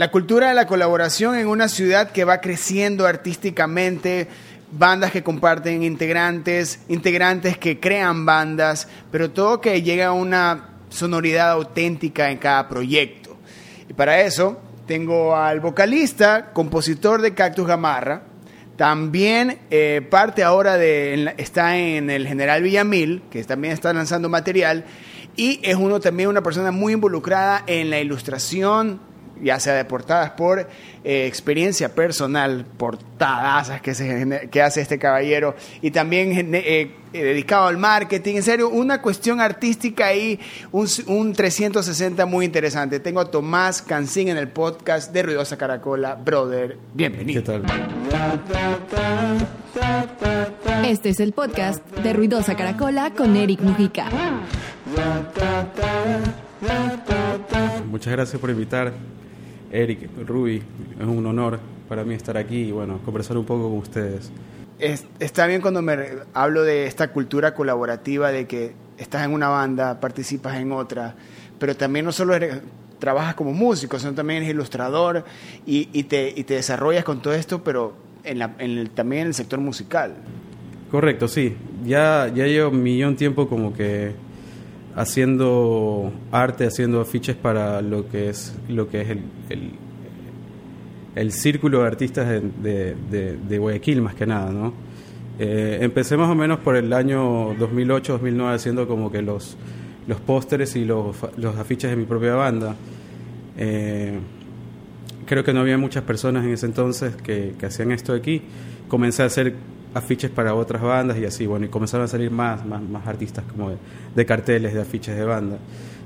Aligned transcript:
La 0.00 0.10
cultura 0.10 0.48
de 0.48 0.54
la 0.54 0.66
colaboración 0.66 1.34
en 1.34 1.46
una 1.46 1.68
ciudad 1.68 2.10
que 2.10 2.24
va 2.24 2.40
creciendo 2.40 3.06
artísticamente, 3.06 4.28
bandas 4.72 5.10
que 5.10 5.22
comparten 5.22 5.82
integrantes, 5.82 6.80
integrantes 6.88 7.58
que 7.58 7.80
crean 7.80 8.24
bandas, 8.24 8.88
pero 9.12 9.30
todo 9.30 9.60
que 9.60 9.82
llega 9.82 10.06
a 10.06 10.12
una 10.12 10.70
sonoridad 10.88 11.50
auténtica 11.50 12.30
en 12.30 12.38
cada 12.38 12.66
proyecto. 12.66 13.36
Y 13.90 13.92
para 13.92 14.22
eso 14.22 14.58
tengo 14.86 15.36
al 15.36 15.60
vocalista, 15.60 16.50
compositor 16.54 17.20
de 17.20 17.34
Cactus 17.34 17.66
Gamarra, 17.66 18.22
también 18.78 19.58
eh, 19.70 20.00
parte 20.08 20.42
ahora 20.42 20.78
de, 20.78 21.34
está 21.36 21.76
en 21.76 22.08
el 22.08 22.26
General 22.26 22.62
Villamil, 22.62 23.24
que 23.30 23.44
también 23.44 23.74
está 23.74 23.92
lanzando 23.92 24.30
material, 24.30 24.86
y 25.36 25.60
es 25.62 25.76
uno 25.76 26.00
también 26.00 26.30
una 26.30 26.42
persona 26.42 26.70
muy 26.70 26.94
involucrada 26.94 27.64
en 27.66 27.90
la 27.90 28.00
ilustración, 28.00 29.09
ya 29.42 29.58
sea 29.60 29.74
de 29.74 29.84
portadas 29.84 30.30
por 30.30 30.60
eh, 31.04 31.26
experiencia 31.26 31.94
personal, 31.94 32.64
portadas 32.76 33.80
que, 33.80 33.94
se, 33.94 34.48
que 34.50 34.62
hace 34.62 34.80
este 34.80 34.98
caballero, 34.98 35.54
y 35.82 35.90
también 35.90 36.54
eh, 36.54 36.62
eh, 37.12 37.22
dedicado 37.24 37.66
al 37.66 37.76
marketing, 37.76 38.36
en 38.36 38.42
serio, 38.42 38.68
una 38.68 39.00
cuestión 39.02 39.40
artística 39.40 40.14
y 40.14 40.38
un, 40.72 40.86
un, 41.06 41.32
360 41.32 42.26
muy 42.26 42.44
interesante. 42.44 43.00
Tengo 43.00 43.20
a 43.20 43.30
Tomás 43.30 43.82
Cancín 43.82 44.28
en 44.28 44.36
el 44.36 44.48
podcast 44.48 45.12
de 45.12 45.22
Ruidosa 45.22 45.56
Caracola, 45.56 46.14
brother, 46.14 46.78
bienvenido. 46.94 47.42
¿Qué 47.42 47.46
tal? 47.46 47.62
Este 50.84 51.10
es 51.10 51.20
el 51.20 51.32
podcast 51.32 51.84
de 51.98 52.12
Ruidosa 52.12 52.56
Caracola 52.56 53.12
con 53.14 53.36
Eric 53.36 53.60
Mujica. 53.60 54.06
Muchas 57.90 58.12
gracias 58.12 58.40
por 58.40 58.50
invitar. 58.50 58.92
Eric, 59.70 60.08
Ruby, 60.26 60.62
es 60.98 61.06
un 61.06 61.24
honor 61.26 61.60
para 61.88 62.04
mí 62.04 62.14
estar 62.14 62.36
aquí 62.36 62.68
y 62.68 62.72
bueno, 62.72 63.00
conversar 63.04 63.36
un 63.36 63.44
poco 63.44 63.68
con 63.68 63.78
ustedes. 63.78 64.30
está 65.18 65.46
bien 65.46 65.60
cuando 65.60 65.82
me 65.82 65.96
hablo 66.34 66.62
de 66.62 66.86
esta 66.86 67.12
cultura 67.12 67.54
colaborativa, 67.54 68.30
de 68.30 68.46
que 68.46 68.72
estás 68.98 69.24
en 69.24 69.32
una 69.32 69.48
banda, 69.48 70.00
participas 70.00 70.56
en 70.56 70.72
otra, 70.72 71.14
pero 71.58 71.76
también 71.76 72.04
no 72.04 72.12
solo 72.12 72.34
eres, 72.34 72.60
trabajas 72.98 73.34
como 73.34 73.52
músico, 73.52 73.98
sino 73.98 74.14
también 74.14 74.42
eres 74.42 74.54
ilustrador 74.54 75.24
y, 75.66 75.84
te, 76.04 76.32
y 76.34 76.44
te, 76.44 76.54
desarrollas 76.54 77.04
con 77.04 77.22
todo 77.22 77.34
esto, 77.34 77.64
pero 77.64 77.94
en, 78.24 78.42
el, 78.60 78.90
también 78.90 79.22
en 79.22 79.28
el 79.28 79.34
sector 79.34 79.58
musical. 79.58 80.14
Correcto, 80.90 81.28
sí. 81.28 81.56
Ya, 81.84 82.30
ya 82.34 82.46
llevo 82.46 82.70
un 82.70 82.82
millón 82.82 83.16
tiempo 83.16 83.48
como 83.48 83.72
que 83.72 84.12
haciendo 84.96 86.12
arte, 86.32 86.66
haciendo 86.66 87.00
afiches 87.00 87.36
para 87.36 87.80
lo 87.82 88.08
que 88.08 88.28
es, 88.28 88.54
lo 88.68 88.88
que 88.88 89.02
es 89.02 89.10
el, 89.10 89.72
el, 91.14 91.32
círculo 91.32 91.80
de 91.80 91.86
artistas 91.86 92.28
de, 92.28 92.96
de, 93.48 93.58
Guayaquil, 93.58 94.02
más 94.02 94.14
que 94.14 94.26
nada, 94.26 94.50
¿no? 94.50 94.72
Eh, 95.38 95.78
empecé 95.80 96.16
más 96.16 96.28
o 96.28 96.34
menos 96.34 96.58
por 96.58 96.76
el 96.76 96.92
año 96.92 97.54
2008-2009 97.54 98.54
haciendo 98.54 98.86
como 98.86 99.10
que 99.10 99.22
los, 99.22 99.56
los 100.06 100.20
pósteres 100.20 100.76
y 100.76 100.84
los, 100.84 101.16
los, 101.36 101.56
afiches 101.56 101.90
de 101.90 101.96
mi 101.96 102.04
propia 102.04 102.34
banda. 102.34 102.76
Eh, 103.56 104.18
creo 105.24 105.42
que 105.42 105.54
no 105.54 105.60
había 105.60 105.78
muchas 105.78 106.02
personas 106.04 106.44
en 106.44 106.52
ese 106.52 106.66
entonces 106.66 107.16
que, 107.16 107.54
que 107.58 107.66
hacían 107.66 107.92
esto 107.92 108.12
aquí. 108.12 108.42
Comencé 108.88 109.22
a 109.22 109.26
hacer 109.26 109.54
afiches 109.94 110.30
para 110.30 110.54
otras 110.54 110.82
bandas 110.82 111.18
y 111.18 111.24
así, 111.24 111.46
bueno, 111.46 111.66
y 111.66 111.68
comenzaron 111.68 112.04
a 112.04 112.08
salir 112.08 112.30
más, 112.30 112.64
más, 112.64 112.82
más 112.82 113.06
artistas 113.06 113.44
como 113.50 113.72
de, 114.14 114.26
carteles, 114.26 114.74
de 114.74 114.80
afiches 114.80 115.16
de 115.16 115.24
banda. 115.24 115.58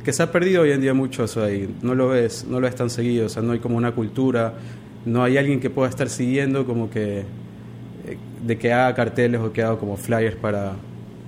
Que 0.03 0.13
se 0.13 0.23
ha 0.23 0.31
perdido 0.31 0.63
hoy 0.63 0.73
en 0.73 0.81
día 0.81 0.95
mucho 0.95 1.25
eso 1.25 1.43
ahí, 1.43 1.75
no 1.83 1.95
lo 1.95 2.09
ves, 2.09 2.47
no 2.49 2.61
lo 2.61 2.67
ves 2.67 2.77
tan 2.77 2.91
seguido, 2.91 3.27
o 3.27 3.29
sea, 3.29 3.43
no 3.43 3.53
hay 3.53 3.59
como 3.59 3.77
una 3.77 3.93
cultura, 3.93 4.55
no 5.05 5.23
hay 5.23 5.37
alguien 5.37 5.61
que 5.61 5.71
pueda 5.71 5.89
estar 5.89 6.09
siguiendo 6.09 6.67
como 6.67 6.91
que 6.91 7.21
eh, 7.21 8.19
de 8.45 8.59
que 8.59 8.73
haga 8.73 8.95
carteles 8.95 9.41
o 9.41 9.53
que 9.53 9.63
haga 9.63 9.77
como 9.79 9.97
flyers 9.97 10.37
para, 10.37 10.73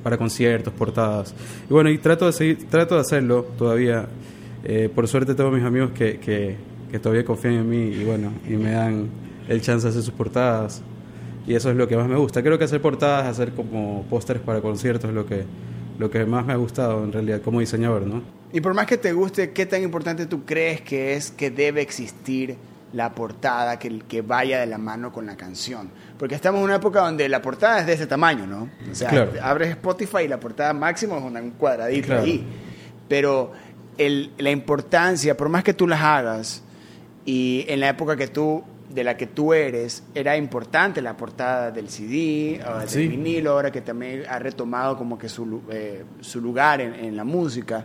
para 0.02 0.18
conciertos, 0.18 0.72
portadas. 0.72 1.34
Y 1.68 1.72
bueno, 1.72 1.90
y 1.90 1.98
trato 1.98 2.26
de 2.26 2.32
seguir, 2.32 2.68
trato 2.68 2.94
de 2.96 3.00
hacerlo 3.02 3.46
todavía. 3.56 4.06
Eh, 4.64 4.90
por 4.92 5.06
suerte 5.06 5.34
tengo 5.34 5.50
mis 5.50 5.62
amigos 5.62 5.92
que, 5.92 6.18
que, 6.18 6.56
que 6.90 6.98
todavía 6.98 7.24
confían 7.24 7.54
en 7.54 7.68
mí 7.68 7.94
y 7.94 8.04
bueno, 8.04 8.32
y 8.48 8.54
me 8.54 8.72
dan 8.72 9.08
el 9.48 9.60
chance 9.60 9.86
de 9.86 9.90
hacer 9.90 10.02
sus 10.02 10.12
portadas 10.12 10.82
y 11.46 11.54
eso 11.54 11.70
es 11.70 11.76
lo 11.76 11.86
que 11.86 11.96
más 11.96 12.08
me 12.08 12.16
gusta. 12.16 12.42
Creo 12.42 12.58
que 12.58 12.64
hacer 12.64 12.80
portadas, 12.80 13.26
hacer 13.26 13.52
como 13.52 14.04
pósteres 14.10 14.42
para 14.42 14.60
conciertos 14.60 15.10
es 15.10 15.14
lo 15.14 15.26
que, 15.26 15.44
lo 15.98 16.10
que 16.10 16.24
más 16.26 16.44
me 16.44 16.52
ha 16.52 16.56
gustado 16.56 17.04
en 17.04 17.12
realidad 17.12 17.40
como 17.42 17.60
diseñador, 17.60 18.02
¿no? 18.02 18.22
Y 18.52 18.60
por 18.60 18.74
más 18.74 18.86
que 18.86 18.96
te 18.96 19.12
guste, 19.12 19.52
¿qué 19.52 19.66
tan 19.66 19.82
importante 19.82 20.26
tú 20.26 20.44
crees 20.44 20.80
que 20.80 21.14
es 21.14 21.30
que 21.30 21.50
debe 21.50 21.82
existir 21.82 22.56
la 22.92 23.14
portada 23.14 23.78
que, 23.78 24.00
que 24.08 24.22
vaya 24.22 24.60
de 24.60 24.66
la 24.66 24.78
mano 24.78 25.12
con 25.12 25.26
la 25.26 25.36
canción? 25.36 25.90
Porque 26.18 26.34
estamos 26.34 26.58
en 26.58 26.64
una 26.64 26.76
época 26.76 27.00
donde 27.00 27.28
la 27.28 27.42
portada 27.42 27.80
es 27.80 27.86
de 27.86 27.92
ese 27.92 28.06
tamaño, 28.06 28.46
¿no? 28.46 28.68
O 28.90 28.94
sea, 28.94 29.28
abres 29.42 29.70
Spotify 29.70 30.22
y 30.24 30.28
la 30.28 30.40
portada 30.40 30.72
máximo 30.72 31.16
es 31.18 31.22
un 31.22 31.50
cuadradito 31.52 32.14
ahí. 32.14 32.44
Pero 33.08 33.52
el, 33.98 34.32
la 34.38 34.50
importancia, 34.50 35.36
por 35.36 35.48
más 35.48 35.62
que 35.62 35.74
tú 35.74 35.86
las 35.86 36.00
hagas, 36.00 36.62
y 37.24 37.64
en 37.68 37.80
la 37.80 37.88
época 37.88 38.16
que 38.16 38.28
tú 38.28 38.64
de 38.88 39.04
la 39.04 39.16
que 39.16 39.26
tú 39.26 39.52
eres, 39.52 40.02
era 40.14 40.36
importante 40.36 41.02
la 41.02 41.16
portada 41.16 41.70
del 41.70 41.88
CD, 41.88 42.60
del 42.92 43.08
vinilo, 43.08 43.52
ahora 43.52 43.70
que 43.70 43.80
también 43.80 44.24
ha 44.28 44.38
retomado 44.38 44.96
como 44.96 45.18
que 45.18 45.28
su, 45.28 45.62
eh, 45.70 46.04
su 46.20 46.40
lugar 46.40 46.80
en, 46.80 47.16
la 47.16 47.24
música. 47.24 47.84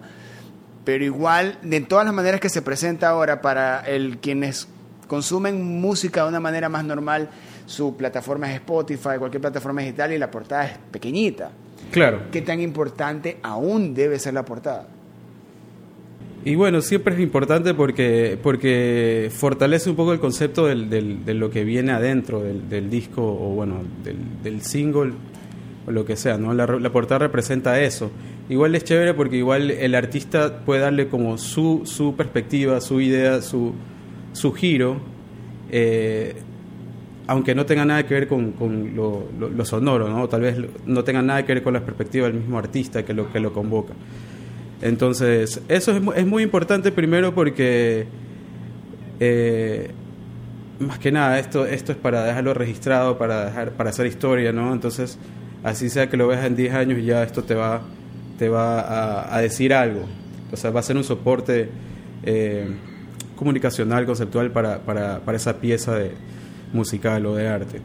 Pero 0.84 1.04
igual, 1.04 1.58
de 1.62 1.82
todas 1.82 2.06
las 2.06 2.14
maneras 2.14 2.40
que 2.40 2.50
se 2.50 2.62
presenta 2.62 3.10
ahora 3.10 3.42
para 3.42 3.82
el 3.82 4.20
quienes 4.20 4.68
consumen 5.08 5.80
música 5.82 6.24
de 6.24 6.30
una 6.30 6.40
manera 6.40 6.70
más 6.70 6.86
normal, 6.86 7.30
su 7.66 7.96
plataforma 7.96 8.50
es 8.50 8.56
Spotify, 8.56 9.18
cualquier 9.18 9.42
plataforma 9.42 9.82
digital 9.82 10.14
y 10.14 10.18
la 10.18 10.30
portada 10.30 10.66
es 10.66 10.78
pequeñita. 10.92 11.52
Claro. 11.92 12.24
¿Qué 12.32 12.42
tan 12.42 12.62
importante 12.62 13.38
aún 13.44 13.94
debe 13.94 14.20
ser 14.20 14.34
la 14.34 14.46
portada? 14.46 14.88
Y 16.44 16.56
bueno, 16.56 16.82
siempre 16.82 17.14
es 17.14 17.20
importante 17.20 17.76
porque, 17.76 18.38
porque 18.42 19.30
fortalece 19.32 19.92
un 19.92 19.96
poco 19.96 20.12
el 20.12 20.20
concepto 20.20 20.66
del, 20.66 20.90
de 21.24 21.34
lo 21.36 21.52
que 21.52 21.64
viene 21.64 21.92
adentro 21.92 22.42
del, 22.42 22.90
disco 22.90 23.22
o 23.22 23.54
bueno, 23.54 23.82
del, 24.44 24.62
single 24.62 25.14
o 25.86 25.92
lo 25.92 26.04
que 26.04 26.16
sea, 26.16 26.40
¿no? 26.40 26.54
La, 26.56 26.92
portada 26.92 27.20
representa 27.20 27.80
eso. 27.80 28.10
Igual 28.50 28.74
es 28.74 28.84
chévere 28.84 29.14
porque 29.14 29.38
igual 29.38 29.70
el 29.70 29.94
artista 29.94 30.66
puede 30.66 30.82
darle 30.82 31.10
como 31.10 31.38
su, 31.38 31.84
su 31.86 32.16
perspectiva, 32.16 32.82
su 32.82 33.00
idea, 33.00 33.40
su, 33.44 33.74
su 34.34 34.52
giro, 34.52 34.98
eh, 35.70 36.36
aunque 37.28 37.54
no 37.54 37.68
tenga 37.68 37.86
nada 37.86 38.08
que 38.08 38.16
ver 38.16 38.28
con, 38.28 38.54
con 38.54 38.96
lo, 38.96 39.28
lo, 39.40 39.64
sonoro, 39.64 40.10
¿no? 40.10 40.28
Tal 40.28 40.42
vez 40.42 40.58
no 40.88 41.04
tenga 41.04 41.22
nada 41.22 41.46
que 41.46 41.54
ver 41.54 41.64
con 41.64 41.74
la 41.74 41.86
perspectiva 41.86 42.26
del 42.26 42.38
mismo 42.38 42.58
artista 42.58 43.06
que 43.06 43.14
lo, 43.14 43.32
que 43.32 43.40
lo 43.40 43.54
convoca. 43.54 43.94
Entonces, 44.82 45.62
eso 45.68 45.92
es, 46.16 46.26
muy 46.26 46.44
importante 46.44 46.92
primero 46.92 47.36
porque, 47.36 48.08
eh, 49.20 49.92
más 50.80 50.98
que 50.98 51.12
nada, 51.12 51.38
esto, 51.40 51.66
esto 51.66 51.92
es 51.92 51.98
para 51.98 52.24
dejarlo 52.24 52.54
registrado, 52.54 53.18
para, 53.18 53.46
dejar, 53.46 53.72
para 53.72 53.92
hacer 53.92 54.08
historia, 54.08 54.52
¿no? 54.52 54.74
Entonces, 54.74 55.20
así 55.64 55.90
sea 55.90 56.10
que 56.10 56.18
lo 56.18 56.28
veas 56.28 56.46
en 56.46 56.56
10 56.56 56.74
años, 56.74 57.04
ya 57.04 57.22
esto 57.22 57.44
te 57.44 57.54
va, 57.54 57.82
te 58.40 58.50
va 58.50 59.36
a, 59.36 59.40
decir 59.42 59.74
algo. 59.74 60.06
O 60.52 60.58
sea, 60.58 60.72
va 60.72 60.80
a 60.80 60.84
ser 60.84 60.98
un 60.98 61.04
soporte 61.04 61.70
eh, 62.24 62.66
comunicacional, 63.36 64.06
conceptual 64.08 64.52
para, 64.52 64.80
para, 64.80 65.20
para 65.20 65.38
esa 65.38 65.58
pieza 65.58 65.96
de 65.96 66.12
musical 66.74 67.26
o 67.28 67.36
de 67.36 67.48
arte. 67.48 67.82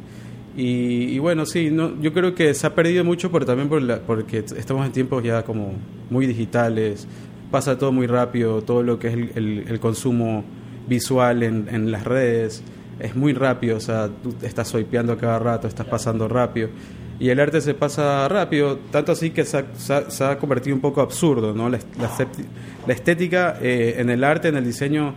Y, 0.59 1.19
bueno, 1.19 1.45
sí, 1.45 1.71
no, 1.71 2.01
yo 2.01 2.15
creo 2.15 2.35
que 2.35 2.55
se 2.55 2.67
ha 2.67 2.75
perdido 2.75 3.05
mucho 3.05 3.31
por, 3.31 3.45
también 3.45 3.69
por 3.69 3.83
la, 3.83 4.01
porque 4.01 4.39
estamos 4.39 4.87
en 4.87 4.93
tiempos 4.93 5.23
ya 5.23 5.43
como 5.43 5.75
muy 6.09 6.27
digitales, 6.27 7.07
pasa 7.51 7.77
todo 7.77 7.93
muy 7.93 8.07
rápido, 8.07 8.63
todo 8.63 8.83
lo 8.83 8.99
que 8.99 9.09
es 9.09 9.15
el, 9.37 9.65
el, 9.69 9.81
consumo 9.81 10.45
visual 10.89 11.43
en, 11.43 11.69
en, 11.71 11.93
las 11.93 12.05
redes 12.05 12.63
es 12.99 13.15
muy 13.15 13.35
rápido, 13.35 13.77
o 13.77 13.81
sea, 13.81 14.09
tú 14.09 14.35
estás 14.41 14.69
swipeando 14.69 15.19
cada 15.19 15.39
rato, 15.39 15.69
estás 15.69 15.87
pasando 15.87 16.27
rápido. 16.27 16.71
Y 17.19 17.29
el 17.29 17.39
arte 17.39 17.61
se 17.61 17.75
pasa 17.75 18.27
rápido, 18.27 18.79
tanto 18.91 19.13
así 19.13 19.31
que 19.31 19.45
se 19.45 19.59
ha, 19.59 20.11
se 20.11 20.25
ha, 20.25 20.39
convertido 20.39 20.75
un 20.75 20.81
poco 20.81 21.03
absurdo, 21.03 21.53
¿no? 21.55 21.69
La, 21.69 21.79
la, 21.99 22.95
estética 22.95 23.59
eh, 23.61 23.97
en 23.99 24.09
el 24.09 24.25
arte, 24.25 24.49
en 24.49 24.57
el 24.57 24.65
diseño, 24.65 25.15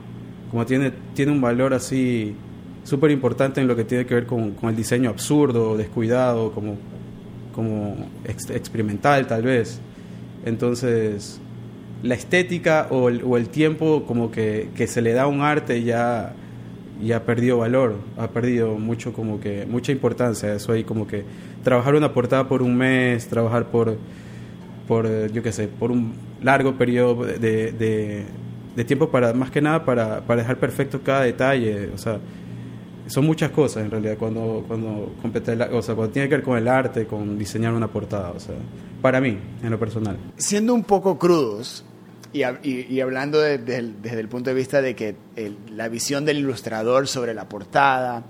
como 0.51 0.65
tiene, 0.65 0.91
tiene 1.13 1.31
un 1.31 1.39
valor 1.39 1.73
así 1.73 2.35
súper 2.89 3.11
importante 3.11 3.61
en 3.61 3.67
lo 3.67 3.75
que 3.75 3.83
tiene 3.83 4.05
que 4.05 4.15
ver 4.15 4.25
con, 4.25 4.55
el 4.61 4.75
diseño 4.75 5.09
absurdo, 5.09 5.77
descuidado, 5.77 6.51
como, 6.51 6.77
como 7.53 8.09
experimental 8.25 9.27
tal 9.27 9.43
vez. 9.43 9.79
Entonces, 10.45 11.39
la 12.03 12.15
estética 12.15 12.87
o 12.89 13.09
el, 13.09 13.23
o 13.23 13.37
el 13.37 13.49
tiempo 13.49 14.05
como 14.05 14.31
que, 14.31 14.69
que, 14.75 14.87
se 14.87 15.01
le 15.01 15.13
da 15.13 15.23
a 15.23 15.27
un 15.27 15.41
arte 15.41 15.83
ya, 15.83 16.33
ya 17.01 17.23
perdido 17.23 17.59
valor, 17.59 17.97
ha 18.17 18.29
perdido 18.29 18.77
mucho 18.77 19.13
como 19.13 19.39
que 19.39 19.65
mucha 19.65 19.91
importancia. 19.91 20.53
Eso 20.53 20.71
ahí 20.71 20.83
como 20.83 21.07
que 21.07 21.23
trabajar 21.63 21.95
una 21.95 22.13
portada 22.13 22.47
por 22.47 22.61
un 22.61 22.75
mes, 22.75 23.27
trabajar 23.27 23.67
por, 23.67 23.97
por 24.87 25.31
yo 25.31 25.43
qué 25.43 25.51
sé, 25.51 25.67
por 25.67 25.91
un 25.91 26.13
largo 26.41 26.75
periodo 26.75 27.25
de, 27.25 27.71
de 27.71 28.25
de 28.79 28.85
tiempo 28.85 29.09
para, 29.09 29.33
más 29.33 29.51
que 29.51 29.61
nada, 29.61 29.83
para, 29.83 30.21
para 30.21 30.41
dejar 30.41 30.57
perfecto 30.57 31.01
cada 31.03 31.23
detalle, 31.23 31.89
o 31.93 31.97
sea, 31.97 32.19
son 33.09 33.25
muchas 33.25 33.51
cosas 33.51 33.83
en 33.83 33.91
realidad 33.91 34.17
cuando 34.17 34.63
cuando 34.67 35.13
compete 35.21 35.53
o 35.53 35.81
sea, 35.81 35.95
cuando 35.95 36.13
tiene 36.13 36.29
que 36.29 36.35
ver 36.35 36.43
con 36.43 36.57
el 36.57 36.67
arte, 36.67 37.05
con 37.05 37.37
diseñar 37.37 37.73
una 37.73 37.87
portada, 37.87 38.31
o 38.31 38.39
sea, 38.39 38.55
para 39.01 39.19
mí, 39.19 39.37
en 39.63 39.69
lo 39.69 39.79
personal. 39.79 40.17
Siendo 40.37 40.73
un 40.73 40.83
poco 40.83 41.17
crudos 41.17 41.83
y, 42.31 42.43
y, 42.43 43.01
hablando 43.01 43.39
desde 43.39 44.19
el 44.19 44.27
punto 44.27 44.51
de 44.51 44.55
vista 44.55 44.81
de 44.81 44.95
que 44.95 45.15
la 45.71 45.87
visión 45.87 46.25
del 46.25 46.37
ilustrador 46.37 47.07
sobre 47.07 47.33
la 47.33 47.49
portada, 47.49 48.23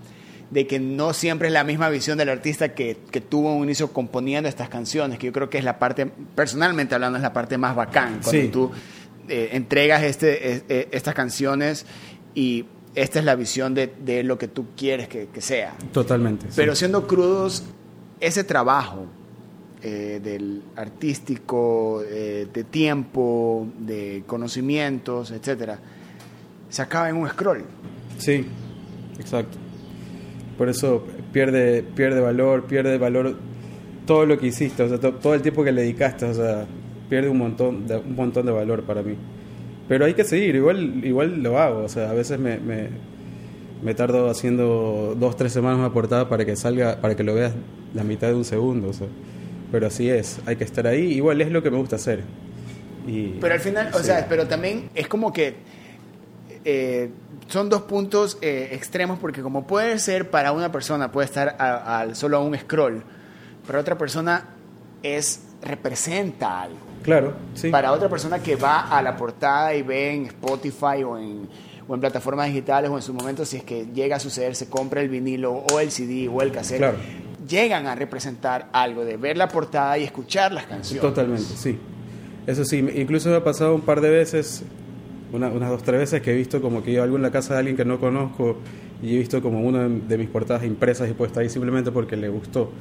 de 0.51 0.65
que 0.67 0.79
no 0.79 1.13
siempre 1.13 1.49
es 1.49 1.53
la 1.53 1.63
misma 1.63 1.89
visión 1.89 2.17
del 2.17 2.29
artista 2.29 2.73
que, 2.73 2.97
que, 3.11 3.21
tuvo 3.21 3.53
un 3.53 3.65
inicio 3.65 3.91
componiendo 3.91 4.47
estas 4.47 4.69
canciones, 4.69 5.19
que 5.19 5.27
yo 5.27 5.33
creo 5.33 5.49
que 5.49 5.57
es 5.57 5.63
la 5.63 5.77
parte, 5.79 6.07
personalmente 6.35 6.95
hablando, 6.95 7.17
es 7.17 7.23
la 7.23 7.33
parte 7.33 7.57
más 7.57 7.75
bacán, 7.75 8.21
cuando 8.23 8.49
tú 8.49 8.71
eh, 9.27 9.49
entregas 9.51 10.03
este, 10.03 10.63
eh, 10.69 10.87
estas 10.91 11.13
canciones 11.13 11.85
y 12.33 12.65
esta 13.01 13.19
es 13.19 13.25
la 13.25 13.35
visión 13.35 13.73
de, 13.73 13.91
de 14.03 14.23
lo 14.23 14.37
que 14.37 14.47
tú 14.47 14.67
quieres 14.75 15.07
que, 15.07 15.27
que 15.27 15.41
sea. 15.41 15.75
Totalmente. 15.91 16.47
Pero 16.55 16.75
siendo 16.75 17.07
crudos, 17.07 17.63
ese 18.19 18.43
trabajo 18.43 19.05
del 19.81 20.61
artístico, 20.75 22.03
de 22.03 22.65
tiempo, 22.69 23.65
de 23.79 24.23
conocimientos, 24.27 25.31
etcétera, 25.31 25.79
se 26.69 26.81
acaba 26.81 27.09
en 27.09 27.15
un 27.15 27.29
scroll. 27.29 27.63
Sí, 28.17 28.45
exacto. 29.17 29.57
Por 30.57 30.69
eso 30.69 31.05
pierde, 31.31 31.83
pierde 31.83 32.19
valor, 32.19 32.65
pierde 32.65 32.97
valor 32.97 33.37
todo 34.05 34.25
lo 34.25 34.37
que 34.37 34.47
hiciste, 34.47 34.83
o 34.83 34.89
sea, 34.89 34.99
todo 34.99 35.33
el 35.33 35.41
tiempo 35.41 35.63
que 35.63 35.71
le 35.71 35.81
dedicaste, 35.81 36.25
o 36.25 36.33
sea, 36.33 36.65
pierde 37.09 37.29
un 37.29 37.37
montón 37.37 37.87
de, 37.87 37.97
un 37.97 38.15
montón 38.15 38.45
de 38.45 38.51
valor 38.51 38.83
para 38.83 39.01
mí. 39.01 39.15
Pero 39.89 40.05
hay 40.05 40.13
que 40.13 40.23
seguir, 40.23 40.55
igual, 40.55 41.03
igual 41.03 41.43
lo 41.43 41.59
hago, 41.59 41.83
o 41.83 41.89
sea, 41.89 42.11
a 42.11 42.13
veces 42.13 42.39
me, 42.39 42.59
me, 42.59 42.89
me 43.81 43.95
tardo 43.95 44.29
haciendo 44.29 45.15
dos, 45.19 45.35
tres 45.35 45.51
semanas 45.51 45.79
una 45.79 45.91
portada 45.91 46.29
para 46.29 46.45
que 46.45 46.55
salga, 46.55 47.01
para 47.01 47.15
que 47.15 47.23
lo 47.23 47.33
veas 47.33 47.53
la 47.93 48.03
mitad 48.03 48.27
de 48.27 48.35
un 48.35 48.45
segundo, 48.45 48.89
o 48.89 48.93
sea, 48.93 49.07
pero 49.71 49.87
así 49.87 50.09
es, 50.09 50.39
hay 50.45 50.55
que 50.55 50.63
estar 50.63 50.85
ahí, 50.87 51.13
igual 51.13 51.41
es 51.41 51.51
lo 51.51 51.63
que 51.63 51.71
me 51.71 51.77
gusta 51.77 51.95
hacer. 51.95 52.21
Y, 53.07 53.39
pero 53.41 53.55
al 53.55 53.59
final, 53.59 53.89
o 53.93 53.99
sea, 53.99 54.27
pero 54.29 54.47
también 54.47 54.89
es 54.93 55.07
como 55.07 55.33
que 55.33 55.55
eh, 56.65 57.09
son 57.47 57.69
dos 57.69 57.83
puntos 57.83 58.37
eh, 58.41 58.69
extremos 58.73 59.17
porque 59.17 59.41
como 59.41 59.65
puede 59.65 59.97
ser 59.97 60.29
para 60.29 60.51
una 60.51 60.71
persona, 60.71 61.11
puede 61.11 61.25
estar 61.25 61.55
a, 61.57 62.05
solo 62.13 62.37
a 62.37 62.41
un 62.41 62.55
scroll, 62.57 63.01
para 63.65 63.79
otra 63.79 63.97
persona 63.97 64.49
es 65.01 65.41
representa 65.61 66.61
algo. 66.61 66.88
Claro, 67.03 67.33
sí. 67.53 67.69
Para 67.69 67.91
otra 67.91 68.09
persona 68.09 68.39
que 68.39 68.55
va 68.55 68.81
a 68.81 69.01
la 69.01 69.15
portada 69.15 69.73
y 69.73 69.81
ve 69.81 70.13
en 70.13 70.25
Spotify 70.27 71.03
o 71.05 71.17
en, 71.17 71.47
o 71.87 71.95
en 71.95 71.99
plataformas 71.99 72.47
digitales 72.47 72.89
o 72.89 72.95
en 72.95 73.01
su 73.01 73.13
momento, 73.13 73.45
si 73.45 73.57
es 73.57 73.63
que 73.63 73.87
llega 73.93 74.17
a 74.17 74.19
suceder, 74.19 74.55
se 74.55 74.69
compra 74.69 75.01
el 75.01 75.09
vinilo 75.09 75.53
o 75.53 75.79
el 75.79 75.91
CD 75.91 76.27
o 76.27 76.41
el 76.41 76.51
cassette, 76.51 76.93
llegan 77.47 77.87
a 77.87 77.95
representar 77.95 78.69
algo 78.73 79.05
de 79.05 79.17
ver 79.17 79.37
la 79.37 79.47
portada 79.47 79.97
y 79.97 80.03
escuchar 80.03 80.51
las 80.51 80.65
canciones. 80.65 81.01
Totalmente, 81.01 81.55
sí. 81.55 81.77
Eso 82.45 82.65
sí, 82.65 82.77
incluso 82.95 83.29
me 83.29 83.35
ha 83.35 83.43
pasado 83.43 83.75
un 83.75 83.81
par 83.81 84.01
de 84.01 84.09
veces 84.09 84.63
unas 85.31 85.69
dos, 85.69 85.83
tres 85.83 85.99
veces 85.99 86.21
que 86.21 86.31
he 86.31 86.35
visto 86.35 86.61
como 86.61 86.83
que 86.83 86.91
yo 86.93 87.03
algo 87.03 87.15
en 87.15 87.21
la 87.21 87.31
casa 87.31 87.53
de 87.53 87.59
alguien 87.59 87.77
que 87.77 87.85
no 87.85 87.99
conozco 87.99 88.57
y 89.01 89.15
he 89.15 89.17
visto 89.19 89.41
como 89.41 89.61
una 89.61 89.87
de 89.87 90.17
mis 90.17 90.27
portadas 90.27 90.63
impresas 90.63 91.09
y 91.09 91.13
puesta 91.13 91.41
ahí 91.41 91.49
simplemente 91.49 91.91
porque 91.91 92.17
le 92.17 92.29
gustó. 92.29 92.71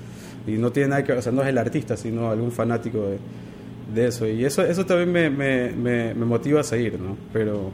Y 0.47 0.53
no 0.53 0.73
tiene 0.73 0.91
nada 0.91 1.05
que 1.05 1.13
ver, 1.13 1.19
o 1.19 1.23
sea, 1.23 1.33
no 1.33 1.43
es 1.43 1.49
el 1.49 1.59
artista, 1.59 1.97
sino 1.97 2.31
algún 2.31 2.51
fanático 2.51 2.99
de, 3.07 3.19
de 3.93 4.09
eso. 4.09 4.27
Y 4.27 4.45
eso, 4.45 4.63
eso 4.63 4.85
también 4.85 5.13
me, 5.13 5.31
me, 5.31 6.15
me, 6.15 6.25
motiva 6.25 6.61
a 6.61 6.65
seguir, 6.65 6.99
¿no? 7.01 7.17
Pero, 7.33 7.71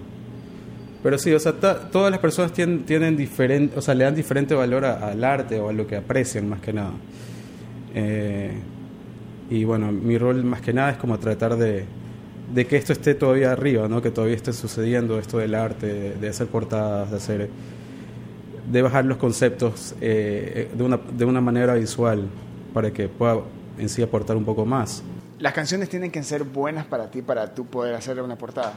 pero 1.02 1.18
sí, 1.18 1.32
o 1.32 1.38
sea, 1.38 1.52
todas 1.52 2.10
las 2.10 2.20
personas 2.20 2.52
tienen, 2.52 2.84
tienen 2.84 3.16
diferente, 3.16 3.78
o 3.78 3.82
sea, 3.82 3.94
le 3.94 4.04
dan 4.04 4.14
diferente 4.14 4.54
valor 4.54 4.84
al 4.84 5.22
arte 5.22 5.60
o 5.60 5.68
a 5.68 5.72
lo 5.72 5.86
que 5.86 5.96
aprecian 5.96 6.48
más 6.48 6.60
que 6.60 6.72
nada. 6.72 6.92
Eh, 7.94 8.52
y 9.50 9.64
bueno, 9.64 9.92
mi 9.92 10.16
rol 10.18 10.42
más 10.44 10.60
que 10.60 10.72
nada 10.72 10.90
es 10.90 10.96
como 10.96 11.18
tratar 11.18 11.56
de, 11.56 11.84
de 12.52 12.66
que 12.66 12.76
esto 12.76 12.92
esté 12.92 13.14
todavía 13.14 13.52
arriba, 13.52 13.88
¿no? 13.88 14.00
que 14.00 14.10
todavía 14.10 14.36
esté 14.36 14.52
sucediendo 14.52 15.18
esto 15.18 15.38
del 15.38 15.54
arte, 15.54 16.14
de, 16.20 16.28
hacer 16.28 16.46
portadas, 16.46 17.10
de 17.10 17.16
hacer 17.16 17.50
de 18.70 18.80
bajar 18.80 19.04
los 19.04 19.18
conceptos 19.18 19.94
eh, 20.00 20.70
de, 20.74 20.82
una, 20.82 20.96
de 20.96 21.24
una 21.26 21.42
manera 21.42 21.74
visual 21.74 22.26
para 22.72 22.90
que 22.90 23.08
pueda 23.08 23.40
en 23.78 23.90
sí 23.90 24.00
aportar 24.02 24.36
un 24.36 24.44
poco 24.44 24.64
más. 24.64 25.02
¿Las 25.44 25.52
canciones 25.52 25.90
tienen 25.90 26.10
que 26.10 26.22
ser 26.22 26.42
buenas 26.42 26.86
para 26.86 27.10
ti 27.10 27.20
para 27.20 27.54
tú 27.54 27.66
poder 27.66 27.94
hacer 27.94 28.18
una 28.18 28.38
portada? 28.38 28.72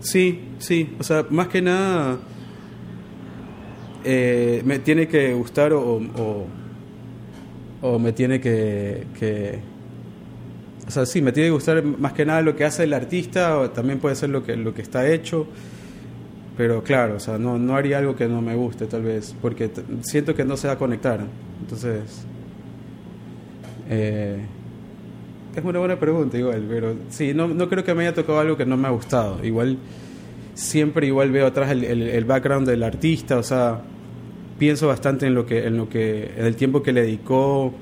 Sí, 0.00 0.54
sí, 0.56 0.96
o 0.98 1.02
sea, 1.02 1.26
más 1.28 1.48
que 1.48 1.60
nada 1.60 2.16
eh, 4.02 4.62
me 4.64 4.78
tiene 4.78 5.06
que 5.06 5.34
gustar 5.34 5.74
o, 5.74 6.00
o, 7.82 7.98
me 7.98 8.14
tiene 8.14 8.40
que 8.40 9.60
o 10.88 10.90
sea, 10.90 11.04
sí, 11.04 11.20
me 11.20 11.30
tiene 11.30 11.48
que 11.48 11.52
gustar 11.52 11.84
más 11.84 12.14
que 12.14 12.24
nada 12.24 12.40
lo 12.40 12.56
que 12.56 12.64
hace 12.64 12.84
el 12.84 12.94
artista, 12.94 13.58
o 13.58 13.68
también 13.68 13.98
puede 13.98 14.14
ser 14.14 14.30
lo 14.30 14.42
que, 14.42 14.56
lo 14.56 14.72
que 14.72 14.80
está 14.80 15.06
hecho, 15.06 15.46
pero 16.56 16.82
claro, 16.82 17.16
o 17.16 17.20
sea, 17.20 17.36
no, 17.36 17.58
no 17.58 17.76
haría 17.76 17.98
algo 17.98 18.16
que 18.16 18.28
no 18.28 18.40
me 18.40 18.54
guste 18.54 18.86
tal 18.86 19.02
vez, 19.02 19.36
porque 19.42 19.70
siento 20.04 20.34
que 20.34 20.46
no 20.46 20.56
se 20.56 20.68
va 20.68 20.72
a 20.72 20.78
conectar. 20.78 21.20
Entonces, 21.60 22.24
eh, 23.90 24.38
es 25.60 25.64
una 25.64 25.78
buena 25.78 25.98
pregunta 25.98 26.36
igual, 26.36 26.64
pero 26.68 26.94
sí, 27.10 27.32
no, 27.34 27.48
no 27.48 27.68
creo 27.68 27.84
que 27.84 27.94
me 27.94 28.06
haya 28.06 28.14
tocado 28.14 28.40
algo 28.40 28.56
que 28.56 28.66
no 28.66 28.76
me 28.76 28.88
ha 28.88 28.90
gustado. 28.90 29.44
Igual, 29.44 29.78
siempre 30.54 31.06
igual 31.06 31.30
veo 31.30 31.46
atrás 31.46 31.70
el, 31.70 31.84
el, 31.84 32.02
el 32.02 32.24
background 32.24 32.68
del 32.68 32.82
artista, 32.82 33.38
o 33.38 33.42
sea, 33.42 33.80
pienso 34.58 34.88
bastante 34.88 35.26
en 35.26 35.34
lo 35.34 35.46
que, 35.46 35.66
en 35.66 35.76
lo 35.76 35.88
que, 35.88 36.32
en 36.36 36.44
el 36.44 36.56
tiempo 36.56 36.82
que 36.82 36.92
le 36.92 37.02
dedicó 37.02 37.72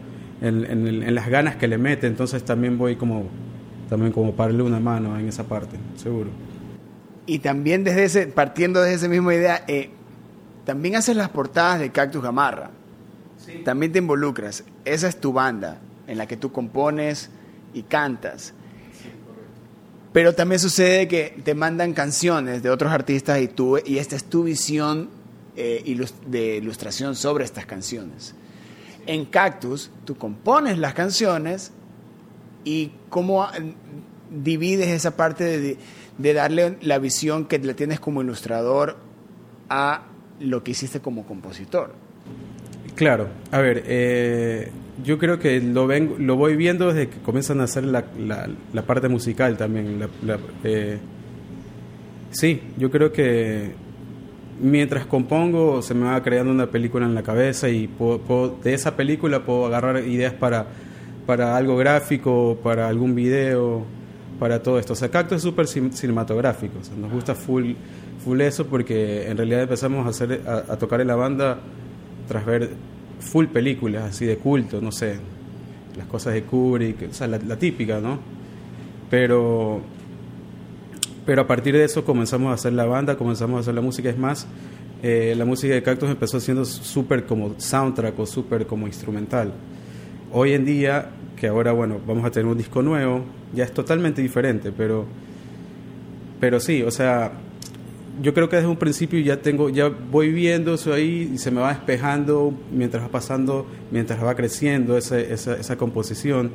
en, 0.41 1.15
las 1.15 1.29
ganas 1.29 1.57
que 1.57 1.69
le 1.69 1.79
mete, 1.79 2.07
entonces 2.07 2.45
también 2.45 2.77
voy 2.77 2.97
como, 2.97 3.27
también 3.89 4.13
como 4.13 4.33
para 4.35 4.49
darle 4.49 4.65
una 4.65 4.81
mano 4.81 5.19
en 5.19 5.29
esa 5.29 5.45
parte, 5.45 5.77
seguro. 5.97 6.31
Y 7.27 7.39
también 7.39 7.85
desde 7.85 8.05
ese, 8.05 8.27
partiendo 8.27 8.83
de 8.83 8.95
esa 8.95 9.09
misma 9.09 9.35
idea, 9.35 9.65
eh, 9.69 9.91
también 10.65 10.97
haces 10.97 11.17
las 11.17 11.29
portadas 11.29 11.79
de 11.79 11.91
Cactus 11.91 12.23
Gamarra. 12.23 12.71
También 13.65 13.93
te 13.93 13.99
involucras. 13.99 14.65
Esa 14.85 15.09
es 15.09 15.21
tu 15.21 15.33
banda 15.33 15.81
en 16.07 16.19
la 16.19 16.27
que 16.27 16.37
tú 16.37 16.53
compones 16.53 17.31
y 17.75 17.83
cantas. 17.83 18.55
Pero 20.13 20.35
también 20.35 20.59
sucede 20.59 21.09
que 21.09 21.35
te 21.43 21.55
mandan 21.55 21.95
canciones 21.95 22.63
de 22.63 22.71
otros 22.71 22.93
artistas 22.93 23.41
y 23.41 23.49
tú 23.49 23.79
y 23.85 23.99
esta 23.99 24.15
es 24.15 24.25
tu 24.25 24.45
visión 24.45 25.09
eh, 25.57 26.07
de 26.27 26.57
ilustración 26.57 27.17
sobre 27.17 27.45
estas 27.45 27.65
canciones. 27.65 28.35
En 29.07 29.25
Cactus, 29.25 29.91
tú 30.05 30.17
compones 30.17 30.79
las 30.79 30.95
canciones 30.95 31.73
y 32.65 32.93
cómo 33.09 33.49
divides 34.31 34.89
esa 34.89 35.17
parte 35.17 35.77
de, 36.19 36.35
darle 36.35 36.77
la 36.83 36.99
visión 36.99 37.47
que 37.47 37.59
le 37.59 37.75
tienes 37.75 37.99
como 37.99 38.23
ilustrador 38.23 38.97
a 39.69 40.05
lo 40.39 40.63
que 40.63 40.73
hiciste 40.73 41.01
como 41.01 41.27
compositor. 41.27 41.95
Claro, 42.95 43.29
a 43.51 43.59
ver, 43.59 43.83
eh, 43.87 44.71
yo 45.05 45.19
creo 45.19 45.39
que 45.39 45.61
lo, 45.61 45.87
ven, 45.87 46.15
lo 46.27 46.37
voy 46.37 46.57
viendo 46.57 46.93
desde 46.93 47.09
que 47.09 47.19
comienzan 47.19 47.61
a 47.61 47.65
hacer 47.65 47.85
la, 47.85 48.05
la, 48.19 48.83
parte 48.83 49.09
musical 49.09 49.57
también. 49.57 50.01
Eh, 50.65 50.99
sí, 52.31 52.61
yo 52.77 52.91
creo 52.91 53.13
que 53.13 53.73
mientras 54.61 55.07
compongo 55.07 55.83
se 55.83 55.95
me 55.95 56.07
va 56.07 56.23
creando 56.23 56.53
una 56.53 56.67
película 56.67 57.07
en 57.07 57.15
la 57.15 57.23
cabeza 57.23 57.69
y 57.69 57.89
de 58.63 58.75
esa 58.75 58.97
película 58.97 59.45
puedo 59.45 59.67
agarrar 59.67 60.07
ideas 60.07 60.35
para, 60.35 60.67
para 61.27 61.57
algo 61.57 61.77
gráfico, 61.77 62.59
para 62.63 62.89
algún 62.89 63.15
video, 63.15 63.85
para 64.39 64.63
todo 64.63 64.79
esto. 64.79 64.93
O 64.93 64.97
sea, 64.97 65.11
Cacto 65.11 65.35
es 65.35 65.43
súper 65.43 65.67
cinematográfico, 65.67 66.75
nos 66.99 67.11
gusta 67.11 67.35
full, 67.35 67.73
full 68.25 68.41
eso 68.41 68.67
porque 68.67 69.29
en 69.29 69.37
realidad 69.37 69.63
empezamos 69.63 70.07
a, 70.07 70.11
hacer, 70.11 70.43
a, 70.47 70.77
tocar 70.77 71.01
en 71.01 71.09
la 71.09 71.17
banda 71.17 71.59
tras 72.29 72.45
ver 72.45 72.71
full 73.23 73.47
películas 73.47 74.11
así 74.11 74.27
de 74.27 74.37
culto, 74.37 74.81
no 74.81 74.93
sé, 74.93 75.17
las 75.97 76.07
cosas 76.07 76.35
de 76.35 76.43
Kubrick, 76.43 77.11
o 77.11 77.15
sea, 77.15 77.27
la, 77.29 77.57
típica, 77.57 78.01
¿no? 78.01 78.19
Pero 79.09 79.81
pero 81.25 81.43
a 81.43 81.47
partir 81.47 81.75
de 81.75 81.85
eso 81.85 82.05
comenzamos 82.05 82.51
a 82.51 82.55
hacer 82.55 82.73
la 82.73 82.85
banda, 82.85 83.17
comenzamos 83.17 83.59
a 83.59 83.61
hacer 83.61 83.75
la 83.75 83.81
música. 83.81 84.11
Es 84.11 84.19
más, 84.19 84.47
eh, 85.05 85.35
la 85.37 85.45
música 85.45 85.73
de 85.73 85.83
Cactus 85.83 86.11
empezó 86.11 86.41
siendo 86.41 86.65
súper 86.65 87.27
como 87.27 87.55
soundtrack 87.59 88.19
o 88.19 88.27
súper 88.27 88.67
como 88.67 88.89
instrumental. 88.89 89.53
Hoy 90.33 90.53
en 90.55 90.65
día, 90.65 91.11
que 91.37 91.47
ahora, 91.47 91.71
bueno, 91.73 92.01
vamos 92.05 92.25
a 92.25 92.31
tener 92.33 92.47
un 92.47 92.59
disco 92.59 92.83
nuevo, 92.83 93.25
ya 93.55 93.63
es 93.63 93.73
totalmente 93.73 94.21
diferente, 94.21 94.73
pero, 94.73 95.07
pero 96.41 96.59
sí, 96.59 96.83
o 96.83 96.91
sea, 96.91 97.33
yo 98.21 98.35
creo 98.35 98.49
que 98.49 98.57
desde 98.57 98.69
un 98.69 98.77
principio 98.77 99.19
ya 99.21 99.39
tengo, 99.39 99.71
ya 99.71 99.89
voy 99.89 100.31
viendo 100.33 100.75
eso 100.75 100.93
ahí 100.93 101.31
y 101.35 101.39
se 101.39 101.51
me 101.51 101.61
va 101.61 101.71
despejando 101.71 102.53
mientras 102.71 103.05
va 103.05 103.09
pasando, 103.09 103.67
mientras 103.91 104.23
va 104.23 104.35
creciendo 104.35 104.99
esa, 104.99 105.19
esa, 105.19 105.57
esa 105.57 105.77
composición 105.77 106.51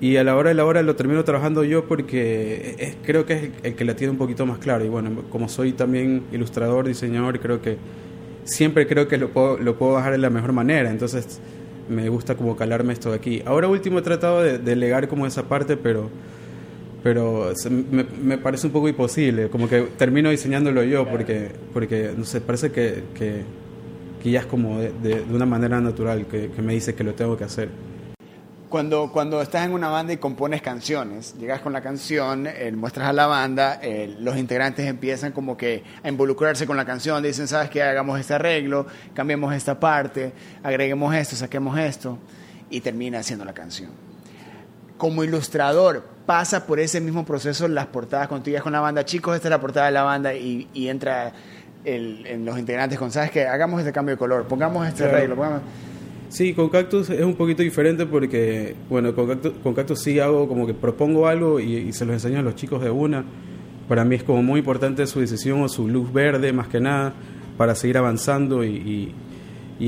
y 0.00 0.16
a 0.16 0.24
la 0.24 0.34
hora 0.34 0.48
de 0.48 0.54
la 0.54 0.64
hora 0.64 0.82
lo 0.82 0.96
termino 0.96 1.22
trabajando 1.24 1.62
yo 1.62 1.86
porque 1.86 2.96
creo 3.04 3.26
que 3.26 3.34
es 3.34 3.50
el, 3.62 3.74
que 3.74 3.84
la 3.84 3.94
tiene 3.94 4.12
un 4.12 4.16
poquito 4.18 4.46
más 4.46 4.58
claro. 4.58 4.84
Y 4.84 4.88
bueno, 4.88 5.24
como 5.30 5.48
soy 5.48 5.72
también 5.72 6.24
ilustrador, 6.32 6.86
diseñador, 6.86 7.38
creo 7.38 7.60
que 7.60 7.76
siempre 8.44 8.86
creo 8.86 9.08
que 9.08 9.18
lo 9.18 9.28
puedo, 9.28 9.58
lo 9.58 9.76
puedo 9.76 9.92
bajar 9.92 10.12
de 10.12 10.18
la 10.18 10.30
mejor 10.30 10.52
manera. 10.52 10.90
Entonces 10.90 11.38
me 11.90 12.08
gusta 12.08 12.34
como 12.34 12.56
calarme 12.56 12.94
esto 12.94 13.10
de 13.10 13.16
aquí. 13.16 13.42
Ahora 13.44 13.68
último 13.68 13.98
he 13.98 14.02
tratado 14.02 14.42
de 14.42 14.58
delegar 14.58 15.06
como 15.06 15.26
esa 15.26 15.48
parte, 15.48 15.76
pero 15.76 16.08
pero 17.02 17.52
me, 17.90 18.04
me, 18.04 18.38
parece 18.38 18.66
un 18.66 18.72
poco 18.72 18.88
imposible, 18.88 19.48
como 19.48 19.68
que 19.68 19.82
termino 19.96 20.30
diseñándolo 20.30 20.82
yo 20.82 21.08
porque, 21.08 21.50
porque 21.72 22.12
no 22.16 22.24
sé, 22.24 22.40
parece 22.40 22.70
que, 22.70 23.04
que, 23.14 23.42
que 24.22 24.30
ya 24.30 24.40
es 24.40 24.46
como 24.46 24.78
de, 24.78 24.92
de, 25.02 25.24
una 25.30 25.46
manera 25.46 25.80
natural 25.80 26.26
que, 26.26 26.50
que 26.50 26.62
me 26.62 26.74
dice 26.74 26.94
que 26.94 27.04
lo 27.04 27.14
tengo 27.14 27.36
que 27.36 27.44
hacer 27.44 27.68
cuando, 28.70 29.10
cuando 29.12 29.42
estás 29.42 29.66
en 29.66 29.72
una 29.72 29.88
banda 29.88 30.12
y 30.12 30.16
compones 30.16 30.62
canciones, 30.62 31.34
llegas 31.38 31.60
con 31.60 31.72
la 31.72 31.82
canción, 31.82 32.46
eh, 32.46 32.72
muestras 32.72 33.08
a 33.08 33.12
la 33.12 33.26
banda, 33.26 33.80
eh, 33.82 34.14
los 34.20 34.38
integrantes 34.38 34.86
empiezan 34.86 35.32
como 35.32 35.56
que 35.56 35.82
a 36.02 36.08
involucrarse 36.08 36.66
con 36.66 36.76
la 36.76 36.86
canción, 36.86 37.22
dicen, 37.22 37.48
¿sabes 37.48 37.68
qué? 37.68 37.82
Hagamos 37.82 38.18
este 38.18 38.34
arreglo, 38.34 38.86
cambiemos 39.12 39.52
esta 39.52 39.78
parte, 39.78 40.32
agreguemos 40.62 41.14
esto, 41.14 41.36
saquemos 41.36 41.76
esto, 41.78 42.16
y 42.70 42.80
termina 42.80 43.18
haciendo 43.18 43.44
la 43.44 43.52
canción. 43.52 44.09
Como 45.00 45.24
ilustrador, 45.24 46.04
pasa 46.26 46.66
por 46.66 46.78
ese 46.78 47.00
mismo 47.00 47.24
proceso 47.24 47.66
las 47.68 47.86
portadas 47.86 48.28
cuando 48.28 48.44
tú 48.44 48.50
llegas 48.50 48.64
con 48.64 48.74
la 48.74 48.80
banda, 48.80 49.02
chicos, 49.06 49.34
esta 49.34 49.48
es 49.48 49.50
la 49.50 49.60
portada 49.60 49.86
de 49.86 49.92
la 49.92 50.02
banda, 50.02 50.34
y, 50.34 50.68
y 50.74 50.88
entra 50.88 51.32
el, 51.86 52.26
en 52.26 52.44
los 52.44 52.58
integrantes 52.58 52.98
con, 52.98 53.10
¿sabes 53.10 53.30
qué? 53.30 53.46
Hagamos 53.46 53.80
este 53.80 53.92
cambio 53.92 54.16
de 54.16 54.18
color, 54.18 54.46
pongamos 54.46 54.86
este 54.86 55.04
arreglo, 55.04 55.36
pongamos... 55.36 55.62
Sí, 56.28 56.52
con 56.52 56.68
Cactus 56.68 57.08
es 57.08 57.22
un 57.22 57.34
poquito 57.34 57.62
diferente 57.62 58.04
porque, 58.04 58.76
bueno, 58.90 59.14
con 59.14 59.26
Cactus, 59.26 59.52
con 59.62 59.72
Cactus 59.72 60.00
sí 60.02 60.20
hago 60.20 60.46
como 60.46 60.66
que 60.66 60.74
propongo 60.74 61.26
algo 61.26 61.58
y, 61.58 61.92
se 61.94 62.04
los 62.04 62.12
enseño 62.12 62.40
a 62.40 62.42
los 62.42 62.54
chicos 62.54 62.82
de 62.82 62.90
una. 62.90 63.24
Para 63.88 64.04
mí 64.04 64.16
es 64.16 64.22
como 64.22 64.42
muy 64.42 64.60
importante 64.60 65.06
su 65.06 65.20
decisión 65.20 65.62
o 65.62 65.68
su 65.70 65.88
luz 65.88 66.12
verde, 66.12 66.52
más 66.52 66.68
que 66.68 66.78
nada, 66.78 67.14
para 67.56 67.74
seguir 67.74 67.98
avanzando 67.98 68.62
y, 68.62 68.76
y, 68.76 69.14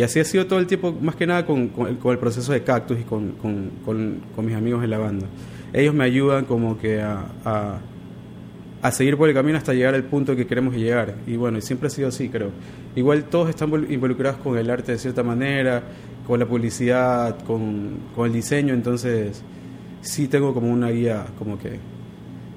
así 0.01 0.21
ha 0.21 0.25
sido 0.25 0.47
todo 0.47 0.59
el 0.59 0.67
tiempo, 0.67 0.97
más 1.03 1.17
que 1.17 1.27
nada 1.27 1.45
con, 1.45 1.69
con, 1.69 1.87
el, 1.87 2.19
proceso 2.19 2.53
de 2.53 2.63
Cactus 2.63 2.99
y 3.01 3.03
con, 3.03 3.33
con, 3.85 4.47
mis 4.47 4.57
amigos 4.57 4.83
en 4.83 4.89
la 4.89 4.97
banda. 4.97 5.27
Ellos 5.75 5.95
me 5.95 6.05
ayudan 6.05 6.47
como 6.47 6.79
que 6.79 7.03
a, 7.03 7.27
a, 8.83 8.91
seguir 8.91 9.19
por 9.19 9.29
el 9.29 9.35
camino 9.35 9.59
hasta 9.59 9.75
llegar 9.75 9.95
al 9.95 10.05
punto 10.05 10.35
que 10.35 10.47
queremos 10.47 10.75
llegar. 10.75 11.17
Y 11.27 11.37
bueno, 11.37 11.61
siempre 11.61 11.89
ha 11.89 11.91
sido 11.91 12.09
así, 12.09 12.31
creo. 12.31 12.51
Igual 12.97 13.25
todos 13.25 13.51
están 13.51 13.71
involucrados 13.91 14.41
con 14.41 14.57
el 14.57 14.71
arte 14.71 14.93
de 14.93 14.99
cierta 14.99 15.23
manera 15.23 15.83
con 16.27 16.39
la 16.39 16.47
publicidad, 16.47 17.39
con, 17.45 17.99
con, 18.15 18.27
el 18.27 18.33
diseño, 18.33 18.75
entonces 18.75 19.43
sí 20.01 20.29
tengo 20.29 20.55
como 20.55 20.73
una 20.73 20.89
guía 20.91 21.27
como 21.39 21.59
que 21.59 21.79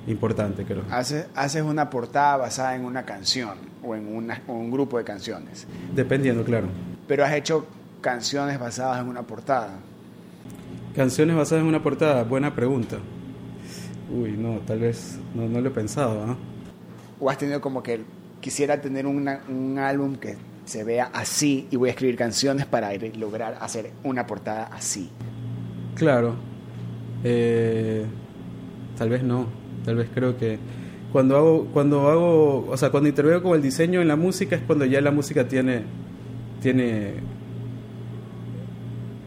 importante, 0.07 0.63
creo. 0.65 0.83
Haces, 0.89 1.27
haces 1.35 1.63
una 1.63 1.89
portada 1.89 2.37
basada 2.37 2.75
en 2.75 2.85
una 2.85 3.03
canción 3.03 3.57
o 3.83 3.95
en 3.95 4.15
una, 4.15 4.41
un 4.47 4.69
grupo 4.71 4.97
de 4.97 5.03
canciones. 5.03 5.67
Dependiendo, 5.93 6.43
claro. 6.43 6.67
Pero 7.07 7.25
has 7.25 7.33
hecho 7.33 7.65
canciones 8.01 8.59
basadas 8.59 9.01
en 9.01 9.07
una 9.07 9.23
portada. 9.23 9.79
Canciones 10.95 11.35
basadas 11.35 11.61
en 11.61 11.67
una 11.67 11.83
portada, 11.83 12.23
buena 12.23 12.55
pregunta. 12.55 12.97
Uy, 14.11 14.31
no, 14.31 14.59
tal 14.59 14.79
vez 14.79 15.17
no, 15.33 15.47
no 15.47 15.61
lo 15.61 15.69
he 15.69 15.71
pensado. 15.71 16.23
¿ah? 16.23 16.35
¿O 17.19 17.29
has 17.29 17.37
tenido 17.37 17.61
como 17.61 17.83
que 17.83 18.01
quisiera 18.39 18.79
tener 18.79 19.05
una, 19.05 19.41
un 19.49 19.77
álbum 19.79 20.15
que 20.15 20.37
se 20.65 20.83
vea 20.83 21.09
así 21.13 21.67
y 21.71 21.77
voy 21.77 21.89
a 21.89 21.91
escribir 21.91 22.15
canciones 22.15 22.65
para 22.65 22.91
lograr 22.93 23.57
hacer 23.61 23.91
una 24.03 24.27
portada 24.27 24.65
así. 24.73 25.09
Claro. 25.95 26.35
Eh, 27.23 28.05
tal 28.97 29.09
vez 29.09 29.23
no. 29.23 29.47
Tal 29.85 29.95
vez 29.95 30.09
creo 30.13 30.37
que 30.37 30.57
cuando 31.11 31.37
hago, 31.37 31.65
cuando 31.71 32.09
hago, 32.09 32.67
o 32.67 32.77
sea, 32.77 32.89
cuando 32.89 33.07
intervengo 33.07 33.43
con 33.43 33.55
el 33.55 33.61
diseño 33.61 34.01
en 34.01 34.07
la 34.07 34.15
música 34.15 34.55
es 34.55 34.63
cuando 34.63 34.85
ya 34.85 34.99
la 34.99 35.11
música 35.11 35.47
tiene, 35.47 35.83
tiene, 36.65 37.11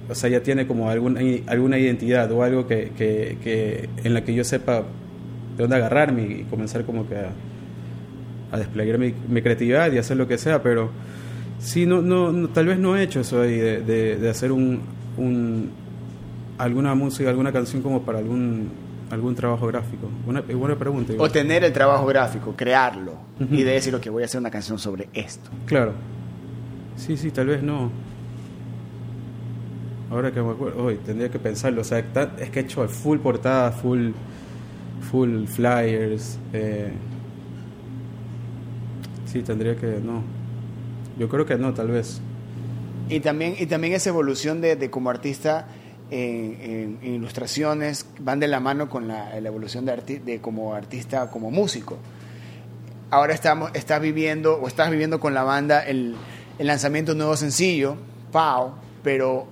o 0.09 0.14
sea, 0.14 0.28
ya 0.28 0.42
tiene 0.42 0.66
como 0.66 0.90
alguna, 0.90 1.21
alguna 1.47 1.78
identidad 1.78 2.30
o 2.33 2.42
algo 2.42 2.66
que, 2.66 2.90
que, 2.97 3.38
que 3.45 3.88
en 4.02 4.14
la 4.14 4.25
que 4.25 4.35
yo 4.35 4.42
sepa 4.42 4.83
de 5.57 5.62
dónde 5.62 5.76
agarrarme 5.76 6.23
y 6.23 6.47
comenzar 6.50 6.85
como 6.85 7.09
que 7.09 7.16
a, 7.16 7.30
a 8.50 8.59
desplegar 8.59 8.99
mi, 8.99 9.14
mi 9.28 9.40
creatividad 9.40 9.92
y 9.92 9.99
hacer 9.99 10.16
lo 10.16 10.26
que 10.26 10.37
sea, 10.37 10.62
pero 10.62 10.90
Sí, 11.59 11.87
no, 11.87 12.00
no, 12.02 12.49
tal 12.49 12.66
vez 12.66 12.78
no 12.78 12.97
he 12.97 13.02
hecho 13.02 13.21
eso 13.21 13.42
ahí 13.42 13.57
de, 13.57 14.16
de, 14.16 14.30
hacer 14.30 14.52
un, 14.52 14.80
un, 15.16 15.71
alguna 16.57 16.95
música, 16.95 17.28
alguna 17.30 17.52
canción 17.52 17.83
como 17.83 18.02
para 18.02 18.18
algún, 18.18 18.71
algún 19.11 19.35
trabajo 19.35 19.66
gráfico. 19.66 20.09
Buena, 20.25 20.42
buena 20.42 20.76
pregunta. 20.76 21.14
O 21.18 21.28
tener 21.28 21.64
el 21.64 21.73
trabajo 21.73 22.07
gráfico, 22.07 22.54
crearlo 22.57 23.14
y 23.50 23.62
de 23.64 23.73
decir, 23.73 23.95
que 23.97 24.09
voy 24.09 24.23
a 24.23 24.26
hacer 24.26 24.40
una 24.40 24.50
canción 24.50 24.78
sobre 24.78 25.09
esto. 25.12 25.50
Claro. 25.66 25.95
Sí, 26.99 27.17
sí, 27.17 27.31
tal 27.31 27.47
vez 27.47 27.62
no. 27.62 27.90
Ahora 30.11 30.33
que 30.33 30.43
me 30.43 30.50
acuerdo, 30.50 30.83
hoy 30.85 30.97
tendría 30.97 31.31
que 31.31 31.38
pensarlo. 31.38 31.83
O 31.83 31.85
sea, 31.85 31.99
es 31.99 32.50
que 32.50 32.61
he 32.61 32.62
hecho 32.62 32.87
full 32.88 33.19
portada, 33.19 33.71
full, 33.71 34.11
full 35.11 35.47
flyers. 35.47 36.38
Eh. 36.52 36.90
Sí, 39.26 39.43
tendría 39.43 39.76
que, 39.76 40.00
no. 40.02 40.23
Yo 41.19 41.28
creo 41.28 41.47
que 41.47 41.57
no, 41.57 41.73
tal 41.73 41.88
vez. 41.88 42.21
Y 43.09 43.21
también, 43.21 43.55
y 43.59 43.67
también 43.67 43.93
esa 43.93 44.11
evolución 44.11 44.61
de, 44.61 44.76
de 44.76 44.90
como 44.90 45.11
artista 45.11 45.69
en, 46.11 46.99
ilustraciones 47.02 48.07
van 48.19 48.40
de 48.40 48.49
la 48.49 48.61
mano 48.61 48.88
con 48.88 49.09
la, 49.09 49.37
evolución 49.37 49.85
de, 49.85 50.21
de 50.25 50.40
como 50.40 50.75
artista, 50.75 51.31
como 51.31 51.50
músico. 51.50 51.97
Ahora 53.11 53.35
estamos, 53.35 53.71
estás 53.75 54.00
viviendo 54.00 54.57
o 54.57 54.69
estás 54.69 54.90
viviendo 54.90 55.21
con 55.21 55.33
la 55.33 55.43
banda 55.43 55.81
el, 55.81 56.17
el 56.59 56.67
lanzamiento 56.67 57.12
de 57.12 57.15
un 57.15 57.19
nuevo 57.19 57.37
sencillo, 57.37 57.97
Pau, 58.33 58.73
pero 59.03 59.47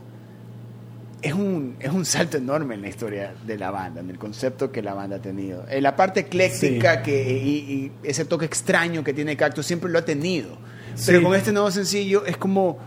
es 1.22 1.32
un, 1.32 1.76
es 1.80 1.90
un 1.90 2.04
salto 2.04 2.36
enorme 2.36 2.74
en 2.74 2.82
la 2.82 2.88
historia 2.88 3.34
de 3.46 3.58
la 3.58 3.70
banda, 3.70 4.00
en 4.00 4.10
el 4.10 4.18
concepto 4.18 4.70
que 4.70 4.82
la 4.82 4.94
banda 4.94 5.16
ha 5.16 5.22
tenido. 5.22 5.64
En 5.68 5.82
la 5.82 5.96
parte 5.96 6.20
ecléctica 6.20 7.02
que, 7.02 7.32
y, 7.32 7.48
y, 7.48 7.92
ese 8.02 8.24
toque 8.24 8.44
extraño 8.44 9.02
que 9.02 9.12
tiene 9.12 9.36
Cactus 9.36 9.66
siempre 9.66 9.90
lo 9.90 9.98
ha 9.98 10.04
tenido 10.04 10.58
pero 11.04 11.22
con 11.22 11.34
este 11.34 11.52
nuevo 11.52 11.70
sencillo 11.70 12.24
es 12.24 12.36
como, 12.36 12.78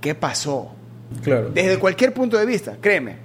¿qué 0.00 0.14
pasó? 0.14 0.74
Claro. 1.22 1.50
Desde 1.50 1.78
cualquier 1.78 2.12
punto 2.12 2.36
de 2.36 2.46
vista, 2.46 2.76
créeme, 2.80 3.16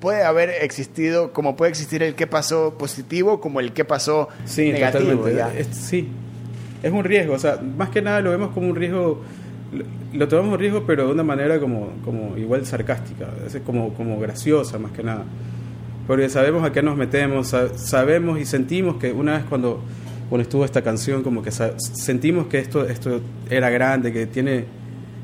puede 0.00 0.22
haber 0.24 0.50
existido, 0.62 1.32
como 1.32 1.56
puede 1.56 1.70
existir 1.70 2.02
el 2.02 2.14
qué 2.14 2.26
pasó 2.26 2.76
positivo, 2.76 3.40
como 3.40 3.60
el 3.60 3.72
qué 3.72 3.84
pasó 3.84 4.28
sí, 4.44 4.72
negativo. 4.72 5.26
Es, 5.28 5.68
sí, 5.68 6.08
es 6.82 6.92
un 6.92 7.04
riesgo, 7.04 7.34
o 7.34 7.38
sea, 7.38 7.60
más 7.76 7.90
que 7.90 8.02
nada 8.02 8.20
lo 8.20 8.30
vemos 8.30 8.50
como 8.50 8.68
un 8.68 8.76
riesgo, 8.76 9.22
lo, 10.12 10.28
tomamos 10.28 10.54
un 10.54 10.58
riesgo, 10.58 10.84
pero 10.86 11.06
de 11.06 11.12
una 11.12 11.22
manera 11.22 11.58
como, 11.60 11.90
como 12.04 12.36
igual 12.36 12.66
sarcástica, 12.66 13.28
como, 13.64 13.94
como 13.94 14.18
graciosa, 14.18 14.78
más 14.78 14.92
que 14.92 15.02
nada. 15.02 15.24
Porque 16.06 16.28
sabemos 16.28 16.64
a 16.64 16.72
qué 16.72 16.82
nos 16.82 16.96
metemos, 16.96 17.54
sabemos 17.76 18.40
y 18.40 18.44
sentimos 18.44 18.96
que 18.96 19.12
una 19.12 19.34
vez 19.34 19.44
cuando 19.48 19.80
cuando 20.32 20.44
estuvo 20.44 20.64
esta 20.64 20.80
canción, 20.80 21.22
como 21.22 21.42
que 21.42 21.50
sentimos 21.50 22.46
que 22.46 22.58
esto, 22.58 22.86
esto 22.88 23.20
era 23.50 23.68
grande, 23.68 24.14
que 24.14 24.26
tiene, 24.26 24.64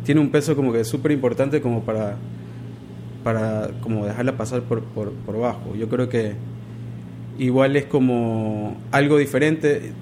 tiene 0.05 0.21
un 0.21 0.29
peso 0.29 0.55
como 0.55 0.71
que 0.71 0.85
súper 0.85 1.13
importante 1.13 1.63
como 1.63 1.83
para, 1.83 2.17
para 3.25 3.71
como 3.81 4.05
dejarla 4.05 4.37
pasar 4.37 4.61
por, 4.65 4.83
por, 4.83 5.13
por 5.13 5.39
bajo. 5.39 5.75
Yo 5.75 5.89
creo 5.89 6.11
que 6.11 6.35
igual 7.39 7.75
es 7.77 7.87
como 7.87 8.77
algo 8.91 9.17
diferente. 9.17 9.93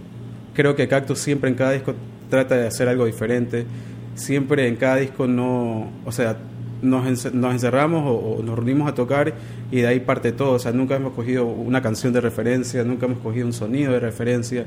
Creo 0.57 0.75
que 0.75 0.89
Cactus 0.89 1.19
siempre 1.19 1.51
en 1.51 1.55
cada 1.55 1.73
disco 1.73 1.95
trata 2.31 2.57
de 2.57 2.67
hacer 2.67 2.89
algo 2.89 3.05
diferente. 3.05 3.67
Siempre 4.15 4.67
en 4.67 4.77
cada 4.77 4.97
disco 4.97 5.27
no, 5.27 5.91
o 6.07 6.13
sea, 6.13 6.39
nos, 6.81 7.35
nos 7.35 7.53
encerramos 7.53 8.05
o, 8.07 8.43
nos 8.43 8.57
reunimos 8.57 8.89
a 8.89 8.95
tocar 8.95 9.35
y 9.71 9.83
de 9.83 9.87
ahí 9.87 10.01
parte 10.01 10.33
todo. 10.33 10.53
O 10.53 10.59
sea, 10.59 10.73
nunca 10.73 10.97
hemos 10.97 11.13
cogido 11.13 11.45
una 11.45 11.83
canción 11.83 12.15
de 12.15 12.23
referencia, 12.23 12.83
nunca 12.85 13.05
hemos 13.05 13.19
cogido 13.19 13.47
un 13.47 13.53
sonido 13.53 13.93
de 13.93 14.01
referencia. 14.01 14.65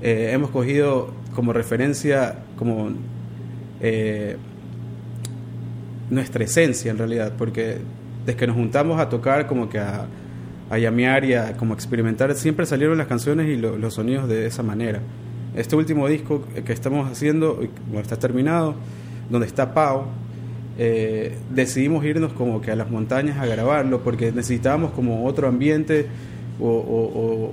Eh, 0.00 0.30
hemos 0.32 0.50
cogido 0.50 1.12
como 1.34 1.52
referencia 1.52 2.36
como 2.56 2.90
eh, 3.80 4.36
nuestra 6.08 6.44
esencia 6.44 6.92
en 6.92 6.98
realidad, 6.98 7.32
porque 7.36 7.78
desde 8.24 8.38
que 8.38 8.46
nos 8.46 8.54
juntamos 8.54 9.00
a 9.00 9.08
tocar 9.08 9.48
como 9.48 9.68
que 9.68 9.80
a, 9.80 10.06
a 10.70 10.78
llamear 10.78 11.24
y 11.24 11.34
a 11.34 11.56
como 11.56 11.74
experimentar, 11.74 12.32
siempre 12.34 12.64
salieron 12.64 12.96
las 12.96 13.08
canciones 13.08 13.48
y 13.48 13.56
los 13.56 13.92
sonidos 13.94 14.28
de 14.28 14.46
esa 14.46 14.62
manera. 14.62 15.00
Este 15.56 15.74
último 15.76 16.06
disco 16.08 16.44
que 16.64 16.72
estamos 16.72 17.10
haciendo, 17.10 17.56
bueno, 17.88 18.00
está 18.00 18.16
terminado, 18.16 18.76
donde 19.28 19.46
está 19.48 19.74
Pau, 19.74 20.04
eh, 20.78 21.36
decidimos 21.50 22.04
irnos 22.04 22.32
como 22.32 22.60
que 22.60 22.70
a 22.70 22.76
las 22.76 22.88
montañas 22.90 23.36
a 23.38 23.46
grabarlo 23.46 24.00
porque 24.02 24.30
necesitábamos 24.32 24.92
como 24.92 25.26
otro 25.26 25.48
ambiente 25.48 26.06
o, 26.60 27.52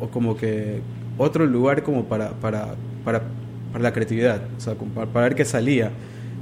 o, 0.00 0.06
como 0.08 0.36
que 0.36 0.80
otro 1.18 1.46
lugar 1.46 1.82
como 1.84 2.04
para, 2.06 2.30
para, 2.32 2.74
para, 3.04 3.22
para 3.72 3.82
la 3.84 3.92
creatividad, 3.92 4.42
o 4.56 4.60
sea, 4.60 4.74
para, 4.74 5.24
ver 5.28 5.34
qué 5.36 5.44
salía. 5.44 5.90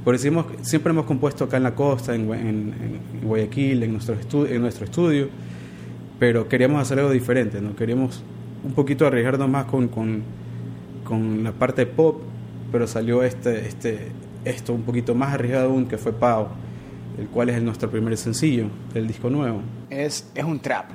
Por 0.03 0.15
eso 0.15 0.43
siempre 0.63 0.91
hemos 0.91 1.05
compuesto 1.05 1.43
acá 1.43 1.57
en 1.57 1.63
la 1.63 1.75
costa, 1.75 2.15
en, 2.15 2.21
en- 2.33 2.73
en 3.21 3.27
Guayaquil, 3.27 3.83
en 3.83 3.93
nuestro, 3.93 4.15
en 4.47 4.59
nuestro 4.61 4.85
estudio, 4.85 5.27
pero 6.21 6.47
queríamos 6.47 6.79
hacer 6.83 6.99
algo 6.99 7.09
diferente, 7.09 7.59
¿no? 7.61 7.75
Queríamos 7.75 8.21
un 8.63 8.73
poquito 8.73 9.07
arriesgarnos 9.07 9.49
más 9.49 9.65
con, 9.65 9.87
con, 9.87 10.21
con 11.03 11.43
la 11.43 11.51
parte 11.51 11.87
pop, 11.87 12.21
pero 12.71 12.85
salió 12.85 13.23
este, 13.23 13.65
este, 13.67 14.09
esto 14.45 14.71
un 14.71 14.83
poquito 14.83 15.15
más 15.15 15.33
arriesgado 15.33 15.71
aún, 15.71 15.87
que 15.87 15.97
fue 15.97 16.13
Pau, 16.13 16.49
el 17.17 17.25
cual 17.25 17.49
es 17.49 17.55
el- 17.55 17.65
nuestro 17.65 17.89
primer 17.89 18.15
sencillo 18.17 18.67
del 18.93 19.07
disco 19.07 19.31
nuevo. 19.31 19.61
Es, 19.89 20.29
es 20.35 20.43
un 20.43 20.59
trap. 20.59 20.91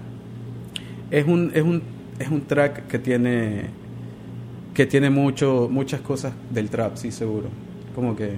Es 1.11 1.26
un, 1.26 1.50
es 1.52 1.62
un, 1.64 1.83
es 2.21 2.28
un 2.28 2.42
track 2.42 2.87
que 2.87 3.00
tiene, 3.00 3.62
que 4.75 4.87
tiene 4.87 5.11
mucho, 5.11 5.66
muchas 5.68 6.02
cosas 6.02 6.35
del 6.50 6.71
trap, 6.71 6.95
sí, 6.97 7.11
seguro. 7.11 7.49
Como 7.97 8.14
que... 8.14 8.37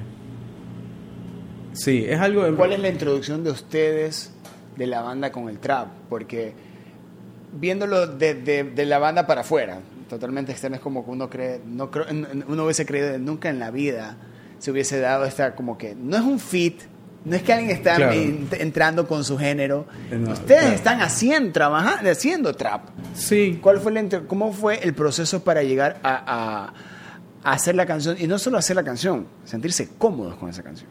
Sí, 1.75 2.07
es 2.09 2.19
algo... 2.19 2.47
en- 2.47 2.57
¿Cuál 2.57 2.73
es 2.73 2.81
la 2.81 2.89
introducción 2.89 3.45
de 3.45 3.51
ustedes 3.51 4.33
de 4.79 4.87
la 4.87 5.03
banda 5.03 5.31
con 5.31 5.51
el 5.51 5.59
trap? 5.59 5.89
Porque 6.09 6.67
viéndolo 7.53 8.07
de, 8.07 8.35
de- 8.35 8.65
de 8.65 8.87
la 8.87 8.99
banda 8.99 9.27
para 9.27 9.41
afuera, 9.43 9.81
totalmente 10.09 10.53
externo, 10.53 10.77
es 10.77 10.83
como 10.83 11.05
que 11.05 11.11
uno 11.11 11.29
cree, 11.31 11.61
no 11.67 11.91
creo- 11.91 12.07
uno 12.47 12.65
hubiese 12.65 12.85
creído 12.87 13.19
nunca 13.19 13.49
en 13.49 13.59
la 13.59 13.71
vida 13.71 14.17
se 14.59 14.71
hubiese 14.73 14.99
dado 14.99 15.25
esta 15.25 15.55
como 15.55 15.79
que 15.79 15.95
no 15.95 16.17
es 16.17 16.23
un 16.23 16.41
fit, 16.41 16.81
no 17.25 17.37
es 17.37 17.43
que 17.43 17.53
alguien 17.53 17.71
está 17.71 17.95
Claro. 17.97 18.13
entrando 18.59 19.07
con 19.07 19.23
su 19.25 19.39
género, 19.39 19.87
no, 20.11 20.33
ustedes 20.33 20.61
claro. 20.61 20.75
están 20.75 21.01
haciendo, 21.01 21.53
trabajando, 21.53 22.11
haciendo 22.11 22.55
trap. 22.55 22.89
Sí, 23.15 23.59
¿Cuál 23.63 23.79
fue 23.81 23.93
intro- 24.01 24.27
¿Cómo 24.27 24.53
fue 24.53 24.81
el 24.83 24.95
proceso 24.95 25.45
para 25.45 25.63
llegar 25.63 25.99
a, 26.03 26.15
a- 26.15 26.73
a 27.49 27.53
hacer 27.53 27.75
la 27.77 27.87
canción? 27.87 28.17
Y 28.19 28.27
no 28.27 28.39
solo 28.39 28.59
hacer 28.59 28.75
la 28.77 28.83
canción, 28.85 29.27
sentirse 29.45 29.91
cómodos 29.99 30.37
con 30.37 30.49
esa 30.49 30.63
canción. 30.63 30.91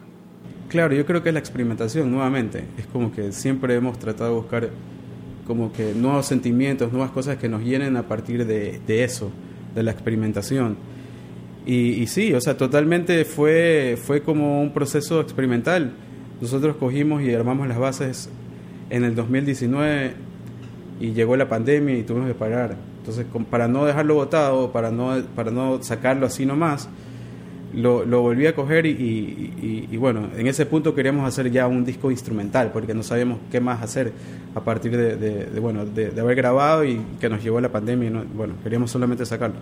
Claro, 0.68 0.94
yo 0.94 1.04
creo 1.06 1.22
que 1.22 1.30
es 1.30 1.32
la 1.34 1.40
experimentación 1.40 2.10
nuevamente. 2.10 2.64
Es 2.78 2.86
como 2.86 3.10
que 3.12 3.32
siempre 3.32 3.74
hemos 3.74 3.98
tratado 3.98 4.30
de 4.30 4.36
buscar 4.40 4.68
como 5.48 5.72
que 5.72 5.94
nuevos 5.94 6.26
sentimientos, 6.26 6.92
nuevas 6.92 7.10
cosas 7.10 7.38
que 7.38 7.48
nos 7.48 7.64
llenen 7.64 7.96
a 7.96 8.04
partir 8.04 8.46
de, 8.46 8.80
de 8.86 9.02
eso, 9.02 9.32
de 9.74 9.82
la 9.82 9.90
experimentación. 9.90 10.76
Y, 11.70 12.06
sí, 12.06 12.32
o 12.32 12.40
sea, 12.40 12.56
totalmente 12.56 13.26
fue, 13.26 13.98
fue 14.02 14.22
como 14.22 14.62
un 14.62 14.72
proceso 14.72 15.20
experimental. 15.20 15.92
Nosotros 16.40 16.76
cogimos 16.76 17.22
y 17.22 17.34
armamos 17.34 17.68
las 17.68 17.78
bases 17.78 18.30
en 18.88 19.04
el 19.04 19.14
2019 19.14 20.12
y 20.98 21.12
llegó 21.12 21.36
la 21.36 21.46
pandemia 21.46 21.98
y 21.98 22.04
tuvimos 22.04 22.28
que 22.28 22.34
parar. 22.34 22.74
Entonces, 23.00 23.26
para 23.50 23.68
no 23.68 23.84
dejarlo 23.84 24.14
botado, 24.14 24.72
para 24.72 24.90
no, 24.90 25.22
para 25.36 25.50
no 25.50 25.82
sacarlo 25.82 26.24
así 26.24 26.46
nomás, 26.46 26.88
lo, 27.74 28.04
lo 28.04 28.22
volví 28.22 28.46
a 28.46 28.54
coger 28.54 28.86
y, 28.86 28.90
y- 28.90 29.52
y- 29.60 29.88
y 29.94 29.96
bueno, 29.98 30.28
en 30.36 30.46
ese 30.46 30.64
punto 30.66 30.94
queríamos 30.94 31.26
hacer 31.28 31.50
ya 31.50 31.66
un 31.66 31.84
disco 31.84 32.10
instrumental 32.10 32.70
porque 32.72 32.94
no 32.94 33.02
sabíamos 33.02 33.38
qué 33.50 33.60
más 33.60 33.82
hacer 33.82 34.12
a 34.54 34.60
partir 34.60 34.96
de, 34.96 35.16
de- 35.16 35.46
de, 35.46 35.60
bueno, 35.60 35.84
de, 35.84 36.10
de 36.10 36.20
haber 36.20 36.36
grabado 36.36 36.84
y 36.84 37.00
que 37.20 37.28
nos 37.28 37.42
llegó 37.42 37.60
la 37.60 37.70
pandemia 37.70 38.08
y 38.08 38.10
no- 38.12 38.24
bueno, 38.34 38.54
queríamos 38.62 38.90
solamente 38.90 39.26
sacarlo. 39.26 39.56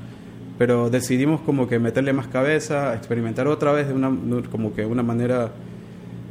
Pero 0.59 0.89
decidimos 0.89 1.41
como 1.43 1.69
que 1.69 1.79
meterle 1.79 2.13
más 2.13 2.29
cabeza, 2.29 2.95
experimentar 2.95 3.47
otra 3.49 3.73
vez 3.73 3.89
de 3.89 3.95
una, 3.95 4.11
como 4.51 4.73
que 4.75 4.87
una 4.87 5.03
manera 5.03 5.51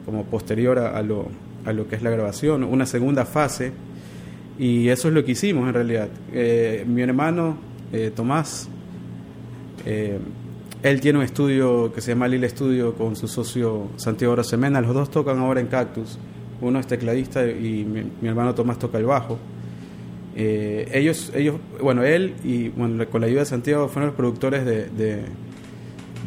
como 0.06 0.24
posterior 0.24 0.80
a, 0.80 0.98
a 0.98 1.02
lo, 1.04 1.28
a 1.66 1.74
lo 1.74 1.88
que 1.88 1.96
es 1.96 2.02
la 2.02 2.10
grabación, 2.10 2.64
una 2.64 2.86
segunda 2.86 3.26
fase 3.26 3.72
y 4.58 4.88
eso 4.88 5.10
es 5.10 5.14
lo 5.14 5.26
que 5.26 5.34
hicimos 5.34 5.68
en 5.68 5.74
realidad. 5.74 6.08
Eh, 6.32 6.86
mi 6.88 7.02
hermano 7.02 7.58
eh, 7.92 8.12
Tomás, 8.16 8.70
eh, 9.86 10.18
él 10.86 11.02
tiene 11.02 11.18
un 11.18 11.26
estudio 11.26 11.92
que 11.92 12.00
se 12.00 12.12
llama 12.12 12.28
Lila 12.28 12.48
Studio 12.48 12.94
con 12.94 13.16
su 13.16 13.28
socio 13.28 13.88
Santiago 13.96 14.36
Rosemena. 14.36 14.82
Los 14.82 14.94
dos 14.94 15.10
tocan 15.10 15.40
ahora 15.40 15.60
en 15.60 15.66
Cactus. 15.66 16.20
Uno 16.62 16.80
es 16.80 16.86
tecladista 16.86 17.44
y 17.44 17.84
mi, 18.22 18.28
hermano 18.30 18.54
Tomás 18.54 18.78
toca 18.78 19.00
el 19.00 19.06
bajo. 19.06 19.40
Eh, 20.36 20.88
ellos, 20.94 21.32
ellos, 21.34 21.56
bueno, 21.82 22.04
él 22.04 22.36
y 22.44 22.70
con 22.70 23.20
la 23.20 23.26
ayuda 23.26 23.40
de 23.40 23.46
Santiago 23.48 23.88
fueron 23.88 24.10
los 24.10 24.16
productores 24.16 24.64
de, 24.64 25.26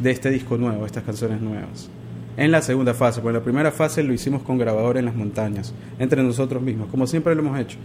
este 0.03 0.29
disco 0.29 0.57
nuevo, 0.57 0.85
estas 0.85 1.03
canciones 1.05 1.39
nuevas. 1.39 1.89
En 2.35 2.51
la 2.51 2.61
segunda 2.61 2.93
fase, 2.93 3.21
porque 3.21 3.37
la 3.37 3.43
primera 3.43 3.71
fase 3.71 4.03
lo 4.03 4.11
hicimos 4.11 4.43
con 4.43 4.57
grabador 4.57 4.97
en 4.97 5.05
las 5.05 5.15
montañas, 5.15 5.73
entre 5.99 6.21
nosotros 6.21 6.61
mismos, 6.61 6.89
como 6.89 7.07
siempre 7.07 7.33
lo 7.33 7.43
hemos 7.43 7.57
hecho. 7.57 7.77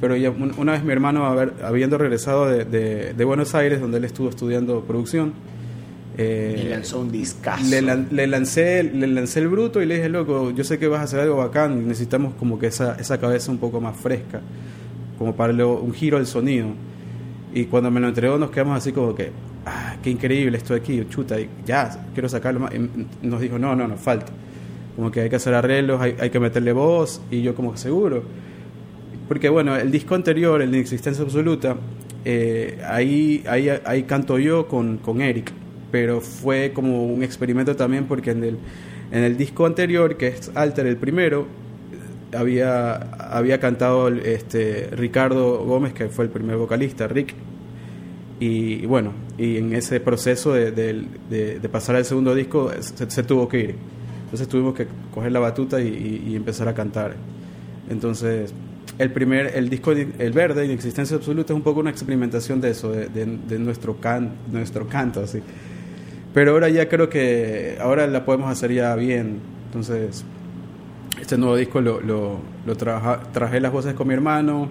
Pero 0.00 0.16
ya 0.16 0.30
un- 0.30 0.54
una 0.58 0.72
vez 0.72 0.82
mi 0.82 0.90
hermano, 0.90 1.24
habiendo 1.62 1.98
regresado 1.98 2.46
de 2.48 3.24
Buenos 3.24 3.54
Aires, 3.54 3.80
donde 3.80 3.98
él 3.98 4.04
estuvo 4.04 4.28
estudiando 4.28 4.80
producción, 4.80 5.32
eh, 6.18 6.62
y 6.66 6.68
lanzó 6.68 7.00
un 7.00 7.10
discazo. 7.12 7.64
le, 7.68 7.82
le 7.82 8.26
lancé, 8.26 8.82
le 8.82 9.06
lancé 9.06 9.40
el 9.40 9.48
bruto 9.48 9.82
y 9.82 9.86
le 9.86 9.96
dije, 9.96 10.08
loco, 10.08 10.50
yo 10.50 10.64
sé 10.64 10.78
que 10.78 10.86
vas 10.88 11.00
a 11.00 11.04
hacer 11.04 11.20
algo 11.20 11.36
bacán, 11.36 11.86
necesitamos 11.86 12.34
como 12.34 12.58
que 12.58 12.68
esa, 12.68 12.96
esa 12.98 13.18
cabeza 13.20 13.50
un 13.52 13.58
poco 13.58 13.80
más 13.80 13.96
fresca, 13.96 14.40
como 15.18 15.34
para 15.36 15.52
lo- 15.52 15.80
un 15.80 15.92
giro 15.92 16.16
del 16.18 16.26
sonido. 16.26 16.68
Y 17.54 17.64
cuando 17.66 17.90
me 17.90 18.00
lo 18.00 18.08
entregó 18.08 18.38
nos 18.38 18.50
quedamos 18.50 18.76
así 18.78 18.92
como 18.92 19.14
que, 19.14 19.30
ah, 19.66 19.96
qué 20.02 20.10
increíble 20.10 20.56
esto 20.58 20.74
de 20.74 20.80
aquí, 20.80 21.02
chuta, 21.08 21.40
y 21.40 21.48
ya, 21.66 22.06
quiero 22.14 22.28
sacarlo 22.28 22.60
más. 22.60 22.72
Y 22.74 23.26
nos 23.26 23.40
dijo, 23.40 23.58
no, 23.58 23.74
no, 23.76 23.86
nos 23.88 24.00
falta. 24.00 24.32
Como 24.94 25.10
que 25.10 25.20
hay 25.20 25.28
que 25.30 25.36
hacer 25.36 25.52
arreglos, 25.54 26.00
hay, 26.00 26.16
hay 26.18 26.30
que 26.30 26.40
meterle 26.40 26.72
voz, 26.72 27.20
y 27.30 27.42
yo 27.42 27.54
como 27.54 27.72
que 27.72 27.78
seguro. 27.78 28.22
Porque 29.28 29.48
bueno, 29.48 29.76
el 29.76 29.90
disco 29.90 30.14
anterior, 30.14 30.62
el 30.62 30.70
de 30.70 30.78
Existencia 30.80 31.24
Absoluta, 31.24 31.76
eh, 32.24 32.78
ahí, 32.88 33.42
ahí, 33.48 33.68
ahí 33.84 34.02
canto 34.04 34.38
yo 34.38 34.68
con, 34.68 34.98
con 34.98 35.20
Eric, 35.20 35.52
pero 35.96 36.20
fue 36.20 36.72
como 36.74 37.06
un 37.06 37.22
experimento 37.22 37.74
también 37.74 38.04
porque 38.04 38.32
en 38.32 38.44
el, 38.44 38.58
en 39.12 39.22
el 39.22 39.38
disco 39.38 39.64
anterior, 39.64 40.18
que 40.18 40.26
es 40.26 40.50
Alter, 40.54 40.86
el 40.86 40.98
primero, 40.98 41.46
había, 42.36 42.96
había 42.96 43.58
cantado 43.60 44.08
este, 44.08 44.90
Ricardo 44.92 45.64
Gómez, 45.64 45.94
que 45.94 46.10
fue 46.10 46.26
el 46.26 46.30
primer 46.30 46.58
vocalista, 46.58 47.08
Rick. 47.08 47.32
Y, 48.40 48.84
bueno, 48.84 49.14
y 49.38 49.56
en 49.56 49.72
ese 49.72 49.98
proceso 50.00 50.52
de, 50.52 51.06
pasar 51.72 51.96
al 51.96 52.04
segundo 52.04 52.34
disco 52.34 52.70
se, 52.78 53.22
tuvo 53.22 53.48
que 53.48 53.60
ir. 53.60 53.74
Entonces 54.24 54.48
tuvimos 54.48 54.74
que 54.74 54.86
coger 55.14 55.32
la 55.32 55.40
batuta 55.40 55.80
y, 55.80 56.34
empezar 56.36 56.68
a 56.68 56.74
cantar. 56.74 57.14
Entonces, 57.88 58.52
el 58.98 59.12
primer, 59.12 59.52
el 59.54 59.70
disco, 59.70 59.92
el 59.92 60.32
verde, 60.32 60.62
en 60.66 60.72
existencia 60.72 61.16
absoluta, 61.16 61.54
es 61.54 61.56
un 61.56 61.62
poco 61.62 61.80
una 61.80 61.88
experimentación 61.88 62.60
de 62.60 62.72
eso, 62.72 62.92
de- 62.92 63.08
de 63.08 63.58
nuestro, 63.58 63.98
can, 63.98 64.32
nuestro 64.52 64.86
canto, 64.86 65.22
así. 65.22 65.40
Pero 66.36 66.50
ahora 66.50 66.68
ya 66.68 66.86
creo 66.86 67.08
que, 67.08 67.78
ahora 67.80 68.06
la 68.06 68.26
podemos 68.26 68.50
hacer 68.52 68.70
ya 68.70 68.94
bien. 68.94 69.40
Entonces, 69.64 70.22
este 71.18 71.38
nuevo 71.38 71.56
disco 71.56 71.80
lo, 71.80 71.98
lo, 72.02 72.40
lo 72.66 72.76
trabajé 72.76 73.58
las 73.58 73.72
voces 73.72 73.94
con 73.94 74.06
mi 74.08 74.12
hermano, 74.12 74.68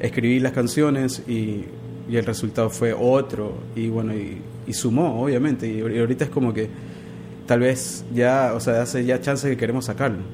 escribí 0.00 0.40
las 0.40 0.50
canciones 0.50 1.22
y, 1.28 1.66
y 2.08 2.16
el 2.16 2.26
resultado 2.26 2.70
fue 2.70 2.92
otro. 2.92 3.54
Y 3.76 3.86
bueno, 3.86 4.16
y, 4.16 4.42
y 4.66 4.72
sumó, 4.72 5.22
obviamente. 5.22 5.68
Y, 5.68 5.78
y 5.78 5.98
ahorita 6.00 6.24
es 6.24 6.30
como 6.30 6.52
que 6.52 6.68
tal 7.46 7.60
vez 7.60 8.04
ya, 8.12 8.52
o 8.52 8.58
sea, 8.58 8.82
hace 8.82 9.04
ya 9.04 9.20
chance 9.20 9.48
que 9.48 9.56
queremos 9.56 9.84
sacarlo. 9.84 10.24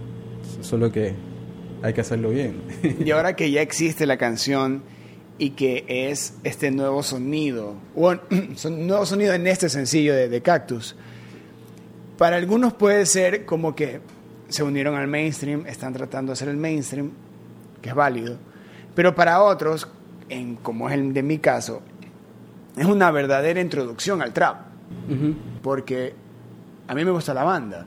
Solo 0.63 0.91
que 0.91 1.13
hay 1.83 1.93
que 1.93 2.01
hacerlo 2.01 2.31
bien. 2.31 2.63
Y 3.05 3.11
ahora 3.11 3.37
que 3.37 3.51
ya 3.51 3.61
existe 3.61 4.07
la 4.07 4.17
canción 4.17 4.85
y 5.43 5.51
que 5.51 5.85
es 5.89 6.35
este 6.45 6.71
nuevo 6.71 7.03
sonido, 7.03 7.75
o 7.97 8.15
son 8.55 8.87
nuevo 8.87 9.05
sonido 9.07 9.33
en 9.35 9.49
este 9.49 9.69
sencillo 9.69 10.15
de, 10.15 10.29
de 10.29 10.41
Cactus, 10.41 10.95
para 12.17 12.37
algunos 12.37 12.75
puede 12.75 13.07
ser 13.07 13.45
como 13.45 13.75
que 13.75 14.01
se 14.49 14.63
unieron 14.63 14.95
al 14.95 15.09
mainstream, 15.09 15.67
están 15.67 15.93
tratando 15.95 16.31
de 16.31 16.35
hacer 16.35 16.49
el 16.49 16.57
mainstream, 16.59 17.11
que 17.81 17.89
es 17.89 17.95
válido, 17.95 18.37
pero 18.95 19.15
para 19.17 19.43
otros, 19.43 19.89
en, 20.29 20.55
como 20.57 20.89
es 20.89 20.95
el 20.95 21.13
de 21.13 21.23
mi 21.25 21.39
caso, 21.39 21.83
es 22.77 22.87
una 22.87 23.11
verdadera 23.11 23.61
introducción 23.61 24.23
al 24.23 24.33
trap, 24.33 24.57
porque 25.63 26.15
a 26.87 26.95
mí 26.95 27.05
me 27.05 27.11
gusta 27.11 27.35
la 27.35 27.43
banda 27.45 27.87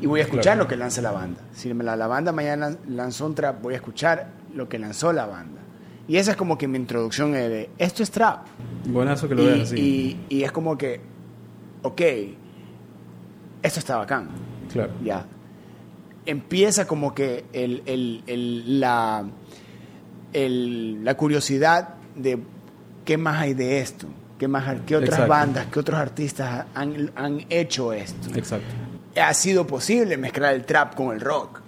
y 0.00 0.06
voy 0.06 0.20
a 0.20 0.22
escuchar 0.22 0.54
Claro. 0.54 0.62
lo 0.62 0.68
que 0.68 0.76
lanza 0.76 1.02
la 1.02 1.10
banda. 1.12 1.40
Si 1.52 1.72
la, 1.74 1.96
la 1.96 2.06
banda 2.06 2.32
mañana 2.32 2.70
lan- 2.70 2.78
lanzó 2.88 3.26
un 3.26 3.34
trap, 3.34 3.60
voy 3.60 3.74
a 3.74 3.76
escuchar 3.76 4.28
lo 4.54 4.68
que 4.68 4.78
lanzó 4.78 5.12
la 5.12 5.26
banda. 5.26 5.60
Y 6.08 6.16
esa 6.16 6.30
es 6.32 6.36
como 6.38 6.56
que 6.58 6.66
mi 6.66 6.78
introducción 6.78 7.32
de, 7.32 7.48
de, 7.48 7.70
esto 7.78 8.02
es 8.02 8.10
trap. 8.10 8.46
Buenazo 8.86 9.28
que 9.28 9.34
lo 9.34 9.42
Y, 9.42 9.46
veas 9.46 9.60
así. 9.72 10.16
y- 10.30 10.36
y 10.38 10.42
es 10.42 10.50
como 10.52 10.76
que, 10.78 11.00
ok, 11.82 12.00
esto 13.62 13.78
está 13.78 13.98
bacán, 13.98 14.28
claro. 14.72 14.92
ya. 15.04 15.26
Empieza 16.24 16.86
como 16.86 17.14
que 17.14 17.44
el, 17.52 17.82
el- 17.86 18.22
el- 18.26 18.80
la, 18.80 19.24
la 20.32 21.14
curiosidad 21.16 21.94
de 22.14 22.38
qué 23.04 23.16
más 23.18 23.40
hay 23.40 23.54
de 23.54 23.80
esto, 23.80 24.06
qué, 24.38 24.48
más, 24.48 24.64
qué 24.86 24.96
otras 24.96 25.10
Exacto. 25.10 25.30
bandas, 25.30 25.66
qué 25.66 25.78
otros 25.80 25.98
artistas 26.00 26.66
han, 26.74 27.10
han 27.16 27.44
hecho 27.50 27.92
esto 27.92 28.28
Exacto. 28.34 28.66
ha 29.20 29.34
sido 29.34 29.66
posible 29.66 30.16
mezclar 30.16 30.54
el 30.54 30.64
trap 30.64 30.94
con 30.94 31.14
el 31.14 31.20
rock. 31.20 31.60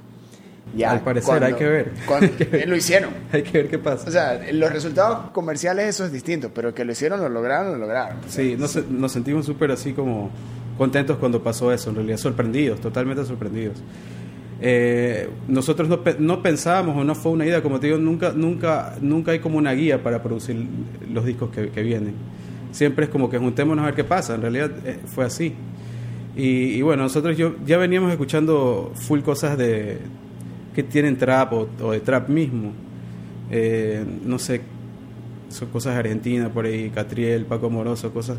Ya, 0.76 0.92
Al 0.92 1.00
parecer, 1.00 1.42
hay 1.42 1.54
que 1.54 1.66
ver. 1.66 1.92
cuando- 2.06 2.26
Hay 2.30 2.32
que 2.32 2.44
ver. 2.44 2.68
lo 2.68 2.76
hicieron. 2.76 3.10
Hay 3.32 3.42
que 3.42 3.58
ver 3.58 3.68
qué 3.68 3.78
pasa. 3.78 4.08
O 4.08 4.10
sea, 4.12 4.40
los 4.52 4.72
resultados 4.72 5.30
comerciales 5.32 5.86
eso 5.88 6.04
es 6.04 6.12
distinto, 6.12 6.50
pero 6.54 6.72
que 6.74 6.84
lo 6.84 6.92
hicieron, 6.92 7.20
lo 7.20 7.28
lograron, 7.28 7.72
lo 7.72 7.78
lograron. 7.78 8.18
Sí, 8.28 8.54
nos, 8.58 8.76
nos 8.88 9.10
sentimos 9.10 9.46
súper 9.46 9.72
así 9.72 9.92
como 9.92 10.30
contentos 10.78 11.16
cuando 11.18 11.42
pasó 11.42 11.72
eso, 11.72 11.90
en 11.90 11.96
realidad 11.96 12.18
sorprendidos, 12.18 12.80
totalmente 12.80 13.24
sorprendidos. 13.24 13.78
Eh, 14.62 15.28
nosotros 15.48 15.88
no, 15.88 16.00
no, 16.18 16.42
pensábamos 16.42 16.96
o 16.96 17.02
no 17.04 17.14
fue 17.14 17.32
una 17.32 17.46
idea, 17.46 17.62
como 17.62 17.80
te 17.80 17.86
digo, 17.86 17.98
nunca, 17.98 18.32
nunca, 18.34 18.94
nunca 19.00 19.32
hay 19.32 19.38
como 19.40 19.56
una 19.58 19.72
guía 19.72 20.02
para 20.02 20.22
producir 20.22 20.66
los 21.12 21.24
discos 21.24 21.50
que, 21.50 21.70
que 21.70 21.82
vienen. 21.82 22.14
Siempre 22.70 23.06
es 23.06 23.10
como 23.10 23.28
que 23.30 23.38
juntémonos 23.38 23.82
a 23.82 23.86
ver 23.86 23.94
qué 23.94 24.04
pasa, 24.04 24.34
en 24.34 24.42
realidad 24.42 24.70
eh, 24.84 25.00
fue 25.06 25.24
así. 25.24 25.54
Y, 26.36 26.74
y, 26.74 26.82
bueno, 26.82 27.02
nosotros 27.02 27.36
yo, 27.36 27.56
ya 27.66 27.76
veníamos 27.78 28.12
escuchando 28.12 28.92
full 28.94 29.20
cosas 29.20 29.58
de 29.58 29.98
que 30.74 30.82
tienen 30.82 31.16
trap 31.16 31.52
o, 31.52 31.68
o 31.82 31.92
de 31.92 32.00
trap 32.00 32.28
mismo. 32.28 32.72
Eh, 33.50 34.04
no 34.24 34.38
sé, 34.38 34.60
son 35.48 35.68
cosas 35.68 35.96
argentinas 35.96 36.50
por 36.50 36.66
ahí, 36.66 36.90
Catriel, 36.90 37.46
Paco 37.46 37.70
Moroso, 37.70 38.12
cosas 38.12 38.38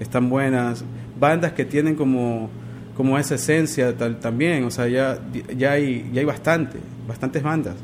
están 0.00 0.28
buenas. 0.28 0.84
Bandas 1.18 1.52
que 1.52 1.64
tienen 1.64 1.94
como 1.94 2.50
como 2.96 3.18
esa 3.18 3.34
esencia 3.34 3.94
tal, 3.94 4.18
también, 4.18 4.64
o 4.64 4.70
sea, 4.70 4.88
ya, 4.88 5.18
ya, 5.54 5.72
hay, 5.72 6.08
ya 6.12 6.20
hay 6.20 6.24
bastante, 6.24 6.78
bastantes 7.06 7.42
bandas. 7.42 7.74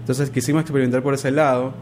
Entonces 0.00 0.28
quisimos 0.28 0.62
experimentar 0.62 1.02
por 1.02 1.14
ese 1.14 1.30
lado. 1.30 1.72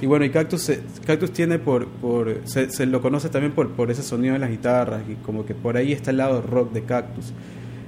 Y 0.00 0.06
bueno, 0.06 0.24
y 0.24 0.30
Cactus, 0.30 0.70
Cactus 1.04 1.32
tiene 1.32 1.58
por, 1.58 1.88
por 1.88 2.42
se, 2.44 2.70
se, 2.70 2.86
lo 2.86 3.02
conoce 3.02 3.28
también 3.28 3.52
por, 3.52 3.70
por 3.70 3.90
ese 3.90 4.04
sonido 4.04 4.34
de 4.34 4.38
las 4.38 4.50
guitarras 4.50 5.02
y 5.08 5.14
como 5.16 5.44
que 5.44 5.54
por 5.54 5.76
ahí 5.76 5.92
está 5.92 6.12
el 6.12 6.18
lado 6.18 6.40
rock 6.40 6.72
de 6.72 6.84
Cactus. 6.84 7.32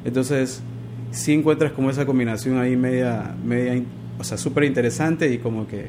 Entonces, 0.05 0.62
sí 1.11 1.33
encuentras 1.33 1.73
como 1.73 1.90
esa 1.90 2.07
combinación 2.07 2.59
ahí 2.59 2.77
media, 2.77 3.35
media 3.44 3.83
o 4.18 4.25
sea, 4.25 4.37
súper 4.37 4.64
interesante 4.64 5.29
y 5.29 5.38
como 5.38 5.66
que 5.66 5.88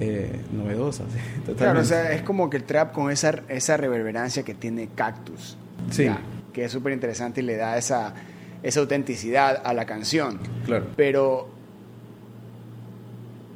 eh, 0.00 0.40
novedosa. 0.52 1.04
¿sí? 1.46 1.52
Claro, 1.56 1.80
o 1.80 1.84
sea, 1.84 2.12
es 2.12 2.22
como 2.22 2.50
que 2.50 2.56
el 2.56 2.64
trap 2.64 2.92
con 2.92 3.10
esa, 3.10 3.42
esa 3.48 3.76
reverberancia 3.76 4.42
que 4.42 4.54
tiene 4.54 4.88
Cactus. 4.94 5.56
Sí. 5.90 6.04
Ya, 6.04 6.18
que 6.52 6.64
es 6.64 6.72
súper 6.72 6.92
interesante 6.92 7.40
y 7.40 7.44
le 7.44 7.56
da 7.56 7.76
esa, 7.78 8.14
esa 8.62 8.80
autenticidad 8.80 9.62
a 9.64 9.72
la 9.74 9.86
canción. 9.86 10.40
Claro. 10.66 10.86
Pero, 10.96 11.48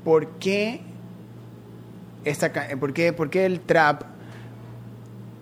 ¿por 0.05 0.39
qué, 0.39 0.81
esta, 2.25 2.53
por 2.79 2.93
qué, 2.93 3.13
por 3.13 3.31
qué 3.31 3.47
el 3.47 3.61
trap? 3.61 4.14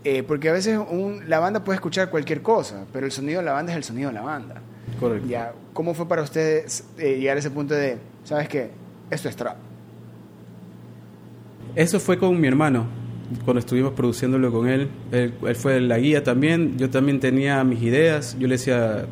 Eh, 0.05 0.25
porque 0.25 0.49
a 0.49 0.53
veces 0.53 0.79
un, 0.91 1.29
la 1.29 1.39
banda 1.39 1.63
puede 1.63 1.77
escuchar 1.77 2.11
cualquier 2.11 2.43
cosa, 2.43 2.87
pero 2.93 3.07
el 3.07 3.13
sonido 3.13 3.41
de 3.41 3.47
la 3.47 3.53
banda 3.53 3.73
es 3.73 3.79
el 3.79 3.85
sonido 3.85 4.09
de 4.09 4.15
la 4.15 4.23
banda. 4.23 4.57
Correcto. 4.99 5.29
Ya, 5.29 5.53
¿Cómo 5.73 5.95
fue 5.95 6.09
para 6.09 6.23
ustedes 6.23 6.85
eh, 6.99 7.19
llegar 7.19 7.37
a 7.37 7.41
ese 7.41 7.51
punto 7.51 7.75
de, 7.75 7.99
¿sabes 8.25 8.49
qué? 8.49 8.71
Esto 9.11 9.29
es 9.29 9.37
trap. 9.37 9.57
Eso 11.75 12.01
fue 12.01 12.19
con 12.19 12.39
mi 12.41 12.49
hermano, 12.49 12.87
cuando 13.45 13.61
estuvimos 13.61 13.93
produciéndolo 13.93 14.51
con 14.53 14.69
él. 14.69 14.89
él. 15.13 15.35
Él, 15.47 15.57
fue 15.57 15.81
la 15.81 15.99
guía 15.99 16.23
también. 16.23 16.77
Yo 16.77 16.91
también 16.91 17.21
tenía 17.21 17.63
mis 17.65 17.81
ideas. 17.83 18.37
Yo 18.39 18.47
le 18.49 18.55
decía, 18.55 19.07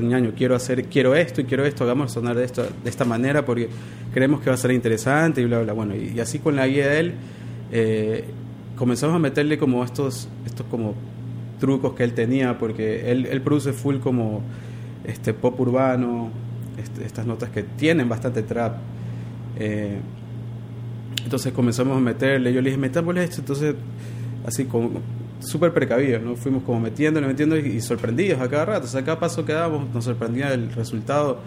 ñaño, 0.00 0.32
quiero 0.36 0.54
hacer, 0.56 0.84
quiero 0.86 1.14
esto 1.14 1.40
y 1.40 1.44
quiero 1.44 1.64
esto, 1.64 1.84
hagamos 1.84 2.12
sonar 2.12 2.36
de, 2.36 2.44
esto, 2.44 2.62
de 2.62 2.90
esta 2.90 3.04
manera 3.04 3.44
porque 3.44 3.68
creemos 4.12 4.40
que 4.40 4.50
va 4.50 4.54
a 4.54 4.58
ser 4.58 4.70
interesante 4.72 5.40
y 5.40 5.44
bla, 5.44 5.60
bla. 5.60 5.72
Bueno, 5.72 5.94
y, 5.94 6.12
y 6.16 6.20
así 6.20 6.38
con 6.38 6.56
la 6.56 6.66
guía 6.66 6.88
de 6.88 7.00
él, 7.00 7.14
eh, 7.72 8.24
comenzamos 8.80 9.14
a 9.14 9.18
meterle 9.18 9.58
como 9.58 9.84
estos, 9.84 10.26
estos 10.46 10.64
como 10.70 10.94
trucos 11.60 11.92
que 11.92 12.02
él 12.02 12.14
tenía, 12.14 12.56
porque 12.56 13.10
él, 13.10 13.26
él 13.26 13.42
produce 13.42 13.74
full 13.74 13.98
como 13.98 14.40
este 15.04 15.34
pop 15.34 15.60
urbano, 15.60 16.30
este, 16.78 17.04
estas 17.04 17.26
notas 17.26 17.50
que 17.50 17.62
tienen 17.62 18.08
bastante 18.08 18.42
trap. 18.42 18.76
Eh, 19.58 19.98
entonces 21.22 21.52
comenzamos 21.52 21.94
a 21.94 22.00
meterle, 22.00 22.54
yo 22.54 22.62
le 22.62 22.70
dije, 22.70 22.80
metámosle 22.80 23.22
esto, 23.22 23.40
entonces 23.40 23.74
así 24.46 24.64
como 24.64 24.92
súper 25.40 25.74
precavidos, 25.74 26.22
¿no? 26.22 26.34
Fuimos 26.34 26.62
como 26.62 26.80
metiéndole, 26.80 27.26
metiéndole 27.26 27.68
y 27.68 27.82
sorprendidos 27.82 28.40
a 28.40 28.48
cada 28.48 28.64
rato, 28.64 28.86
o 28.86 28.88
sea, 28.88 29.04
cada 29.04 29.20
paso 29.20 29.44
que 29.44 29.52
dábamos 29.52 29.92
nos 29.92 30.04
sorprendía 30.04 30.54
el 30.54 30.72
resultado 30.72 31.40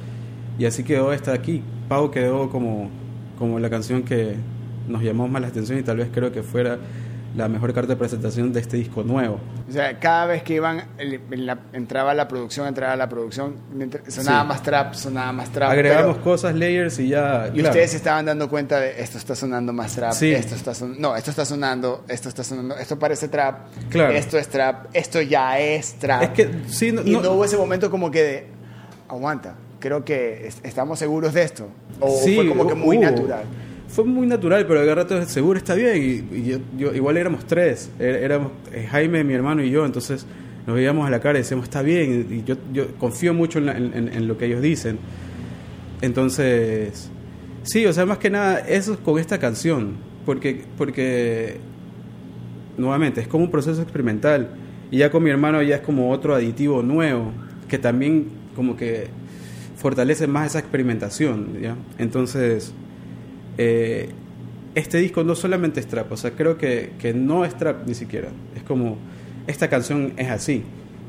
y 0.60 0.65
así 0.65 0.84
quedó 0.84 1.12
esta 1.12 1.34
aquí. 1.34 1.63
Pau 1.89 2.12
quedó 2.12 2.52
como, 2.52 2.91
como 3.39 3.58
la 3.58 3.72
canción 3.72 4.04
que 4.04 4.36
nos 4.88 5.02
llamó 5.02 5.28
más 5.28 5.41
la 5.41 5.48
atención 5.48 5.80
y 5.80 5.82
tal 5.82 5.98
vez 5.98 6.10
creo 6.13 6.32
que 6.32 6.43
fuera 6.43 6.78
la 7.36 7.48
mejor 7.48 7.74
carta 7.74 7.93
de 7.93 7.96
presentación 7.96 8.54
de 8.54 8.60
este 8.60 8.78
disco 8.78 9.04
nuevo. 9.04 9.39
O 9.67 9.72
sea, 9.72 10.00
cada 10.00 10.28
vez 10.28 10.43
que 10.43 10.56
iban, 10.56 10.84
la, 11.32 11.58
entraba 11.74 12.13
la 12.13 12.28
producción, 12.28 12.67
entraba 12.67 12.96
la 12.96 13.10
producción, 13.10 13.56
sonaba 14.08 14.41
sí. 14.41 14.48
más 14.48 14.63
trap, 14.63 14.93
sonaba 14.93 15.32
más 15.32 15.50
trap. 15.50 15.72
Agregamos 15.72 16.15
pero, 16.17 16.24
cosas, 16.24 16.54
layers 16.56 17.00
y 17.00 17.10
ya. 17.10 17.48
Y 17.48 17.60
claro. 17.60 17.69
ustedes 17.69 17.91
se 17.91 17.98
estaban 17.98 18.26
dando 18.26 18.50
cuenta 18.50 18.80
de 18.80 19.02
esto 19.02 19.17
está 19.17 19.36
sonando 19.36 19.74
más 19.74 19.96
trap, 19.96 20.13
sí. 20.13 20.32
esto 20.32 20.56
está 20.56 20.76
son, 20.76 21.00
no, 21.00 21.15
esto 21.15 21.32
está 21.32 21.46
sonando, 21.46 22.04
esto 22.08 22.30
está 22.30 22.43
sonando, 22.43 22.76
esto 22.78 23.00
parece 23.00 23.28
trap, 23.28 23.67
claro. 23.89 24.13
esto 24.13 24.38
es 24.38 24.48
trap, 24.48 24.88
esto 24.93 25.22
ya 25.22 25.60
es 25.60 25.96
trap. 25.96 26.24
Es 26.24 26.30
que, 26.30 26.50
sí, 26.67 26.91
no, 26.91 27.02
y 27.02 27.12
no, 27.12 27.22
no 27.22 27.32
hubo 27.32 27.46
ese 27.46 27.58
momento 27.58 27.89
como 27.89 28.12
que 28.12 28.22
de, 28.22 28.48
aguanta, 29.10 29.56
creo 29.80 30.06
que 30.06 30.50
estamos 30.63 31.00
seguros 31.00 31.34
de 31.34 31.43
esto. 31.43 31.67
O 32.00 32.10
sí, 32.24 32.36
fue 32.36 32.48
como 32.48 32.67
que 32.67 32.76
muy 32.76 32.98
uh, 32.98 33.02
natural 33.02 33.43
fue 33.93 34.06
muy 34.06 34.25
natural, 34.25 34.65
pero 34.67 34.82
de 34.82 34.95
rato 34.95 35.23
seguro 35.27 35.60
está 35.60 35.75
bien. 35.75 36.25
Y, 36.32 36.38
y 36.38 36.43
yo, 36.45 36.58
yo, 36.75 36.95
igual 36.95 37.15
éramos 37.15 37.45
tres, 37.45 37.91
éramos 37.99 38.51
eh, 38.71 38.88
Jaime, 38.89 39.23
mi 39.23 39.36
hermano 39.36 39.63
y 39.63 39.69
yo, 39.69 39.86
entonces 39.86 40.25
nos 40.65 40.75
veíamos 40.75 41.06
a 41.06 41.12
la 41.12 41.19
cara 41.19 41.38
y 41.38 41.43
decíamos, 41.43 41.65
está 41.65 41.84
bien. 41.84 42.27
Y 42.32 42.43
yo, 42.43 42.56
yo 42.73 42.88
confío 42.97 43.36
mucho 43.36 43.60
en, 43.60 43.65
la, 43.67 43.77
en, 43.77 43.93
en, 43.93 44.27
lo 44.27 44.36
que 44.36 44.45
ellos 44.45 44.63
dicen. 44.63 44.97
Entonces, 46.01 47.12
sí, 47.62 47.86
o 47.86 47.93
sea, 47.93 48.08
más 48.08 48.17
que 48.17 48.32
nada, 48.32 48.60
eso 48.60 48.93
es 48.93 48.99
con 48.99 49.19
esta 49.19 49.38
canción, 49.38 49.97
porque, 50.25 50.63
porque 50.75 51.58
nuevamente 52.77 53.21
es 53.21 53.27
como 53.27 53.43
un 53.43 53.51
proceso 53.51 53.79
experimental. 53.84 54.56
Y 54.89 54.97
ya 54.97 55.12
con 55.12 55.21
mi 55.21 55.29
hermano 55.29 55.62
ya 55.62 55.75
es 55.75 55.82
como 55.82 56.10
otro 56.10 56.34
aditivo 56.34 56.82
nuevo, 56.82 57.32
que 57.67 57.77
también 57.77 58.29
como 58.56 58.75
que 58.75 59.08
fortalece 59.75 60.25
más 60.25 60.47
esa 60.47 60.60
experimentación, 60.60 61.62
¿ya? 61.62 61.75
Entonces 61.99 62.73
eh, 63.58 64.10
este 64.76 64.98
disco 64.98 65.24
no 65.24 65.36
solamente 65.36 65.80
es 65.80 65.88
trap, 65.88 66.12
o 66.12 66.18
sea, 66.18 66.32
creo 66.32 66.58
que, 66.58 66.92
que, 67.00 67.13
no 67.13 67.46
es 67.46 67.56
trap 67.56 67.88
ni 67.88 67.94
siquiera. 67.94 68.30
Es 68.56 68.63
como, 68.63 68.98
esta 69.48 69.70
canción 69.70 70.13
es 70.18 70.30
así. 70.30 70.63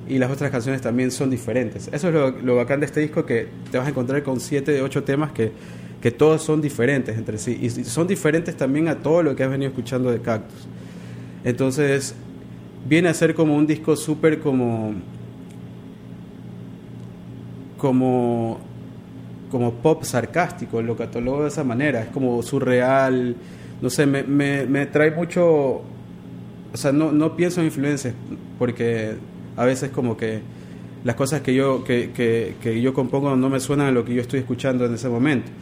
Y 0.07 0.19
las 0.19 0.31
otras 0.31 0.51
canciones 0.51 0.83
también 0.83 1.11
son 1.11 1.31
diferentes. 1.31 1.89
Eso 1.91 2.09
es 2.09 2.15
lo, 2.15 2.31
lo 2.31 2.57
bacán 2.57 2.81
de 2.81 2.87
este 2.87 3.01
disco, 3.01 3.25
que 3.25 3.49
te 3.71 3.79
vas 3.79 3.87
a 3.87 3.91
encontrar 3.91 4.23
con 4.23 4.39
siete 4.39 4.73
de 4.73 4.83
ocho 4.83 5.03
temas 5.03 5.33
que, 5.33 5.53
que 6.03 6.11
todos 6.11 6.43
son 6.43 6.61
diferentes 6.61 7.17
entre 7.17 7.39
sí. 7.39 7.59
Y 7.63 7.71
son 7.71 8.07
diferentes 8.07 8.55
también 8.55 8.89
a 8.89 8.97
todo 8.97 9.23
lo 9.23 9.35
que 9.35 9.43
has 9.43 9.51
venido 9.51 9.71
escuchando 9.71 10.11
de 10.11 10.21
Cactus. 10.21 10.67
Entonces, 11.45 12.15
viene 12.87 13.09
a 13.09 13.15
ser 13.15 13.35
como 13.35 13.57
un 13.57 13.67
disco 13.67 13.97
súper 13.97 14.41
como... 14.41 14.93
como 17.79 18.61
como 19.55 19.75
pop 19.75 20.03
sarcástico, 20.03 20.83
lo 20.83 20.97
catalogo 20.97 21.43
de 21.43 21.49
esa 21.49 21.63
manera, 21.63 22.03
es 22.03 22.09
como 22.09 22.43
surreal, 22.43 23.37
no 23.81 23.89
sé, 23.89 24.05
me, 24.05 24.25
me, 24.25 24.67
me 24.67 24.87
trae 24.87 25.13
mucho, 25.13 25.45
o 25.45 25.83
sea, 26.77 26.91
no, 26.91 27.13
no, 27.13 27.37
pienso 27.37 27.61
en 27.61 27.67
influencias, 27.67 28.15
porque 28.59 29.15
a 29.57 29.65
veces 29.65 29.91
como 29.91 30.17
que 30.17 30.41
las 31.05 31.15
cosas 31.15 31.41
que 31.43 31.55
yo, 31.55 31.85
que, 31.85 32.11
que, 32.11 32.57
que, 32.61 32.81
yo 32.81 32.93
compongo 32.93 33.37
no 33.37 33.49
me 33.49 33.61
suenan 33.61 33.87
a 33.87 33.91
lo 33.93 34.05
que 34.05 34.13
yo 34.13 34.23
estoy 34.23 34.41
escuchando 34.41 34.87
en 34.87 34.95
ese 34.95 35.09
momento, 35.09 35.53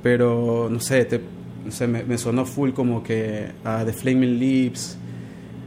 pero 0.00 0.68
no 0.70 0.78
sé, 0.78 1.04
te, 1.04 1.20
no 1.64 1.72
sé 1.72 1.88
me, 1.88 2.04
me, 2.04 2.16
sonó 2.18 2.44
full 2.44 2.70
como 2.70 3.02
que 3.02 3.48
a 3.64 3.84
The 3.84 3.94
Flaming 3.94 4.38
Lips, 4.38 4.96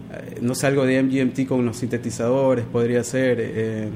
uh, 0.10 0.42
no 0.42 0.56
sé, 0.56 0.68
algo 0.68 0.86
de 0.86 1.04
MGMT 1.04 1.46
con 1.50 1.66
los 1.66 1.76
sintetizadores, 1.76 2.64
podría 2.64 3.04
ser... 3.04 3.40
Eh, 3.42 3.90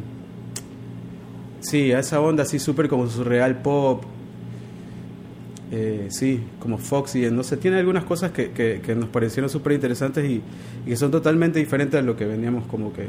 Sí, 1.62 1.92
a 1.92 2.00
esa 2.00 2.22
onda 2.22 2.44
así 2.44 2.60
súper 2.60 2.88
como 2.88 3.08
surreal 3.08 3.62
pop. 3.62 4.04
Eh, 5.72 6.08
sí, 6.10 6.42
como 6.60 6.78
Foxy. 6.78 7.30
No 7.30 7.44
sé, 7.44 7.58
tiene 7.58 7.78
algunas 7.78 8.04
cosas 8.04 8.32
que, 8.32 8.52
que, 8.52 8.82
que 8.84 8.96
nos 8.96 9.10
parecieron 9.10 9.50
súper 9.50 9.74
interesantes 9.74 10.26
y, 10.26 10.42
y, 10.86 10.90
que 10.90 10.96
son 10.96 11.12
totalmente 11.12 11.60
diferentes 11.60 12.00
a 12.00 12.02
lo 12.02 12.16
que 12.16 12.26
veníamos 12.26 12.66
como 12.66 12.92
que 12.92 13.08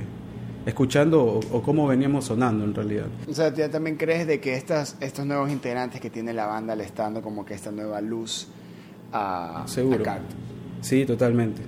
escuchando 0.67 1.23
o, 1.23 1.41
o 1.53 1.63
cómo 1.63 1.87
veníamos 1.87 2.27
sonando 2.27 2.65
en 2.65 2.75
realidad. 2.75 3.07
O 3.29 3.33
sea, 3.33 3.53
¿tú 3.53 3.63
también 3.71 3.97
crees 3.97 4.27
de 4.27 4.41
que 4.41 4.57
estas, 4.57 4.97
estos 5.01 5.25
nuevos 5.25 5.51
integrantes 5.51 6.01
que 6.01 6.11
tiene 6.11 6.35
la 6.35 6.47
banda 6.47 6.77
le 6.77 6.85
está 6.85 7.05
dando 7.05 7.23
como 7.23 7.47
que 7.47 7.55
esta 7.55 7.71
nueva 7.71 8.01
luz 8.03 8.49
a, 9.13 9.65
Seguro. 9.67 10.05
a? 10.11 10.19
Sí, 10.83 11.07
totalmente. 11.07 11.63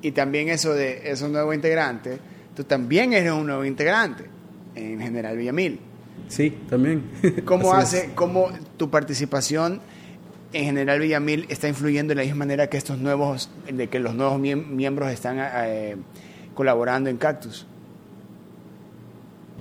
Y 0.00 0.12
también 0.12 0.48
eso 0.48 0.72
de 0.72 1.10
esos 1.10 1.30
nuevos 1.30 1.54
integrantes, 1.54 2.20
tú 2.54 2.64
también 2.64 3.12
eres 3.12 3.32
un 3.32 3.46
nuevo 3.46 3.64
integrante 3.64 4.24
en 4.74 5.00
General 5.00 5.36
Villamil. 5.36 5.80
Sí, 6.28 6.56
también. 6.68 7.02
¿Cómo 7.44 7.72
hace, 7.74 8.10
cómo 8.14 8.50
tu 8.76 8.90
participación 8.90 9.80
en 10.52 10.64
General 10.64 11.00
Villamil 11.00 11.46
está 11.48 11.68
influyendo 11.68 12.10
de 12.10 12.16
la 12.16 12.22
misma 12.22 12.38
manera 12.38 12.68
que 12.68 12.76
estos 12.76 12.98
nuevos, 12.98 13.50
de 13.70 13.88
que 13.88 13.98
los 13.98 14.14
nuevos 14.14 14.38
mie 14.38 14.56
miembros 14.56 15.10
están 15.10 15.38
eh, 15.40 15.96
colaborando 16.54 17.10
en 17.10 17.16
Cactus? 17.16 17.66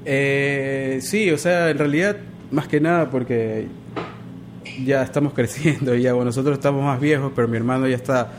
Eh, 0.06 1.00
sí, 1.02 1.30
o 1.32 1.38
sea, 1.38 1.70
en 1.70 1.78
realidad, 1.78 2.18
más 2.52 2.68
que 2.68 2.80
nada 2.80 3.10
porque 3.10 3.68
ya 4.86 5.04
estamos 5.04 5.34
creciendo, 5.36 5.96
ya 5.96 6.14
bueno, 6.14 6.26
nosotros 6.26 6.58
estamos 6.58 6.84
más 6.84 7.00
viejos, 7.00 7.32
pero 7.36 7.48
mi 7.48 7.58
hermano 7.58 7.88
ya 7.88 7.96
está, 7.96 8.32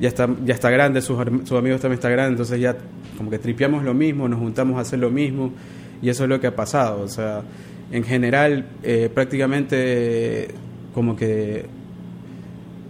ya 0.00 0.08
está, 0.08 0.28
ya 0.44 0.54
está 0.54 0.70
grande, 0.70 1.00
sus, 1.02 1.18
sus 1.44 1.58
amigos 1.58 1.80
también 1.80 1.98
están 1.98 2.12
grandes, 2.12 2.32
entonces 2.32 2.60
ya 2.60 2.76
como 3.18 3.30
que 3.30 3.38
tripeamos 3.38 3.84
lo 3.84 3.94
mismo, 3.94 4.28
nos 4.28 4.38
juntamos 4.38 4.78
a 4.78 4.80
hacer 4.80 4.98
lo 4.98 5.10
mismo 5.10 5.52
y 6.04 6.10
eso 6.10 6.24
es 6.24 6.28
lo 6.28 6.38
que 6.38 6.46
ha 6.46 6.54
pasado. 6.54 7.00
O 7.02 7.08
sea, 7.08 7.42
en 7.90 8.04
general 8.04 8.66
eh, 8.82 9.10
prácticamente 9.12 10.48
como 10.94 11.16
que 11.16 11.66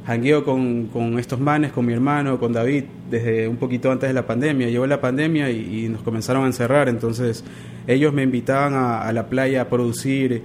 jangueo 0.04 0.44
con, 0.44 0.88
con, 0.88 1.18
estos 1.18 1.40
manes, 1.40 1.72
con 1.72 1.86
mi 1.86 1.92
hermano, 1.92 2.38
con 2.38 2.52
David, 2.52 2.84
desde 3.10 3.48
un 3.48 3.56
poquito 3.56 3.90
antes 3.90 4.08
de 4.08 4.14
la 4.14 4.26
pandemia. 4.26 4.68
Llegó 4.68 4.86
la 4.86 5.00
pandemia 5.00 5.50
y, 5.50 5.88
nos 5.88 6.02
comenzaron 6.02 6.44
a 6.44 6.46
encerrar, 6.46 6.88
entonces 6.88 7.44
ellos 7.86 8.12
me 8.12 8.22
invitaban 8.22 8.74
a, 8.74 9.10
la 9.12 9.28
playa 9.28 9.62
a 9.62 9.68
producir, 9.68 10.42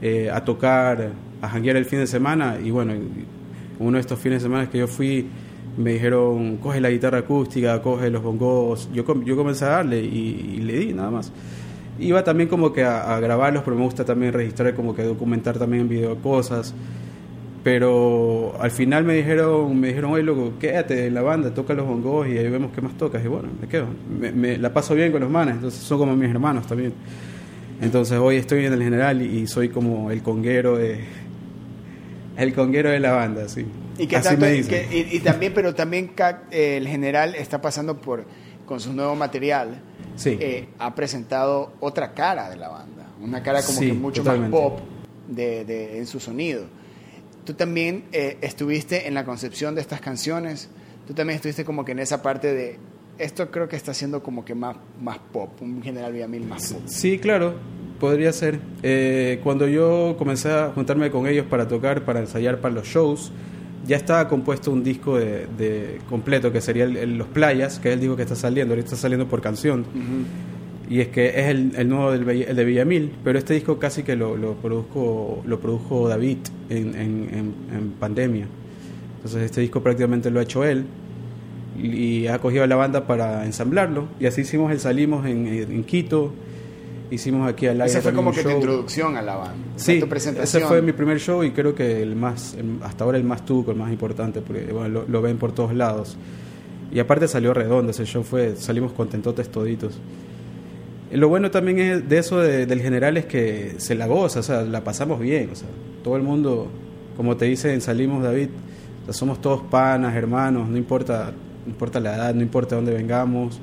eh, 0.00 0.30
a 0.32 0.44
tocar, 0.44 1.10
a 1.42 1.48
janguear 1.48 1.76
el 1.76 1.84
fin 1.84 1.98
de 1.98 2.06
semana 2.06 2.58
y 2.62 2.70
bueno, 2.70 2.94
uno 3.78 3.96
de 3.96 4.00
estos 4.00 4.18
fines 4.18 4.42
de 4.42 4.48
semana 4.48 4.70
que 4.70 4.78
yo 4.78 4.86
fui 4.86 5.26
me 5.76 5.94
dijeron, 5.94 6.58
coge 6.58 6.80
la 6.80 6.90
guitarra 6.90 7.18
acústica, 7.18 7.80
coge 7.80 8.10
los 8.10 8.22
bongos. 8.22 8.88
Yo, 8.92 9.04
yo 9.24 9.36
comencé 9.36 9.64
a 9.64 9.68
darle 9.68 10.00
y, 10.00 10.58
le 10.58 10.78
di 10.78 10.92
nada 10.92 11.10
más. 11.10 11.32
Iba 11.98 12.24
también 12.24 12.48
como 12.48 12.72
que 12.72 12.84
a, 12.84 13.18
grabarlos, 13.20 13.62
pero 13.64 13.76
me 13.76 13.84
gusta 13.84 14.04
también 14.04 14.32
registrar, 14.32 14.74
como 14.74 14.94
que 14.94 15.02
documentar 15.02 15.58
también 15.58 15.82
en 15.82 15.88
video 15.88 16.16
cosas. 16.16 16.74
Pero 17.62 18.54
al 18.58 18.72
final 18.72 19.04
me 19.04 19.14
dijeron, 19.14 19.78
me 19.78 19.88
dijeron, 19.88 20.12
oye, 20.12 20.24
loco, 20.24 20.54
quédate 20.58 21.06
en 21.06 21.14
la 21.14 21.22
banda, 21.22 21.54
toca 21.54 21.74
los 21.74 21.86
bongos 21.86 22.26
y 22.26 22.36
ahí 22.36 22.48
vemos 22.48 22.72
qué 22.74 22.80
más 22.80 22.96
tocas. 22.96 23.24
Y 23.24 23.28
bueno, 23.28 23.48
me 23.60 23.68
quedo. 23.68 23.86
Me, 24.34 24.58
la 24.58 24.72
paso 24.72 24.94
bien 24.94 25.12
con 25.12 25.20
los 25.20 25.30
manes, 25.30 25.54
entonces 25.54 25.80
son 25.80 25.98
como 25.98 26.16
mis 26.16 26.30
hermanos 26.30 26.66
también. 26.66 26.92
Entonces 27.80 28.18
hoy 28.18 28.36
estoy 28.36 28.64
en 28.64 28.72
el 28.72 28.82
general 28.82 29.22
y, 29.22 29.46
soy 29.46 29.68
como 29.68 30.10
el 30.10 30.22
conguero 30.22 30.76
de, 30.76 31.00
el 32.36 32.54
conguero 32.54 32.90
de 32.90 33.00
la 33.00 33.12
banda, 33.12 33.48
sí. 33.48 33.66
Y, 33.98 34.06
que 34.06 34.18
tanto, 34.20 34.46
y, 34.48 35.20
también, 35.20 35.52
pero 35.54 35.74
también 35.74 36.12
el 36.50 36.88
general 36.88 37.34
está 37.34 37.60
pasando 37.60 38.00
por, 38.00 38.24
con 38.66 38.80
su 38.80 38.92
nuevo 38.92 39.14
material, 39.14 39.82
sí. 40.16 40.36
Eh, 40.40 40.68
ha 40.78 40.94
presentado 40.94 41.72
otra 41.80 42.12
cara 42.12 42.50
de 42.50 42.56
la 42.56 42.68
banda, 42.68 43.06
una 43.20 43.42
cara 43.42 43.62
como 43.62 43.80
que 43.80 43.92
mucho 43.92 44.24
más 44.24 44.50
pop 44.50 44.80
de, 45.28 45.64
de, 45.64 45.98
en 45.98 46.06
su 46.06 46.20
sonido. 46.20 46.64
Tú 47.44 47.54
también 47.54 48.04
eh, 48.12 48.38
estuviste 48.40 49.08
en 49.08 49.14
la 49.14 49.24
concepción 49.24 49.74
de 49.74 49.80
estas 49.80 50.00
canciones, 50.00 50.68
tú 51.06 51.14
también 51.14 51.36
estuviste 51.36 51.64
como 51.64 51.84
que 51.84 51.92
en 51.92 51.98
esa 51.98 52.22
parte 52.22 52.54
de, 52.54 52.78
esto 53.18 53.50
creo 53.50 53.68
que 53.68 53.76
está 53.76 53.94
siendo 53.94 54.22
como 54.22 54.44
que 54.44 54.54
más, 54.54 54.76
más 55.00 55.18
pop, 55.18 55.50
un 55.60 55.82
General 55.82 56.12
Villamil 56.12 56.46
más 56.46 56.72
pop. 56.72 56.82
Sí, 56.86 57.18
claro, 57.18 57.54
podría 57.98 58.32
ser. 58.32 58.60
cuando 59.42 59.66
yo 59.66 60.16
comencé 60.18 60.50
a 60.50 60.70
juntarme 60.74 61.10
con 61.10 61.26
ellos 61.26 61.46
para 61.46 61.66
tocar, 61.66 62.04
para 62.04 62.20
ensayar 62.20 62.60
para 62.60 62.74
los 62.74 62.86
shows, 62.86 63.32
ya 63.86 63.96
estaba 63.96 64.28
compuesto 64.28 64.70
un 64.70 64.84
disco 64.84 65.18
de, 65.18 66.00
completo 66.08 66.52
que 66.52 66.60
sería 66.60 66.84
el, 66.84 67.18
Los 67.18 67.28
Playas, 67.28 67.78
que 67.78 67.88
es 67.88 67.94
el 67.94 68.00
disco 68.00 68.16
que 68.16 68.22
está 68.22 68.36
saliendo, 68.36 68.74
ahorita 68.74 68.86
está 68.86 68.96
saliendo 68.96 69.28
por 69.28 69.40
canción. 69.40 69.84
Y 70.88 71.00
es 71.00 71.08
que 71.08 71.28
es 71.28 71.46
el, 71.48 71.88
nuevo 71.88 72.12
del, 72.12 72.28
el 72.28 72.56
de 72.56 72.64
Villamil, 72.64 73.12
pero 73.24 73.38
este 73.38 73.54
disco 73.54 73.78
casi 73.78 74.02
que 74.02 74.14
lo, 74.14 74.36
lo, 74.36 74.54
produjo, 74.54 75.42
lo 75.46 75.58
produjo 75.60 76.08
David 76.08 76.38
en, 76.68 76.94
en, 76.94 77.92
pandemia. 77.98 78.46
Entonces 79.16 79.42
este 79.42 79.60
disco 79.60 79.82
prácticamente 79.82 80.30
lo 80.30 80.40
ha 80.40 80.42
hecho 80.42 80.64
él 80.64 80.84
y, 81.80 82.26
ha 82.26 82.38
cogido 82.40 82.64
a 82.64 82.66
la 82.66 82.76
banda 82.76 83.06
para 83.06 83.46
ensamblarlo. 83.46 84.08
Y 84.20 84.26
así 84.26 84.42
hicimos 84.42 84.70
el 84.70 84.80
Salimos 84.80 85.26
en 85.26 85.84
Quito 85.84 86.32
hicimos 87.12 87.48
aquí 87.48 87.66
al 87.66 87.80
aire. 87.80 87.92
Ese 87.92 88.00
fue 88.00 88.12
como 88.12 88.32
que 88.32 88.42
tu 88.42 88.50
introducción 88.50 89.16
a 89.16 89.22
la 89.22 89.36
banda. 89.36 89.64
Sí, 89.76 90.00
tu 90.00 90.08
presentación. 90.08 90.62
ese 90.62 90.68
fue 90.68 90.80
mi 90.82 90.92
primer 90.92 91.20
show 91.20 91.44
y 91.44 91.50
creo 91.50 91.74
que 91.74 92.02
el 92.02 92.16
más, 92.16 92.56
hasta 92.82 93.04
ahora 93.04 93.18
el 93.18 93.24
más 93.24 93.44
tuco, 93.44 93.70
el 93.70 93.76
más 93.76 93.92
importante, 93.92 94.40
porque 94.40 94.72
bueno, 94.72 95.04
lo, 95.06 95.22
ven 95.22 95.36
por 95.36 95.52
todos 95.52 95.74
lados. 95.74 96.16
Y 96.90 96.98
aparte 96.98 97.28
salió 97.28 97.54
redondo 97.54 97.90
ese 97.90 98.04
show, 98.04 98.22
fue, 98.22 98.56
salimos 98.56 98.92
contentotes 98.92 99.48
toditos. 99.50 99.98
Lo 101.10 101.28
bueno 101.28 101.50
también 101.50 101.78
es 101.78 102.08
de 102.08 102.18
eso 102.18 102.38
del 102.38 102.80
general 102.80 103.18
es 103.18 103.26
que 103.26 103.74
se 103.76 103.94
la 103.94 104.06
goza, 104.06 104.40
o 104.40 104.42
sea, 104.42 104.62
la 104.62 104.82
pasamos 104.82 105.20
bien, 105.20 105.50
o 105.52 105.54
sea, 105.54 105.68
todo 106.02 106.16
el 106.16 106.22
mundo, 106.22 106.68
como 107.18 107.36
te 107.36 107.44
dicen, 107.44 107.82
salimos 107.82 108.22
David, 108.22 108.48
somos 109.10 109.38
todos 109.42 109.62
panas, 109.62 110.14
hermanos, 110.14 110.70
no 110.70 110.78
importa, 110.78 111.32
no 111.66 111.70
importa 111.70 112.00
la 112.00 112.16
edad, 112.16 112.34
no 112.34 112.40
importa 112.40 112.76
dónde 112.76 112.94
vengamos, 112.94 113.60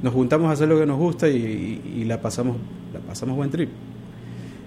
nos 0.00 0.14
juntamos 0.14 0.48
a 0.48 0.52
hacer 0.52 0.68
lo 0.68 0.78
que 0.78 0.86
nos 0.86 0.98
gusta 0.98 1.28
y 1.28 2.04
la 2.06 2.20
pasamos 2.20 2.56
la 2.92 3.00
pasamos 3.00 3.36
buen 3.36 3.50
trip. 3.50 3.70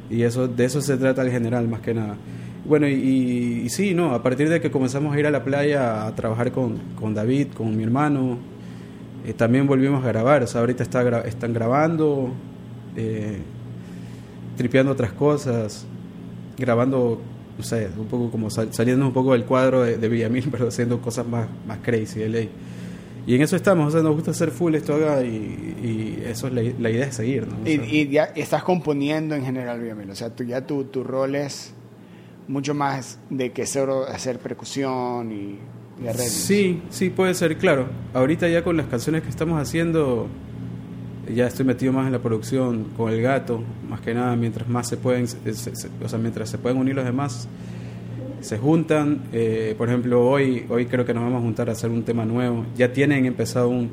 Y 0.09 0.21
eso 0.21 0.47
de 0.47 0.65
eso 0.65 0.81
se 0.81 0.97
trata 0.97 1.21
el 1.21 1.31
general, 1.31 1.67
más 1.67 1.81
que 1.81 1.93
nada. 1.93 2.17
Bueno, 2.65 2.87
y, 2.87 3.69
sí, 3.69 3.93
no, 3.93 4.13
a 4.13 4.23
partir 4.23 4.49
de 4.49 4.59
que 4.59 4.71
comenzamos 4.71 5.15
a 5.15 5.19
ir 5.19 5.27
a 5.27 5.31
la 5.31 5.43
playa 5.43 6.07
a 6.07 6.15
trabajar 6.15 6.51
con, 6.51 6.79
con 6.99 7.13
David, 7.13 7.49
con 7.55 7.75
mi 7.77 7.83
hermano, 7.83 8.39
eh, 9.25 9.33
también 9.33 9.67
volvimos 9.67 10.03
a 10.03 10.07
grabar. 10.07 10.43
O 10.43 10.47
sea, 10.47 10.61
ahorita 10.61 10.81
está, 10.81 11.19
están 11.21 11.53
grabando, 11.53 12.31
eh, 12.95 13.37
tripeando 14.57 14.91
otras 14.91 15.11
cosas, 15.13 15.85
grabando, 16.57 17.21
no 17.57 17.63
sé, 17.63 17.89
un 17.97 18.07
poco 18.07 18.31
como 18.31 18.49
saliendo 18.49 19.05
un 19.05 19.13
poco 19.13 19.33
del 19.33 19.45
cuadro 19.45 19.83
de, 19.83 20.09
Villamil, 20.09 20.47
pero 20.51 20.67
haciendo 20.67 20.99
cosas 21.01 21.27
más, 21.27 21.47
más 21.67 21.79
crazy 21.79 22.27
ley. 22.27 22.49
Y 23.27 23.35
en 23.35 23.41
eso 23.41 23.55
estamos, 23.55 23.87
o 23.87 23.91
sea, 23.91 24.01
nos 24.01 24.13
gusta 24.13 24.31
hacer 24.31 24.51
full 24.51 24.75
esto 24.75 24.93
acá 24.95 25.23
y, 25.23 26.21
eso 26.25 26.47
es 26.47 26.53
la, 26.53 26.89
idea 26.89 27.05
es 27.05 27.15
seguir, 27.15 27.47
¿no? 27.47 27.57
y, 27.65 28.07
ya 28.09 28.25
estás 28.35 28.63
componiendo 28.63 29.35
en 29.35 29.43
general, 29.43 29.79
bien, 29.79 30.09
o 30.09 30.15
sea, 30.15 30.29
tú, 30.29 30.43
ya 30.43 30.65
tu, 30.65 30.85
tu 30.85 31.03
rol 31.03 31.35
es 31.35 31.73
mucho 32.47 32.73
más 32.73 33.19
de 33.29 33.51
que 33.51 33.65
solo 33.65 34.07
hacer 34.07 34.39
percusión 34.39 35.31
y, 35.31 35.59
y 36.03 36.17
Sí, 36.17 36.81
sí, 36.89 37.09
puede 37.09 37.33
ser, 37.33 37.57
claro. 37.57 37.87
Ahorita 38.13 38.47
ya 38.47 38.63
con 38.63 38.77
las 38.77 38.87
canciones 38.87 39.23
que 39.23 39.29
estamos 39.29 39.59
haciendo, 39.59 40.27
ya 41.33 41.47
estoy 41.47 41.65
metido 41.65 41.93
más 41.93 42.05
en 42.05 42.11
la 42.11 42.19
producción 42.19 42.85
con 42.97 43.11
el 43.11 43.21
gato, 43.21 43.63
más 43.89 44.01
que 44.01 44.13
nada, 44.13 44.35
mientras 44.35 44.67
más 44.67 44.87
se 44.87 44.97
pueden, 44.97 45.25
o 45.25 46.09
sea, 46.09 46.19
mientras 46.19 46.49
se 46.49 46.57
pueden 46.57 46.77
unir 46.77 46.95
los 46.95 47.05
demás 47.05 47.47
se 48.45 48.59
juntan, 48.59 49.23
eh, 49.33 49.73
por 49.75 49.89
ejemplo, 49.89 50.23
hoy, 50.23 50.67
hoy 50.69 50.85
creo 50.85 51.03
que 51.03 51.15
nos 51.15 51.23
vamos 51.23 51.39
a 51.39 51.41
juntar 51.41 51.67
a 51.67 51.71
hacer 51.71 51.89
un 51.89 52.03
tema 52.03 52.25
nuevo, 52.25 52.63
ya 52.77 52.93
tienen 52.93 53.25
empezado 53.25 53.69
un, 53.69 53.89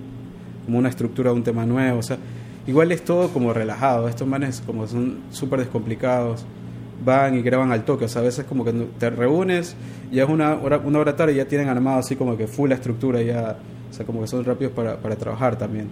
como 0.67 0.79
una 0.79 0.91
estructura 0.91 1.31
de 1.31 1.37
un 1.37 1.43
tema 1.43 1.65
nuevo, 1.65 2.01
o 2.01 2.03
sea, 2.03 2.19
igual 2.67 2.93
es 2.93 3.03
todo 3.03 3.29
como 3.29 3.55
relajado, 3.55 4.09
estos 4.09 4.29
manes 4.29 4.63
como 4.67 4.87
son 4.87 5.21
súper 5.31 5.61
descomplicados, 5.61 6.45
van 7.03 7.35
y 7.35 7.41
graban 7.41 7.73
al 7.73 7.87
toque, 7.87 8.05
o 8.05 8.09
sea, 8.09 8.21
a 8.21 8.25
veces 8.27 8.45
como 8.45 8.63
que 8.63 8.73
te 8.99 9.09
reúnes, 9.09 9.75
ya 10.13 10.25
es 10.25 10.29
una 10.29 10.55
hora, 10.55 10.77
una 10.85 10.99
hora 10.99 11.17
tarde 11.17 11.33
y 11.33 11.37
ya 11.37 11.47
tienen 11.47 11.71
armado 11.71 12.01
así 12.01 12.15
como 12.15 12.37
que 12.37 12.47
full 12.47 12.69
la 12.69 12.75
estructura, 12.75 13.23
ya, 13.23 13.57
o 13.91 13.95
sea, 13.95 14.05
como 14.05 14.21
que 14.21 14.27
son 14.27 14.45
rápidos 14.45 14.75
para, 14.75 14.99
para 14.99 15.17
trabajar 15.17 15.57
también. 15.57 15.89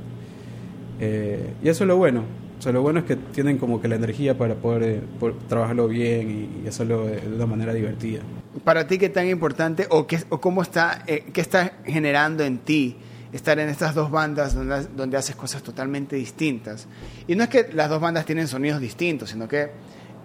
Eh, 1.00 1.54
y 1.64 1.68
eso 1.70 1.84
es 1.84 1.88
lo 1.88 1.96
bueno, 1.96 2.24
o 2.60 2.62
sea, 2.62 2.72
lo 2.72 2.82
bueno 2.82 2.98
es 2.98 3.06
que 3.06 3.16
tienen 3.16 3.56
como 3.56 3.80
que 3.80 3.88
la 3.88 3.94
energía 3.96 4.36
para 4.36 4.54
poder, 4.54 4.82
eh, 4.82 5.32
trabajarlo 5.48 5.88
bien 5.88 6.60
y, 6.62 6.68
hacerlo 6.68 7.06
de, 7.06 7.26
una 7.26 7.46
manera 7.46 7.72
divertida. 7.72 8.20
Para 8.64 8.86
ti, 8.86 8.98
¿qué 8.98 9.08
tan 9.08 9.26
importante 9.28 9.86
o, 9.88 10.06
qué, 10.06 10.18
o 10.28 10.42
cómo 10.42 10.60
está, 10.60 11.02
eh, 11.06 11.24
qué 11.32 11.40
está 11.40 11.72
generando 11.86 12.44
en 12.44 12.58
ti 12.58 12.98
estar 13.32 13.58
en 13.58 13.70
estas 13.70 13.94
dos 13.94 14.10
bandas 14.10 14.54
donde, 14.54 14.88
donde 14.94 15.16
haces 15.16 15.36
cosas 15.36 15.62
totalmente 15.62 16.16
distintas? 16.16 16.86
Y 17.26 17.34
no 17.34 17.44
es 17.44 17.48
que 17.48 17.70
las 17.72 17.88
dos 17.88 17.98
bandas 17.98 18.26
tienen 18.26 18.46
sonidos 18.46 18.78
distintos, 18.78 19.30
sino 19.30 19.48
que 19.48 19.70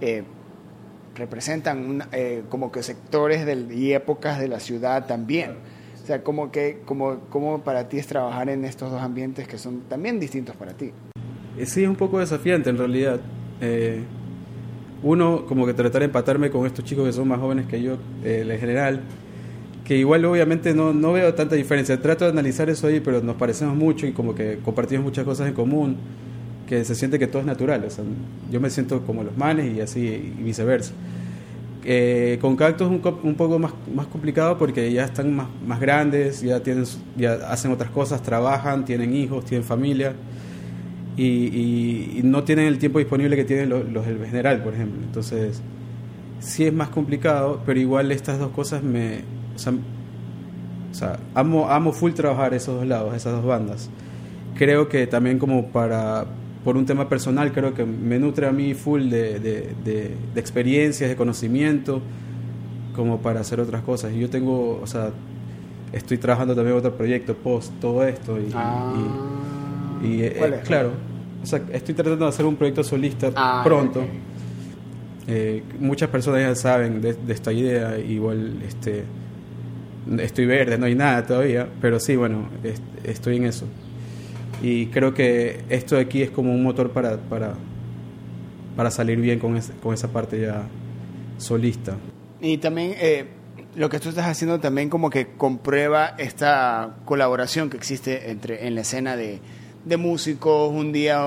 eh, 0.01 0.23
representan 1.15 2.03
como 2.49 2.69
que 2.69 2.83
sectores 2.83 3.45
del, 3.45 3.71
y 3.71 3.93
épocas 3.93 4.41
de 4.41 4.49
la 4.49 4.59
ciudad 4.59 5.07
también. 5.07 5.51
O 6.03 6.05
sea, 6.05 6.21
como 6.21 6.51
que, 6.51 6.81
como, 6.83 7.21
como 7.29 7.63
para 7.63 7.87
ti 7.87 7.97
es 7.97 8.07
trabajar 8.07 8.49
en 8.49 8.65
estos 8.65 8.91
dos 8.91 9.01
ambientes 9.01 9.47
que 9.47 9.57
son 9.57 9.83
también 9.83 10.19
distintos 10.19 10.57
para 10.57 10.73
ti. 10.73 10.91
Eh, 11.57 11.65
sí, 11.65 11.83
es 11.83 11.89
un 11.89 11.95
poco 11.95 12.19
desafiante 12.19 12.69
en 12.69 12.77
realidad. 12.77 13.19
Eh, 13.61 14.01
uno, 15.03 15.45
como 15.45 15.65
que 15.65 15.73
tratar 15.73 15.99
de 15.99 16.05
empatarme 16.05 16.49
con 16.49 16.65
estos 16.65 16.83
chicos 16.83 17.05
que 17.05 17.13
son 17.13 17.27
más 17.27 17.39
jóvenes 17.39 17.67
que 17.67 17.81
yo, 17.81 17.97
eh, 18.23 18.45
en 18.49 18.59
general, 18.59 19.01
que 19.83 19.95
igual 19.97 20.25
obviamente 20.25 20.73
no, 20.73 20.93
no 20.93 21.13
veo 21.13 21.33
tanta 21.33 21.55
diferencia. 21.55 22.01
Trato 22.01 22.25
de 22.25 22.31
analizar 22.31 22.69
eso 22.69 22.87
ahí, 22.87 22.99
pero 22.99 23.21
nos 23.21 23.35
parecemos 23.35 23.75
mucho 23.75 24.07
y 24.07 24.11
como 24.11 24.35
que 24.35 24.59
compartimos 24.63 25.05
muchas 25.05 25.23
cosas 25.23 25.47
en 25.47 25.53
común, 25.53 25.97
que 26.67 26.83
se 26.83 26.95
siente 26.95 27.19
que 27.19 27.27
todo 27.27 27.41
es 27.41 27.45
natural. 27.45 27.83
O 27.85 27.89
sea, 27.89 28.03
yo 28.51 28.59
me 28.59 28.69
siento 28.69 29.01
como 29.01 29.23
los 29.23 29.37
manes 29.37 29.75
y 29.75 29.81
así, 29.81 30.33
y 30.39 30.43
viceversa. 30.43 30.93
con 32.41 32.55
Cactus 32.55 32.87
es 32.87 32.91
un, 32.91 33.19
un, 33.23 33.35
poco 33.35 33.59
más, 33.59 33.73
más 33.93 34.07
complicado 34.07 34.57
porque 34.57 34.91
ya 34.91 35.05
están 35.05 35.33
más, 35.35 35.47
más 35.65 35.79
grandes, 35.79 36.41
ya, 36.41 36.61
tienen, 36.61 36.85
ya 37.15 37.33
hacen 37.49 37.71
otras 37.71 37.91
cosas, 37.91 38.23
trabajan, 38.23 38.83
tienen 38.83 39.15
hijos, 39.15 39.45
tienen 39.45 39.63
familia 39.63 40.15
y, 41.17 42.21
no 42.23 42.43
tienen 42.43 42.65
el 42.67 42.77
tiempo 42.77 42.99
disponible 42.99 43.35
que 43.35 43.45
tienen 43.45 43.69
los, 43.69 43.87
los, 43.89 44.05
del 44.05 44.25
general, 44.25 44.61
por 44.63 44.73
ejemplo. 44.73 45.01
Entonces, 45.03 45.61
sí 46.39 46.65
es 46.65 46.73
más 46.73 46.89
complicado, 46.89 47.61
pero 47.65 47.79
igual 47.79 48.11
estas 48.11 48.39
dos 48.39 48.51
cosas 48.51 48.83
me... 48.83 49.19
O 49.55 50.97
sea, 50.97 51.19
amo, 51.33 51.69
amo 51.69 51.91
full 51.91 52.11
trabajar 52.13 52.53
esos 52.53 52.75
dos 52.75 52.87
lados, 52.87 53.13
esas 53.15 53.33
dos 53.33 53.45
bandas. 53.45 53.89
Creo 54.57 54.87
que 54.87 55.07
también 55.07 55.39
como 55.39 55.67
para, 55.67 56.25
por 56.63 56.77
un 56.77 56.85
tema 56.85 57.09
personal, 57.09 57.51
creo 57.51 57.73
que 57.73 57.85
me 57.85 58.17
nutre 58.17 58.47
a 58.47 58.51
mí 58.51 58.73
full 58.73 59.09
de, 59.09 59.39
de, 59.39 59.73
de, 59.83 60.15
experiencias, 60.37 61.09
de 61.09 61.15
conocimiento, 61.17 62.01
como 62.95 63.19
para 63.19 63.41
hacer 63.41 63.59
otras 63.59 63.81
cosas. 63.83 64.13
Y 64.13 64.19
yo 64.19 64.29
tengo, 64.29 64.79
o 64.81 64.87
sea, 64.87 65.09
estoy 65.91 66.17
trabajando 66.17 66.55
también 66.55 66.77
otro 66.77 66.95
proyecto 66.95 67.35
post 67.35 67.73
todo 67.81 68.05
esto 68.05 68.39
y, 68.39 68.49
Ah. 68.53 68.93
y- 68.95 69.44
y, 70.05 70.23
eh, 70.23 70.35
¿Cuál 70.37 70.53
es? 70.53 70.61
claro, 70.61 70.91
o 71.43 71.45
sea, 71.45 71.61
estoy 71.71 71.93
tratando 71.95 72.25
de 72.25 72.29
hacer 72.29 72.45
un 72.45 72.55
proyecto 72.55 72.83
solista 72.83 73.31
Ah, 73.35 73.61
pronto. 73.63 74.03
Eh, 75.27 75.63
muchas 75.79 76.09
personas 76.09 76.41
ya 76.41 76.55
saben 76.55 77.01
de, 77.01 77.13
de 77.13 77.33
esta 77.33 77.51
idea, 77.51 77.97
igual 77.97 78.61
este 78.67 79.03
estoy 80.19 80.45
verde, 80.45 80.77
no 80.77 80.85
hay 80.85 80.93
nada 80.93 81.25
todavía, 81.25 81.67
pero 81.81 81.99
sí, 81.99 82.15
bueno, 82.15 82.47
est- 82.63 82.81
estoy 83.03 83.37
en 83.37 83.45
eso. 83.45 83.65
Y 84.61 84.87
creo 84.87 85.13
que 85.15 85.63
esto 85.69 85.95
de 85.95 86.01
aquí 86.01 86.21
es 86.21 86.29
como 86.29 86.53
un 86.53 86.61
motor 86.61 86.91
para, 86.91 87.17
para, 87.17 87.55
para 88.75 88.91
salir 88.91 89.19
bien 89.19 89.39
con, 89.39 89.57
es- 89.57 89.71
con 89.81 89.95
esa 89.95 90.09
parte 90.09 90.39
ya 90.39 90.63
solista. 91.39 91.95
Y 92.39 92.57
también 92.59 92.93
eh, 92.99 93.25
lo 93.75 93.89
que 93.89 93.99
tú 93.99 94.09
estás 94.09 94.27
haciendo 94.27 94.59
también 94.59 94.89
como 94.89 95.09
que 95.09 95.29
comprueba 95.37 96.13
esta 96.19 96.97
colaboración 97.05 97.71
que 97.71 97.77
existe 97.77 98.29
entre 98.29 98.67
en 98.67 98.75
la 98.75 98.81
escena 98.81 99.15
de, 99.17 99.39
de 99.85 99.97
músicos. 99.97 100.71
Un 100.71 100.91
día 100.91 101.21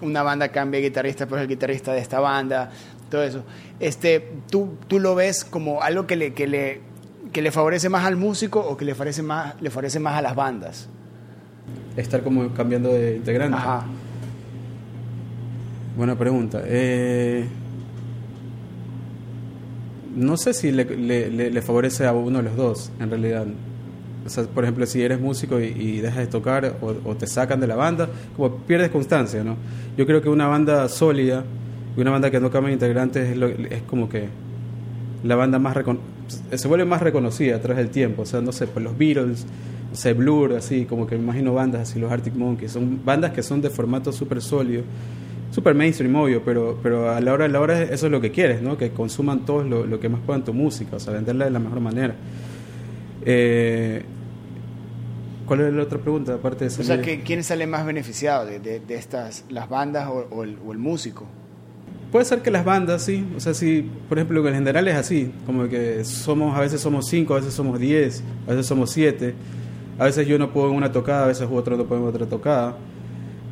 una 0.00 0.22
banda 0.22 0.48
cambia 0.48 0.80
de 0.80 0.88
guitarrista, 0.88 1.26
pero 1.26 1.36
es 1.38 1.42
el 1.42 1.48
guitarrista 1.48 1.92
de 1.92 2.00
esta 2.00 2.20
banda, 2.20 2.70
todo 3.10 3.22
eso. 3.22 3.42
Este, 3.80 4.28
¿tú, 4.50 4.74
tú 4.86 4.98
lo 5.00 5.14
ves 5.14 5.44
como 5.44 5.82
algo 5.82 6.06
que 6.06 6.16
le, 6.16 6.32
que 6.34 6.46
le, 6.46 6.80
que 7.32 7.42
le 7.42 7.50
favorece 7.50 7.88
más 7.88 8.04
al 8.06 8.16
músico 8.16 8.60
o 8.60 8.76
que 8.76 8.84
le 8.84 8.94
favorece 8.94 9.22
más, 9.22 9.60
le 9.60 9.70
favorece 9.70 9.98
más 9.98 10.14
a 10.14 10.22
las 10.22 10.34
bandas? 10.36 10.88
Estar 11.96 12.22
como 12.22 12.48
cambiando 12.54 12.92
de 12.92 13.16
integrante. 13.16 13.56
Ajá. 13.56 13.84
Buena 15.96 16.16
pregunta. 16.16 16.62
Eh, 16.64 17.44
no 20.14 20.36
sé 20.36 20.54
si 20.54 20.70
le- 20.70 21.50
le 21.50 21.62
favorece 21.62 22.06
a 22.06 22.12
uno 22.12 22.38
de 22.38 22.44
los 22.44 22.56
dos, 22.56 22.92
en 23.00 23.10
realidad. 23.10 23.46
O 24.26 24.28
sea, 24.30 24.44
por 24.44 24.64
ejemplo, 24.64 24.84
si 24.86 25.00
eres 25.02 25.20
músico 25.20 25.58
y, 25.60 26.00
dejas 26.00 26.18
de 26.18 26.26
tocar 26.26 26.76
o, 26.82 26.94
o 27.10 27.14
te 27.16 27.26
sacan 27.26 27.60
de 27.60 27.66
la 27.66 27.76
banda, 27.76 28.08
como 28.36 28.56
pierdes 28.56 28.90
constancia, 28.90 29.42
¿no? 29.42 29.56
Yo 29.96 30.06
creo 30.06 30.20
que 30.20 30.28
una 30.28 30.46
banda 30.48 30.88
sólida 30.88 31.44
y 31.96 32.00
una 32.00 32.10
banda 32.10 32.30
que 32.30 32.38
no 32.40 32.50
cambia 32.50 32.72
integrantes 32.72 33.30
es, 33.30 33.36
lo- 33.36 33.46
es 33.48 33.82
como 33.86 34.08
que 34.08 34.28
la 35.24 35.34
banda 35.36 35.58
más 35.58 35.76
se 36.54 36.68
vuelve 36.68 36.84
más 36.84 37.00
reconocida 37.02 37.56
a 37.56 37.60
través 37.60 37.78
del 37.78 37.90
tiempo. 37.90 38.22
O 38.22 38.26
sea, 38.26 38.40
no 38.40 38.52
sé, 38.52 38.66
pues 38.66 38.84
los 38.84 38.96
Beatles, 38.98 39.46
no 39.90 39.96
sé, 39.96 40.12
Blur, 40.12 40.52
así, 40.54 40.84
como 40.84 41.06
que 41.06 41.16
me 41.16 41.22
imagino 41.22 41.54
bandas 41.54 41.88
así, 41.88 41.98
los 41.98 42.12
Arctic 42.12 42.34
Monkeys. 42.34 42.72
Son 42.72 43.00
bandas 43.04 43.32
que 43.32 43.42
son 43.42 43.62
de 43.62 43.70
formato 43.70 44.12
súper 44.12 44.42
sólido, 44.42 44.82
súper 45.50 45.74
mainstream, 45.74 46.14
obvio, 46.16 46.42
pero, 46.44 46.78
pero 46.82 47.10
a 47.10 47.20
la 47.20 47.32
hora 47.32 47.44
de 47.46 47.50
la 47.50 47.60
hora 47.60 47.82
eso 47.82 48.06
es 48.06 48.12
lo 48.12 48.20
que 48.20 48.30
quieres, 48.30 48.60
¿no? 48.62 48.76
Que 48.76 48.90
consuman 48.90 49.46
todos 49.46 49.66
lo, 49.66 49.86
lo 49.86 49.98
que 49.98 50.08
más 50.10 50.20
puedan 50.20 50.44
tu 50.44 50.52
música, 50.52 50.96
o 50.96 51.00
sea, 51.00 51.14
venderla 51.14 51.46
de 51.46 51.50
la 51.52 51.58
mejor 51.58 51.80
manera. 51.80 52.14
Eh, 53.30 54.02
¿Cuál 55.46 55.60
es 55.60 55.72
la 55.74 55.82
otra 55.82 55.98
pregunta? 55.98 56.34
Aparte 56.34 56.64
de 56.64 56.68
O 56.68 56.70
sea, 56.70 56.84
salir- 56.84 57.04
que, 57.04 57.20
¿quién 57.22 57.44
sale 57.44 57.66
más 57.66 57.84
beneficiado 57.84 58.46
de, 58.46 58.58
de- 58.58 58.80
de 58.80 58.94
estas, 58.94 59.44
las 59.50 59.68
bandas 59.68 60.08
o, 60.08 60.26
o 60.30 60.44
el, 60.44 60.56
o 60.66 60.72
el 60.72 60.78
músico? 60.78 61.26
Puede 62.10 62.24
ser 62.24 62.40
que 62.40 62.50
las 62.50 62.64
bandas, 62.64 63.02
sí. 63.02 63.26
O 63.36 63.40
sea, 63.40 63.52
sí, 63.52 63.86
por 64.08 64.16
ejemplo, 64.18 64.46
en 64.48 64.54
general 64.54 64.88
es 64.88 64.94
así. 64.96 65.30
Como 65.44 65.68
que 65.68 66.04
somos, 66.06 66.56
a 66.56 66.60
veces 66.60 66.80
somos 66.80 67.06
cinco, 67.06 67.34
a 67.34 67.36
veces 67.38 67.52
somos 67.52 67.78
diez, 67.78 68.22
a 68.46 68.50
veces 68.50 68.64
somos 68.66 68.90
siete. 68.90 69.34
A 69.98 70.04
veces 70.04 70.26
yo 70.26 70.38
no 70.38 70.50
puedo 70.52 70.70
en 70.70 70.76
una 70.76 70.90
tocada, 70.90 71.24
a 71.24 71.26
veces 71.26 71.46
otro 71.50 71.76
no 71.76 71.84
puede 71.84 72.00
en 72.00 72.08
otra 72.08 72.24
tocada. 72.26 72.76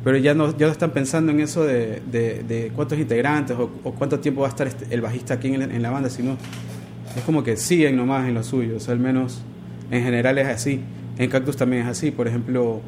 Pero 0.03 0.17
ya 0.17 0.33
no, 0.33 0.57
ya 0.57 0.65
no 0.67 0.71
están 0.71 0.89
pensando 0.91 1.31
en 1.31 1.39
eso 1.41 1.63
de, 1.65 2.01
de- 2.11 2.43
de 2.47 2.71
cuántos 2.75 2.97
integrantes 2.97 3.55
o, 3.57 3.69
o 3.83 3.91
cuánto 3.93 4.19
tiempo 4.19 4.41
va 4.41 4.47
a 4.47 4.49
estar 4.49 4.65
este- 4.65 4.87
el 4.93 5.01
bajista 5.01 5.35
aquí 5.35 5.53
en, 5.53 5.61
en 5.63 5.81
la 5.83 5.91
banda, 5.91 6.09
sino 6.09 6.35
es 7.15 7.23
como 7.25 7.43
que 7.43 7.57
siguen 7.57 7.95
nomás 7.95 8.27
en 8.27 8.33
lo 8.35 8.43
suyo. 8.43 8.77
O 8.77 8.79
sea, 8.79 8.93
al 8.93 8.99
menos 8.99 9.41
en 9.91 10.03
general 10.03 10.37
es 10.37 10.47
así. 10.47 10.81
En 11.17 11.29
Cactus 11.29 11.57
también 11.57 11.83
es 11.83 11.89
así. 11.89 12.11
Por 12.11 12.27
ejemplo, 12.27 12.81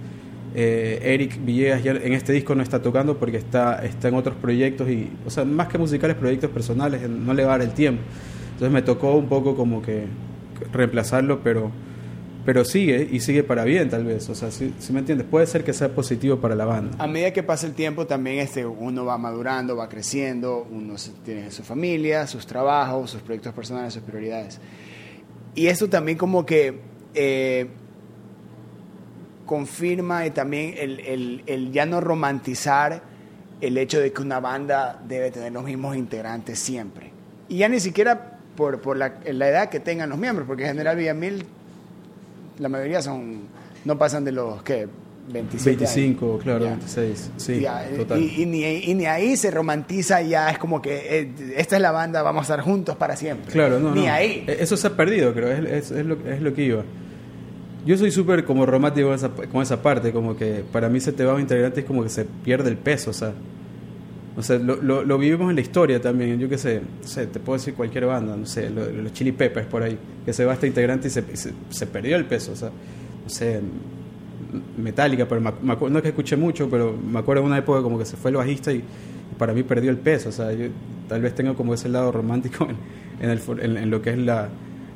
eh, 0.55 0.99
Eric 1.03 1.43
Villegas 1.43 1.83
ya 1.83 1.91
en 1.91 2.13
este 2.13 2.33
disco 2.33 2.55
no 2.55 2.63
está 2.63 2.81
tocando 2.81 3.17
porque 3.17 3.38
está, 3.38 3.83
está 3.85 4.07
en 4.07 4.15
otros 4.15 4.35
proyectos 4.35 4.89
y, 4.89 5.09
o 5.25 5.29
sea, 5.29 5.45
más 5.45 5.67
que 5.67 5.77
musicales, 5.77 6.17
proyectos 6.17 6.49
personales, 6.49 7.07
no 7.09 7.33
le 7.33 7.43
va 7.43 7.55
a 7.55 7.57
dar 7.57 7.67
el 7.67 7.73
tiempo. 7.73 8.01
Entonces 8.53 8.71
me 8.71 8.81
tocó 8.81 9.15
un 9.15 9.27
poco 9.27 9.55
como 9.55 9.81
que 9.81 10.05
reemplazarlo, 10.73 11.41
pero, 11.41 11.71
pero 12.45 12.65
sigue 12.65 13.07
y 13.09 13.19
sigue 13.19 13.43
para 13.43 13.63
bien 13.63 13.89
tal 13.89 14.03
vez. 14.03 14.27
O 14.29 14.35
sea, 14.35 14.51
si, 14.51 14.73
me 14.91 14.99
entiendes, 14.99 15.27
puede 15.29 15.45
ser 15.47 15.63
que 15.63 15.71
sea 15.71 15.89
positivo 15.89 16.38
para 16.38 16.55
la 16.55 16.65
banda. 16.65 16.97
A 17.01 17.07
medida 17.07 17.31
que 17.31 17.43
pasa 17.43 17.67
el 17.67 17.73
tiempo 17.73 18.07
también 18.07 18.39
este, 18.39 18.65
uno 18.65 19.05
va 19.05 19.17
madurando, 19.17 19.75
va 19.75 19.88
creciendo, 19.88 20.67
uno 20.69 20.95
tiene 21.23 21.51
su 21.51 21.63
familia, 21.63 22.27
sus 22.27 22.45
trabajos, 22.45 23.12
sus 23.12 23.21
proyectos 23.21 23.53
personales, 23.53 23.93
sus 23.93 24.03
prioridades. 24.03 24.59
Y 25.55 25.67
esto 25.67 25.89
también 25.89 26.17
como 26.17 26.45
que 26.45 26.88
eh, 27.13 27.67
confirma 29.45 30.25
y 30.25 30.31
también 30.31 30.75
el, 30.77 31.43
el- 31.47 31.71
ya 31.71 31.85
no 31.85 32.01
romantizar 32.01 33.01
el 33.61 33.77
hecho 33.77 33.99
de 33.99 34.13
que 34.13 34.21
una 34.21 34.39
banda 34.39 35.01
debe 35.07 35.31
tener 35.31 35.51
los 35.51 35.63
mismos 35.63 35.95
integrantes 35.97 36.59
siempre. 36.59 37.11
Y 37.49 37.57
ya 37.57 37.67
ni 37.67 37.79
siquiera 37.79 38.37
por, 38.55 38.79
por 38.81 38.95
la, 38.97 39.15
la 39.25 39.49
edad 39.49 39.69
que 39.69 39.79
tengan 39.79 40.09
los 40.09 40.17
miembros, 40.19 40.47
porque 40.47 40.63
en 40.63 40.69
General 40.69 40.95
Villamil 40.95 41.45
la 42.59 42.69
mayoría 42.69 43.01
son 43.01 43.41
no 43.85 43.97
pasan 43.97 44.23
de 44.25 44.31
los 44.33 44.61
que 44.63 44.87
27 45.31 45.85
años. 45.85 45.95
25, 45.95 46.39
claro, 46.39 46.65
Ya. 46.65 46.71
26. 46.71 47.31
Sí, 47.37 47.59
Ya, 47.61 47.87
total. 47.95 48.19
Y, 48.21 48.41
y 48.41 48.45
ni, 48.45 48.63
y 48.65 48.93
ni 48.95 49.05
ahí 49.05 49.37
se 49.37 49.51
romantiza 49.51 50.21
ya, 50.21 50.49
es 50.49 50.57
como 50.57 50.81
que 50.81 51.19
eh, 51.19 51.31
esta 51.57 51.75
es 51.75 51.81
la 51.81 51.91
banda, 51.91 52.21
vamos 52.23 52.41
a 52.41 52.53
estar 52.53 52.61
juntos 52.61 52.95
para 52.95 53.15
siempre. 53.15 53.51
Claro, 53.51 53.79
no, 53.79 53.93
Ni 53.93 54.05
no. 54.07 54.11
ahí. 54.13 54.43
E- 54.47 54.57
Eso 54.61 54.75
se 54.77 54.87
ha 54.87 54.95
perdido, 54.95 55.33
creo, 55.33 55.49
es, 55.51 55.65
es- 55.85 55.91
es 55.91 56.05
lo, 56.05 56.17
es 56.27 56.41
lo 56.41 56.53
que 56.53 56.63
iba. 56.63 56.83
Yo 57.85 57.97
soy 57.97 58.11
súper 58.11 58.43
como 58.43 58.65
romántico 58.65 59.07
con 59.07 59.15
esa, 59.15 59.29
con 59.29 59.61
esa 59.61 59.81
parte, 59.81 60.11
como 60.11 60.35
que 60.35 60.63
para 60.71 60.89
mí 60.89 60.99
se 60.99 61.13
te 61.13 61.23
va 61.23 61.33
un 61.35 61.41
integrante 61.41 61.79
es 61.81 61.85
como 61.85 62.03
que 62.03 62.09
se 62.09 62.25
pierde 62.25 62.69
el 62.69 62.77
peso, 62.77 63.11
o 63.11 63.13
sea. 63.13 63.33
O 64.37 64.41
sea, 64.43 64.57
lo, 64.57 64.77
lo, 64.77 65.03
lo 65.03 65.17
vivimos 65.17 65.49
en 65.49 65.55
la 65.55 65.61
historia 65.61 65.99
también, 66.01 66.39
yo 66.39 66.47
qué 66.47 66.57
sé, 66.57 66.79
no 67.01 67.07
sé, 67.07 67.27
te 67.27 67.39
puedo 67.39 67.57
decir 67.57 67.73
cualquier 67.73 68.05
banda, 68.05 68.37
no 68.37 68.45
sé, 68.45 68.69
lo- 68.69 68.89
los 68.89 69.11
Chili 69.11 69.31
Peppers 69.33 69.67
por 69.67 69.83
ahí, 69.83 69.97
que 70.25 70.31
se 70.33 70.45
va 70.45 70.53
este 70.53 70.67
integrante 70.67 71.07
y 71.07 71.11
se, 71.11 71.23
se, 71.35 71.51
se 71.69 71.87
perdió 71.87 72.15
el 72.15 72.25
peso, 72.25 72.53
o 72.53 72.55
sea, 72.55 72.69
no 72.69 73.29
sé, 73.29 73.59
Metallica, 74.77 75.27
pero 75.27 75.41
me, 75.41 75.49
acu- 75.51 75.62
me 75.62 75.73
acuerdo, 75.73 75.93
no 75.93 75.99
es 75.99 76.03
que 76.03 76.09
escuché 76.09 76.35
mucho, 76.35 76.69
pero 76.69 76.95
me 76.97 77.19
acuerdo 77.19 77.43
de 77.43 77.47
una 77.47 77.57
época 77.57 77.81
como 77.81 77.97
que 77.99 78.05
se 78.05 78.17
fue 78.17 78.31
el 78.31 78.38
bajista 78.38 78.71
y, 78.71 78.77
y 78.77 78.83
para 79.38 79.53
mí 79.53 79.63
perdió 79.63 79.91
el 79.91 79.97
peso, 79.97 80.29
o 80.29 80.31
sea, 80.31 80.51
yo 80.53 80.67
tal 81.07 81.21
vez 81.21 81.35
tengo 81.35 81.55
como 81.55 81.73
ese 81.73 81.89
lado 81.89 82.12
romántico 82.12 82.65
en, 82.69 82.75
en, 83.23 83.29
el, 83.29 83.39
for- 83.39 83.63
en- 83.63 83.77
en 83.77 83.89
lo 83.89 84.01
que 84.01 84.12
es 84.12 84.17
la, 84.17 84.49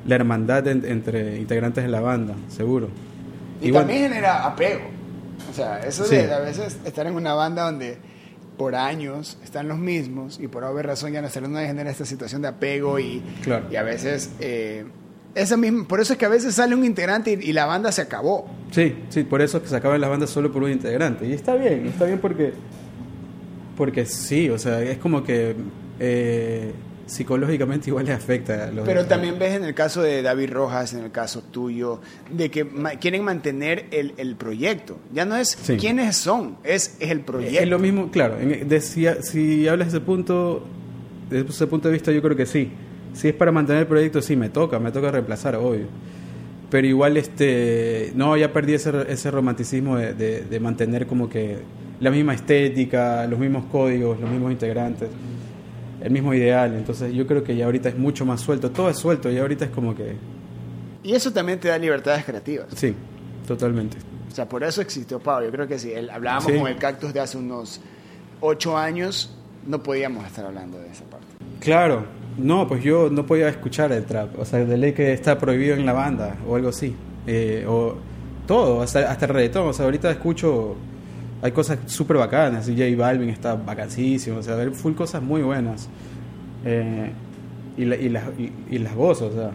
la 0.08 0.16
hermandad 0.16 0.68
en- 0.68 0.86
entre 0.86 1.38
integrantes 1.40 1.84
de 1.84 1.90
la 1.90 2.02
banda, 2.02 2.36
seguro. 2.50 2.90
Y, 3.62 3.72
también 3.72 4.04
genera 4.12 4.46
apego. 4.46 4.82
O 5.50 5.54
sea, 5.54 5.80
eso 5.80 6.04
Sí. 6.06 6.16
de 6.16 6.34
a 6.34 6.40
veces 6.40 6.78
estar 6.86 7.06
en 7.08 7.16
una 7.16 7.34
banda 7.34 7.64
donde 7.64 7.98
por 8.58 8.76
años 8.76 9.38
están 9.44 9.68
los 9.68 9.78
mismos 9.80 10.40
y 10.40 10.48
por 10.48 10.64
haber 10.64 10.86
razón 10.86 11.12
ya 11.12 11.22
no 11.22 11.28
no 11.48 11.60
genera 11.60 11.90
esta 11.90 12.06
situación 12.06 12.42
de 12.42 12.48
apego 12.50 13.00
y, 13.00 13.22
Claro. 13.44 13.66
y 13.72 13.76
a 13.76 13.84
veces 13.84 14.32
eh, 14.40 14.86
esa 15.36 15.58
misma, 15.58 15.88
por 15.88 16.00
eso 16.00 16.14
es 16.14 16.20
que 16.20 16.26
a 16.26 16.30
veces 16.30 16.56
sale 16.56 16.76
un 16.76 16.86
integrante 16.86 17.32
y, 17.42 17.50
y 17.50 17.54
la 17.54 17.66
banda 17.66 17.92
se 17.92 18.02
acabó. 18.02 18.48
Sí, 18.72 18.96
sí, 19.10 19.24
por 19.24 19.42
eso 19.42 19.58
es 19.58 19.64
que 19.64 19.70
se 19.70 19.76
acaban 19.76 20.00
las 20.02 20.10
bandas 20.10 20.30
solo 20.30 20.52
por 20.52 20.64
un 20.64 20.72
integrante. 20.72 21.28
Y 21.28 21.34
está 21.34 21.56
bien, 21.56 21.86
está 21.88 22.06
bien 22.06 22.20
porque. 22.20 22.54
Porque 23.78 24.06
sí, 24.06 24.50
o 24.50 24.58
sea, 24.60 24.82
es 24.82 24.98
como 24.98 25.24
que. 25.24 25.56
eh, 26.00 26.72
psicológicamente 27.06 27.90
igual 27.90 28.06
les 28.06 28.16
afecta. 28.16 28.64
a 28.64 28.72
los- 28.72 28.86
Pero 28.88 29.06
también 29.06 29.38
ves 29.38 29.56
en 29.56 29.66
el 29.66 29.74
caso 29.74 30.02
de 30.02 30.22
David 30.22 30.52
Rojas, 30.52 30.94
en 30.94 31.04
el 31.04 31.12
caso 31.12 31.42
tuyo, 31.44 32.00
de 32.32 32.50
que 32.50 32.64
ma- 32.64 32.92
quieren 32.92 33.24
mantener 33.26 33.88
el, 33.92 34.14
el 34.18 34.38
proyecto. 34.38 34.98
Ya 35.14 35.26
no 35.26 35.36
es 35.36 35.50
Sí. 35.50 35.76
quiénes 35.76 36.16
son, 36.16 36.56
es, 36.64 36.96
es 37.02 37.12
el 37.12 37.20
proyecto. 37.20 37.60
Es 37.60 37.68
lo 37.68 37.78
mismo, 37.78 38.10
claro. 38.10 38.40
en- 38.40 38.68
de- 38.70 38.82
si, 38.82 39.06
si 39.22 39.68
hablas 39.68 39.92
de 39.92 39.98
ese 39.98 40.06
punto, 40.06 40.64
desde 41.30 41.50
ese 41.50 41.68
punto 41.68 41.90
de 41.90 41.94
vista, 41.94 42.10
yo 42.12 42.22
creo 42.22 42.38
que 42.38 42.46
sí. 42.46 42.72
Si 43.14 43.28
es 43.30 43.34
para 43.36 43.52
mantener 43.52 43.82
el 43.84 43.88
proyecto, 43.88 44.22
sí, 44.22 44.36
me 44.36 44.50
toca, 44.50 44.80
me 44.80 44.92
toca 44.92 45.12
reemplazar, 45.12 45.56
obvio. 45.56 45.86
Pero 46.70 46.88
igual, 46.88 47.18
este, 47.18 48.12
no, 48.16 48.36
ya 48.36 48.52
perdí 48.52 48.74
ese, 48.74 48.92
ese 49.08 49.30
romanticismo 49.30 49.98
de, 49.98 50.14
de- 50.16 50.42
de 50.46 50.60
mantener 50.60 51.06
como 51.06 51.30
que 51.30 51.60
la 52.00 52.10
misma 52.10 52.34
estética, 52.34 53.28
los 53.28 53.38
mismos 53.40 53.66
códigos, 53.72 54.20
los 54.20 54.30
mismos 54.30 54.52
integrantes, 54.52 55.10
el 56.02 56.12
mismo 56.12 56.34
ideal. 56.34 56.74
Entonces, 56.76 57.14
yo 57.14 57.28
creo 57.28 57.44
que 57.44 57.56
ya 57.56 57.66
ahorita 57.66 57.90
es 57.90 57.98
mucho 57.98 58.26
más 58.26 58.42
suelto. 58.42 58.72
Todo 58.72 58.90
es 58.90 58.98
suelto 58.98 59.32
y 59.32 59.38
ahorita 59.38 59.66
es 59.66 59.72
como 59.72 59.94
que, 59.96 60.16
Y 61.04 61.14
eso 61.14 61.32
también 61.32 61.60
te 61.60 61.68
da 61.68 61.78
libertades 61.78 62.26
creativas. 62.26 62.68
sí, 62.76 62.96
totalmente. 63.48 63.98
O 64.32 64.36
sea, 64.36 64.50
por 64.50 64.64
eso 64.64 64.82
existió 64.82 65.20
Pablo. 65.20 65.46
Yo 65.46 65.52
creo 65.52 65.68
que 65.68 65.78
si 65.78 65.92
el- 65.92 66.10
hablábamos 66.10 66.46
Sí. 66.52 66.58
con 66.58 66.68
el 66.68 66.78
cactus 66.78 67.14
de 67.14 67.20
hace 67.20 67.38
unos 67.38 67.80
ocho 68.42 68.76
años, 68.76 69.38
no 69.68 69.84
podíamos 69.84 70.26
estar 70.26 70.44
hablando 70.46 70.80
de 70.80 70.88
esa 70.90 71.04
parte. 71.06 71.28
Claro, 71.60 72.04
no, 72.38 72.68
pues 72.68 72.84
yo 72.84 73.10
no 73.12 73.26
podía 73.26 73.48
escuchar 73.50 73.92
el 73.92 74.06
trap, 74.06 74.38
o 74.40 74.46
sea, 74.46 74.64
de 74.66 74.78
ley 74.78 74.94
que 74.94 75.14
está 75.14 75.38
prohibido 75.38 75.76
en 75.76 75.86
la 75.86 75.94
banda 75.94 76.36
o 76.48 76.56
algo 76.56 76.70
así, 76.70 76.96
Eh, 77.28 77.66
o 77.68 77.96
todo, 78.48 78.82
hasta, 78.82 79.10
hasta 79.12 79.26
el 79.26 79.32
reggaetón, 79.34 79.68
o 79.70 79.74
sea, 79.74 79.86
ahorita 79.86 80.12
escucho, 80.12 80.76
hay 81.42 81.52
cosas 81.54 81.80
súper 81.86 82.18
bacanas, 82.18 82.68
J 82.68 82.84
Balvin 82.98 83.30
está 83.30 83.56
vacancísimo, 83.56 84.40
o 84.40 84.44
sea, 84.44 84.58
hay 84.58 84.70
full 84.72 84.94
cosas 84.94 85.22
muy 85.24 85.42
buenas, 85.42 85.88
Eh, 86.66 87.12
y, 87.78 87.86
la- 87.86 87.96
y, 87.98 88.10
las, 88.10 88.24
y, 88.70 88.78
las 88.80 88.94
gozo, 88.96 89.28
o 89.28 89.32
sea, 89.32 89.52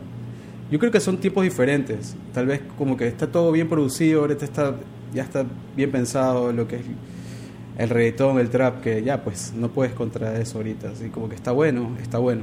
yo 0.70 0.78
creo 0.78 0.90
que 0.92 1.00
son 1.00 1.18
tipos 1.18 1.42
diferentes. 1.44 2.14
Tal 2.34 2.46
vez 2.46 2.60
como 2.76 2.96
que 2.96 3.06
está 3.06 3.26
todo 3.28 3.52
bien 3.52 3.68
producido, 3.68 4.20
ahorita 4.22 4.44
está, 4.44 4.74
ya 5.14 5.22
está 5.22 5.44
bien 5.76 5.90
pensado 5.90 6.52
lo 6.52 6.66
que 6.68 6.76
es 6.76 6.82
el 7.78 7.88
reggaetón, 7.88 8.38
el 8.40 8.50
trap, 8.50 8.80
que 8.82 9.02
ya 9.02 9.22
pues 9.22 9.52
no 9.56 9.68
puedes 9.68 9.94
contra 9.94 10.38
eso 10.38 10.58
ahorita. 10.58 10.90
Así 10.90 11.08
como 11.10 11.28
que 11.28 11.36
está 11.36 11.52
bueno, 11.52 11.90
está 12.02 12.18
bueno. 12.18 12.42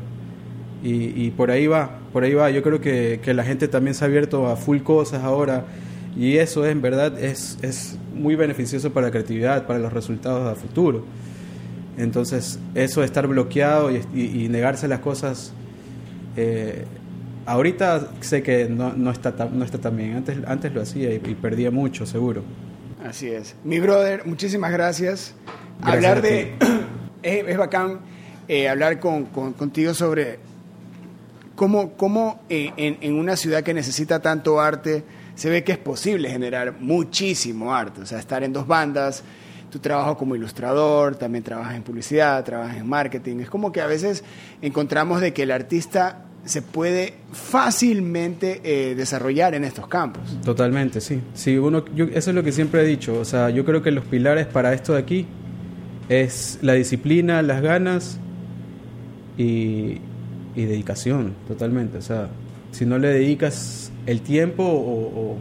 Y, 0.86 1.26
y 1.26 1.32
por 1.32 1.50
ahí 1.50 1.66
va, 1.68 1.98
por 2.14 2.24
ahí 2.24 2.34
va. 2.36 2.50
Yo 2.52 2.62
creo 2.62 2.80
que, 2.80 3.20
que 3.22 3.34
la 3.34 3.44
gente 3.44 3.68
también 3.68 3.96
se 3.96 4.06
ha 4.06 4.08
abierto 4.08 4.48
a 4.48 4.56
full 4.56 4.80
cosas 4.82 5.24
ahora. 5.24 5.66
Y 6.16 6.38
eso 6.38 6.64
es, 6.66 6.72
en 6.72 6.82
verdad 6.82 7.18
es, 7.22 7.58
es 7.62 7.98
muy 8.14 8.36
beneficioso 8.36 8.94
para 8.94 9.08
la 9.08 9.12
creatividad, 9.12 9.66
para 9.66 9.80
los 9.80 9.92
resultados 9.92 10.48
a 10.50 10.56
futuro. 10.56 11.04
Entonces, 11.98 12.60
eso 12.76 13.00
de 13.02 13.08
estar 13.08 13.26
bloqueado 13.28 13.90
y, 13.92 14.02
y, 14.14 14.46
y 14.46 14.50
negarse 14.50 14.88
las 14.88 15.00
cosas, 15.00 15.54
eh, 16.38 16.86
ahorita 17.46 18.12
sé 18.22 18.44
que 18.44 18.68
no, 18.70 18.94
no, 18.94 19.12
está, 19.12 19.36
tan- 19.36 19.58
no 19.58 19.66
está 19.66 19.78
tan 19.80 19.96
bien. 19.98 20.16
Antes, 20.16 20.38
antes 20.46 20.74
lo 20.74 20.82
hacía 20.82 21.14
y, 21.14 21.20
perdía 21.20 21.72
mucho, 21.72 22.06
seguro. 22.06 22.44
Así 23.04 23.28
es. 23.28 23.56
Mi 23.64 23.80
brother, 23.80 24.26
muchísimas 24.26 24.72
gracias. 24.72 25.34
Gracias 25.82 25.96
hablar 25.96 26.22
de... 26.22 26.54
es, 27.24 27.48
es 27.48 27.58
bacán 27.58 28.00
eh, 28.48 28.68
hablar 28.70 29.00
con, 29.00 29.26
con- 29.26 29.54
contigo 29.54 29.94
sobre 29.94 30.40
cómo, 31.56 31.94
cómo 31.94 32.42
eh, 32.50 32.72
en, 32.78 33.16
una 33.16 33.36
ciudad 33.36 33.64
que 33.64 33.74
necesita 33.74 34.22
tanto 34.22 34.60
arte 34.60 35.04
se 35.36 35.50
ve 35.50 35.64
que 35.64 35.74
es 35.74 35.78
posible 35.78 36.30
generar 36.30 36.76
muchísimo 36.80 37.74
arte. 37.74 38.02
O 38.02 38.06
sea, 38.06 38.20
estar 38.20 38.44
en 38.44 38.54
dos 38.54 38.68
bandas, 38.68 39.24
tu 39.70 39.80
trabajo 39.80 40.18
como 40.18 40.36
ilustrador, 40.36 41.16
también 41.16 41.44
trabajas 41.44 41.76
en 41.76 41.84
publicidad, 41.84 42.44
trabajas 42.44 42.78
en 42.78 42.88
marketing. 42.88 43.40
Es 43.40 43.50
como 43.50 43.72
que 43.72 43.82
a 43.82 43.88
veces 43.88 44.24
encontramos 44.62 45.20
de 45.22 45.34
que 45.34 45.44
el 45.44 45.52
artista 45.52 46.26
se 46.46 46.62
puede 46.62 47.16
fácilmente 47.32 48.62
eh, 48.64 48.96
desarrollar 48.96 49.56
en 49.56 49.64
estos 49.64 49.88
campos. 49.88 50.40
Totalmente, 50.44 51.02
sí. 51.02 51.20
sí 51.34 51.58
uno, 51.58 51.84
eso 52.14 52.30
es 52.30 52.36
lo 52.36 52.44
que 52.44 52.52
siempre 52.52 52.82
he 52.84 52.86
dicho. 52.86 53.20
O 53.20 53.26
sea, 53.26 53.50
yo 53.50 53.66
creo 53.66 53.82
que 53.82 53.92
los 53.92 54.06
pilares 54.06 54.46
para 54.46 54.74
esto 54.74 54.94
de 54.94 55.00
aquí 55.00 55.26
es 56.08 56.60
la 56.62 56.74
disciplina, 56.74 57.42
las 57.42 57.62
ganas 57.62 58.20
y, 59.38 60.00
y 60.56 60.66
dedicación, 60.66 61.34
totalmente. 61.48 61.98
O 61.98 62.02
sea, 62.02 62.30
si 62.72 62.86
no 62.86 62.98
le 62.98 63.10
dedicas 63.10 63.92
el 64.06 64.22
tiempo 64.22 64.64
o, 64.64 65.38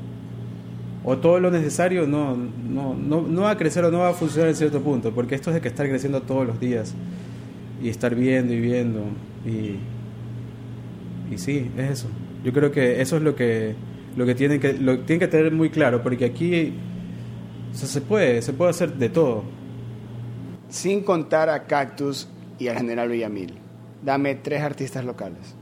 o- 1.04 1.16
todo 1.18 1.38
lo 1.38 1.50
necesario, 1.50 2.06
no, 2.06 2.34
no, 2.36 2.94
no, 2.94 3.22
no 3.22 3.40
va 3.42 3.50
a 3.50 3.56
crecer 3.58 3.84
o 3.84 3.90
no 3.90 3.98
va 3.98 4.08
a 4.10 4.14
funcionar 4.14 4.48
en 4.48 4.56
cierto 4.56 4.80
punto, 4.80 5.12
porque 5.12 5.34
esto 5.34 5.50
es 5.50 5.54
de 5.54 5.60
que 5.60 5.68
estar 5.68 5.86
creciendo 5.88 6.22
todos 6.22 6.46
los 6.46 6.58
días 6.58 6.94
y 7.82 7.88
estar 7.90 8.14
viendo 8.14 8.54
y 8.54 8.60
viendo. 8.60 9.00
Y, 9.44 9.76
y 11.34 11.38
sí, 11.38 11.70
es 11.76 11.90
eso. 11.90 12.06
Yo 12.42 12.52
creo 12.52 12.70
que 12.72 13.00
eso 13.02 13.16
es 13.16 13.22
lo 13.22 13.34
que 13.36 13.74
lo 14.16 14.24
que 14.26 14.34
tienen 14.34 14.60
que 14.60 14.74
lo 14.74 15.00
tienen 15.00 15.20
que 15.20 15.28
tener 15.28 15.52
muy 15.52 15.70
claro, 15.70 16.02
porque 16.02 16.24
aquí 16.24 16.72
se 17.72 18.00
puede, 18.00 18.40
se 18.42 18.52
puede 18.52 18.70
hacer 18.70 18.94
de 18.94 19.08
todo. 19.08 19.42
Sin 20.68 21.02
contar 21.02 21.48
a 21.50 21.64
Cactus 21.64 22.28
y 22.58 22.68
al 22.68 22.76
General 22.76 23.08
Villamil. 23.08 23.54
Dame 24.04 24.34
tres 24.34 24.62
artistas 24.62 25.04
locales. 25.04 25.54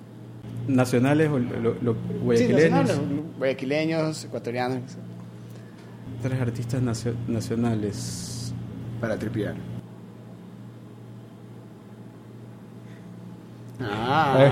Nacionales 0.69 1.31
o 1.31 1.39
lo- 1.39 1.75
lo- 1.81 1.93
Sí, 1.95 1.99
guayaquileños. 2.25 2.71
nacionales, 2.71 3.21
guayaquileños, 3.39 4.25
ecuatorianos, 4.25 4.81
Tres 6.23 6.41
artistas 6.41 6.83
nacio- 6.83 7.15
nacionales. 7.29 8.55
para 9.01 9.19
tripear. 9.19 9.55
Ah, 13.81 14.49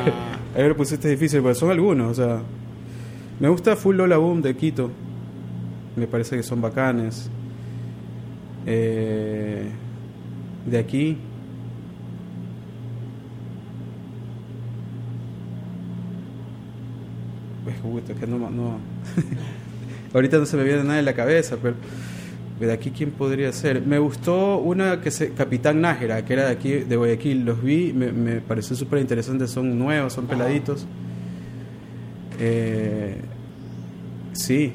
Ahí 0.56 0.68
lo 0.68 0.76
pusiste 0.76 1.08
difícil, 1.08 1.40
porque 1.40 1.54
son 1.54 1.70
algunos, 1.70 2.10
o 2.10 2.14
sea. 2.14 2.42
Me 3.38 3.48
gusta 3.48 3.76
Full 3.76 3.96
Lola 3.96 4.16
Boom 4.16 4.42
de 4.42 4.56
Quito. 4.56 4.90
Me 5.96 6.06
parece 6.06 6.36
que 6.36 6.42
son 6.42 6.60
bacanes. 6.60 7.30
Eh, 8.66 9.70
de 10.66 10.78
aquí. 10.78 11.16
Puta, 17.82 18.14
que 18.14 18.26
no, 18.26 18.38
no. 18.50 18.78
Ahorita 20.14 20.38
no 20.38 20.46
se 20.46 20.56
me 20.56 20.64
viene 20.64 20.82
nada 20.84 20.98
en 20.98 21.04
la 21.04 21.12
cabeza, 21.14 21.56
pero 21.60 21.76
de 22.58 22.72
aquí 22.72 22.90
quién 22.90 23.10
podría 23.10 23.52
ser. 23.52 23.80
Me 23.82 23.98
gustó 23.98 24.58
una 24.58 25.00
que 25.00 25.10
se 25.10 25.30
Capitán 25.32 25.80
Nájera, 25.80 26.24
que 26.24 26.32
era 26.34 26.46
de 26.46 26.50
aquí 26.52 26.70
de 26.72 26.96
Guayaquil. 26.96 27.44
Los 27.44 27.62
vi, 27.62 27.92
me, 27.92 28.12
me 28.12 28.40
pareció 28.40 28.76
súper 28.76 28.98
interesante. 29.00 29.46
Son 29.48 29.78
nuevos, 29.78 30.12
son 30.12 30.26
peladitos. 30.26 30.86
Eh, 32.38 33.16
sí. 34.32 34.74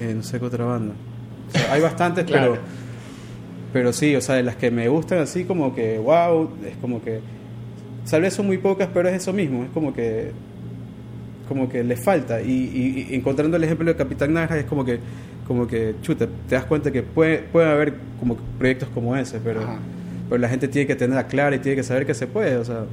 Eh, 0.00 0.14
no 0.14 0.22
sé 0.22 0.38
qué 0.38 0.44
otra 0.46 0.64
banda. 0.64 0.94
O 1.48 1.50
sea, 1.58 1.72
hay 1.72 1.80
bastantes, 1.80 2.24
Claro. 2.24 2.52
pero 2.52 2.78
pero 3.70 3.92
sí, 3.92 4.16
o 4.16 4.20
sea, 4.22 4.36
de 4.36 4.42
las 4.42 4.56
que 4.56 4.70
me 4.70 4.88
gustan 4.88 5.18
así 5.18 5.44
como 5.44 5.74
que 5.74 5.98
wow, 5.98 6.50
es 6.64 6.76
como 6.78 7.02
que 7.02 7.20
tal 8.10 8.22
vez 8.22 8.34
son 8.34 8.46
muy 8.46 8.58
pocas, 8.58 8.88
pero 8.92 9.08
es 9.08 9.14
eso 9.16 9.32
mismo, 9.32 9.64
es 9.64 9.70
como 9.70 9.92
que 9.92 10.32
como 11.48 11.68
que 11.68 11.82
les 11.82 12.04
falta 12.04 12.42
y, 12.42 12.50
y- 12.52 13.06
y 13.10 13.14
encontrando 13.14 13.56
el 13.56 13.64
ejemplo 13.64 13.86
de 13.86 13.96
Capitán 13.96 14.34
Naranja 14.34 14.58
es 14.58 14.64
como 14.66 14.84
que 14.84 14.98
como 15.46 15.66
que 15.66 15.94
chuta, 16.02 16.28
te 16.48 16.54
das 16.54 16.64
cuenta 16.66 16.90
que 16.90 17.02
puede 17.02 17.38
puede 17.38 17.70
haber 17.70 17.94
como 18.20 18.36
proyectos 18.58 18.88
como 18.90 19.16
ese, 19.16 19.38
pero 19.42 19.62
Ajá. 19.62 19.78
pero 20.28 20.38
la 20.40 20.48
gente 20.50 20.68
tiene 20.68 20.86
que 20.86 20.94
tenerla 20.94 21.26
clara 21.26 21.56
y 21.56 21.58
tiene 21.60 21.76
que 21.76 21.82
saber 21.82 22.04
que 22.04 22.12
se 22.12 22.26
puede, 22.26 22.56
o 22.56 22.64
sea, 22.66 22.84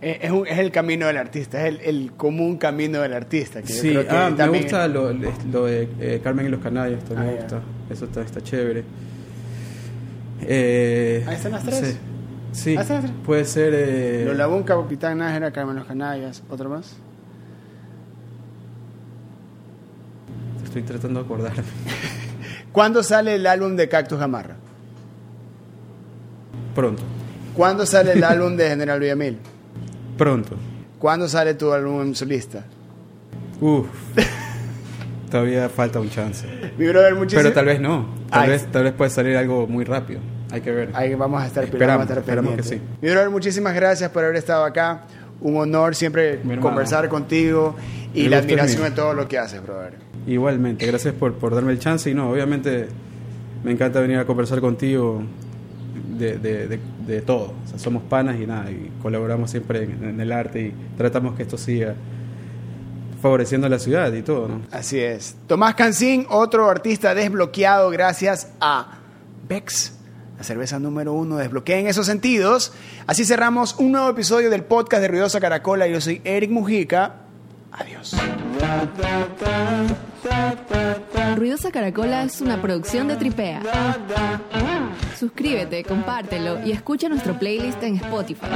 es, 0.00 0.18
es 0.22 0.30
un- 0.30 0.46
es 0.46 0.58
el 0.58 0.70
camino 0.70 1.06
del 1.06 1.18
artista, 1.18 1.66
es 1.66 1.74
el, 1.74 1.80
el 1.82 2.12
común 2.12 2.56
camino 2.56 3.00
del 3.02 3.12
artista. 3.12 3.60
Que 3.62 3.72
yo 3.72 3.80
sí, 3.82 3.88
creo 3.90 4.04
que 4.06 4.10
ah, 4.10 4.30
me 4.30 4.58
gusta 4.58 4.88
lo, 4.88 5.12
lo 5.12 5.66
de 5.66 5.88
eh, 6.00 6.20
Carmen 6.24 6.46
y 6.46 6.48
los 6.48 6.60
Canallas, 6.60 7.04
también 7.04 7.28
Ah, 7.28 7.32
me 7.32 7.36
gusta, 7.40 7.60
eso 7.90 8.04
está, 8.06 8.22
está 8.22 8.40
chévere. 8.42 8.84
Eh, 10.46 11.24
Ahí 11.26 11.34
están 11.36 11.52
las 11.52 11.64
no 11.64 11.70
tres. 11.70 11.80
sé. 11.92 11.96
Sí, 12.54 12.76
tres. 12.76 13.10
puede 13.26 13.44
ser... 13.44 13.72
Eh, 13.74 14.64
Capitán 14.64 15.18
Nájera, 15.18 15.50
Carmen 15.50 15.76
Los 15.76 15.86
Canallas, 15.86 16.42
¿otro 16.48 16.70
más? 16.70 16.94
Estoy 20.64 20.82
tratando 20.82 21.20
de 21.20 21.26
acordarme. 21.26 21.62
¿Cuándo 22.72 23.02
sale 23.02 23.34
el 23.34 23.46
álbum 23.46 23.76
de 23.76 23.88
Cactus 23.88 24.18
Gamarra? 24.18 24.56
Pronto, 26.74 27.02
¿Cuándo 27.54 27.86
sale 27.86 28.12
el 28.12 28.24
álbum 28.24 28.56
de 28.56 28.68
General 28.68 28.98
Villamil? 28.98 29.38
pronto. 30.16 30.56
¿Cuándo 30.98 31.28
sale 31.28 31.54
tu 31.54 31.72
álbum 31.72 32.14
solista? 32.14 32.64
Uf. 33.60 33.86
Todavía 35.30 35.68
falta 35.68 36.00
un 36.00 36.08
chance. 36.08 36.46
Mi 36.78 36.86
brother, 36.86 37.14
muchísimas 37.14 37.42
Pero 37.44 37.54
tal 37.54 37.66
vez 37.66 37.80
no. 37.80 38.06
Tal 38.30 38.42
Ay. 38.44 38.48
vez, 38.50 38.70
tal 38.70 38.84
vez 38.84 38.92
puede 38.92 39.10
salir 39.10 39.36
algo 39.36 39.66
muy 39.66 39.84
rápido. 39.84 40.20
Hay 40.54 40.60
que 40.60 40.70
ver. 40.70 40.90
Ahí 40.94 41.16
vamos 41.16 41.42
a 41.42 41.46
estar, 41.48 41.64
Esperamos, 41.64 42.02
a 42.02 42.04
estar 42.04 42.18
esperamos 42.18 42.54
que 42.54 42.62
sí. 42.62 42.80
Mi 43.02 43.10
brother, 43.10 43.28
muchísimas 43.28 43.74
gracias 43.74 44.08
por 44.10 44.22
haber 44.22 44.36
estado 44.36 44.64
acá. 44.64 45.02
Un 45.40 45.56
honor 45.56 45.96
siempre 45.96 46.38
conversar 46.60 47.08
contigo 47.08 47.74
y 48.14 48.28
la 48.28 48.38
admiración 48.38 48.84
de 48.84 48.92
todo 48.92 49.14
lo 49.14 49.26
que 49.26 49.36
haces, 49.36 49.60
brother. 49.60 49.94
Igualmente, 50.28 50.86
gracias 50.86 51.12
por, 51.12 51.34
por 51.34 51.56
darme 51.56 51.72
el 51.72 51.80
chance. 51.80 52.08
Y 52.08 52.14
no, 52.14 52.30
obviamente 52.30 52.86
me 53.64 53.72
encanta 53.72 54.00
venir 54.00 54.18
a 54.18 54.26
conversar 54.26 54.60
contigo 54.60 55.24
de, 56.16 56.38
de, 56.38 56.68
de, 56.68 56.78
de 57.04 57.20
todo. 57.20 57.52
O 57.64 57.68
sea, 57.68 57.80
somos 57.80 58.04
panas 58.04 58.36
y 58.38 58.46
nada, 58.46 58.70
y 58.70 58.92
colaboramos 59.02 59.50
siempre 59.50 59.82
en, 59.82 60.04
en 60.04 60.20
el 60.20 60.30
arte 60.30 60.60
y 60.60 60.74
tratamos 60.96 61.34
que 61.34 61.42
esto 61.42 61.58
siga 61.58 61.96
favoreciendo 63.20 63.66
a 63.66 63.70
la 63.70 63.80
ciudad 63.80 64.12
y 64.12 64.22
todo, 64.22 64.46
¿no? 64.46 64.60
Así 64.70 65.00
es. 65.00 65.34
Tomás 65.48 65.74
Cancín, 65.74 66.26
otro 66.30 66.70
artista 66.70 67.12
desbloqueado 67.12 67.90
gracias 67.90 68.52
a 68.60 68.98
Bex, 69.48 69.94
la 70.36 70.44
cerveza 70.44 70.78
número 70.78 71.12
uno. 71.12 71.36
Desbloqueen 71.36 71.86
esos 71.86 72.06
sentidos. 72.06 72.72
Así 73.06 73.24
cerramos 73.24 73.76
un 73.78 73.92
nuevo 73.92 74.10
episodio 74.10 74.50
del 74.50 74.64
podcast 74.64 75.02
de 75.02 75.08
Ruidosa 75.08 75.40
Caracola. 75.40 75.86
Yo 75.86 76.00
soy 76.00 76.20
Eric 76.24 76.50
Mujica. 76.50 77.16
Adiós. 77.72 78.14
Ruidosa 81.36 81.70
Caracola 81.70 82.22
es 82.22 82.40
una 82.40 82.62
producción 82.62 83.08
de 83.08 83.16
Tripea. 83.16 83.60
Suscríbete, 85.18 85.82
compártelo 85.84 86.64
y 86.64 86.72
escucha 86.72 87.08
nuestro 87.08 87.38
playlist 87.38 87.82
en 87.82 87.96
Spotify. 87.96 88.46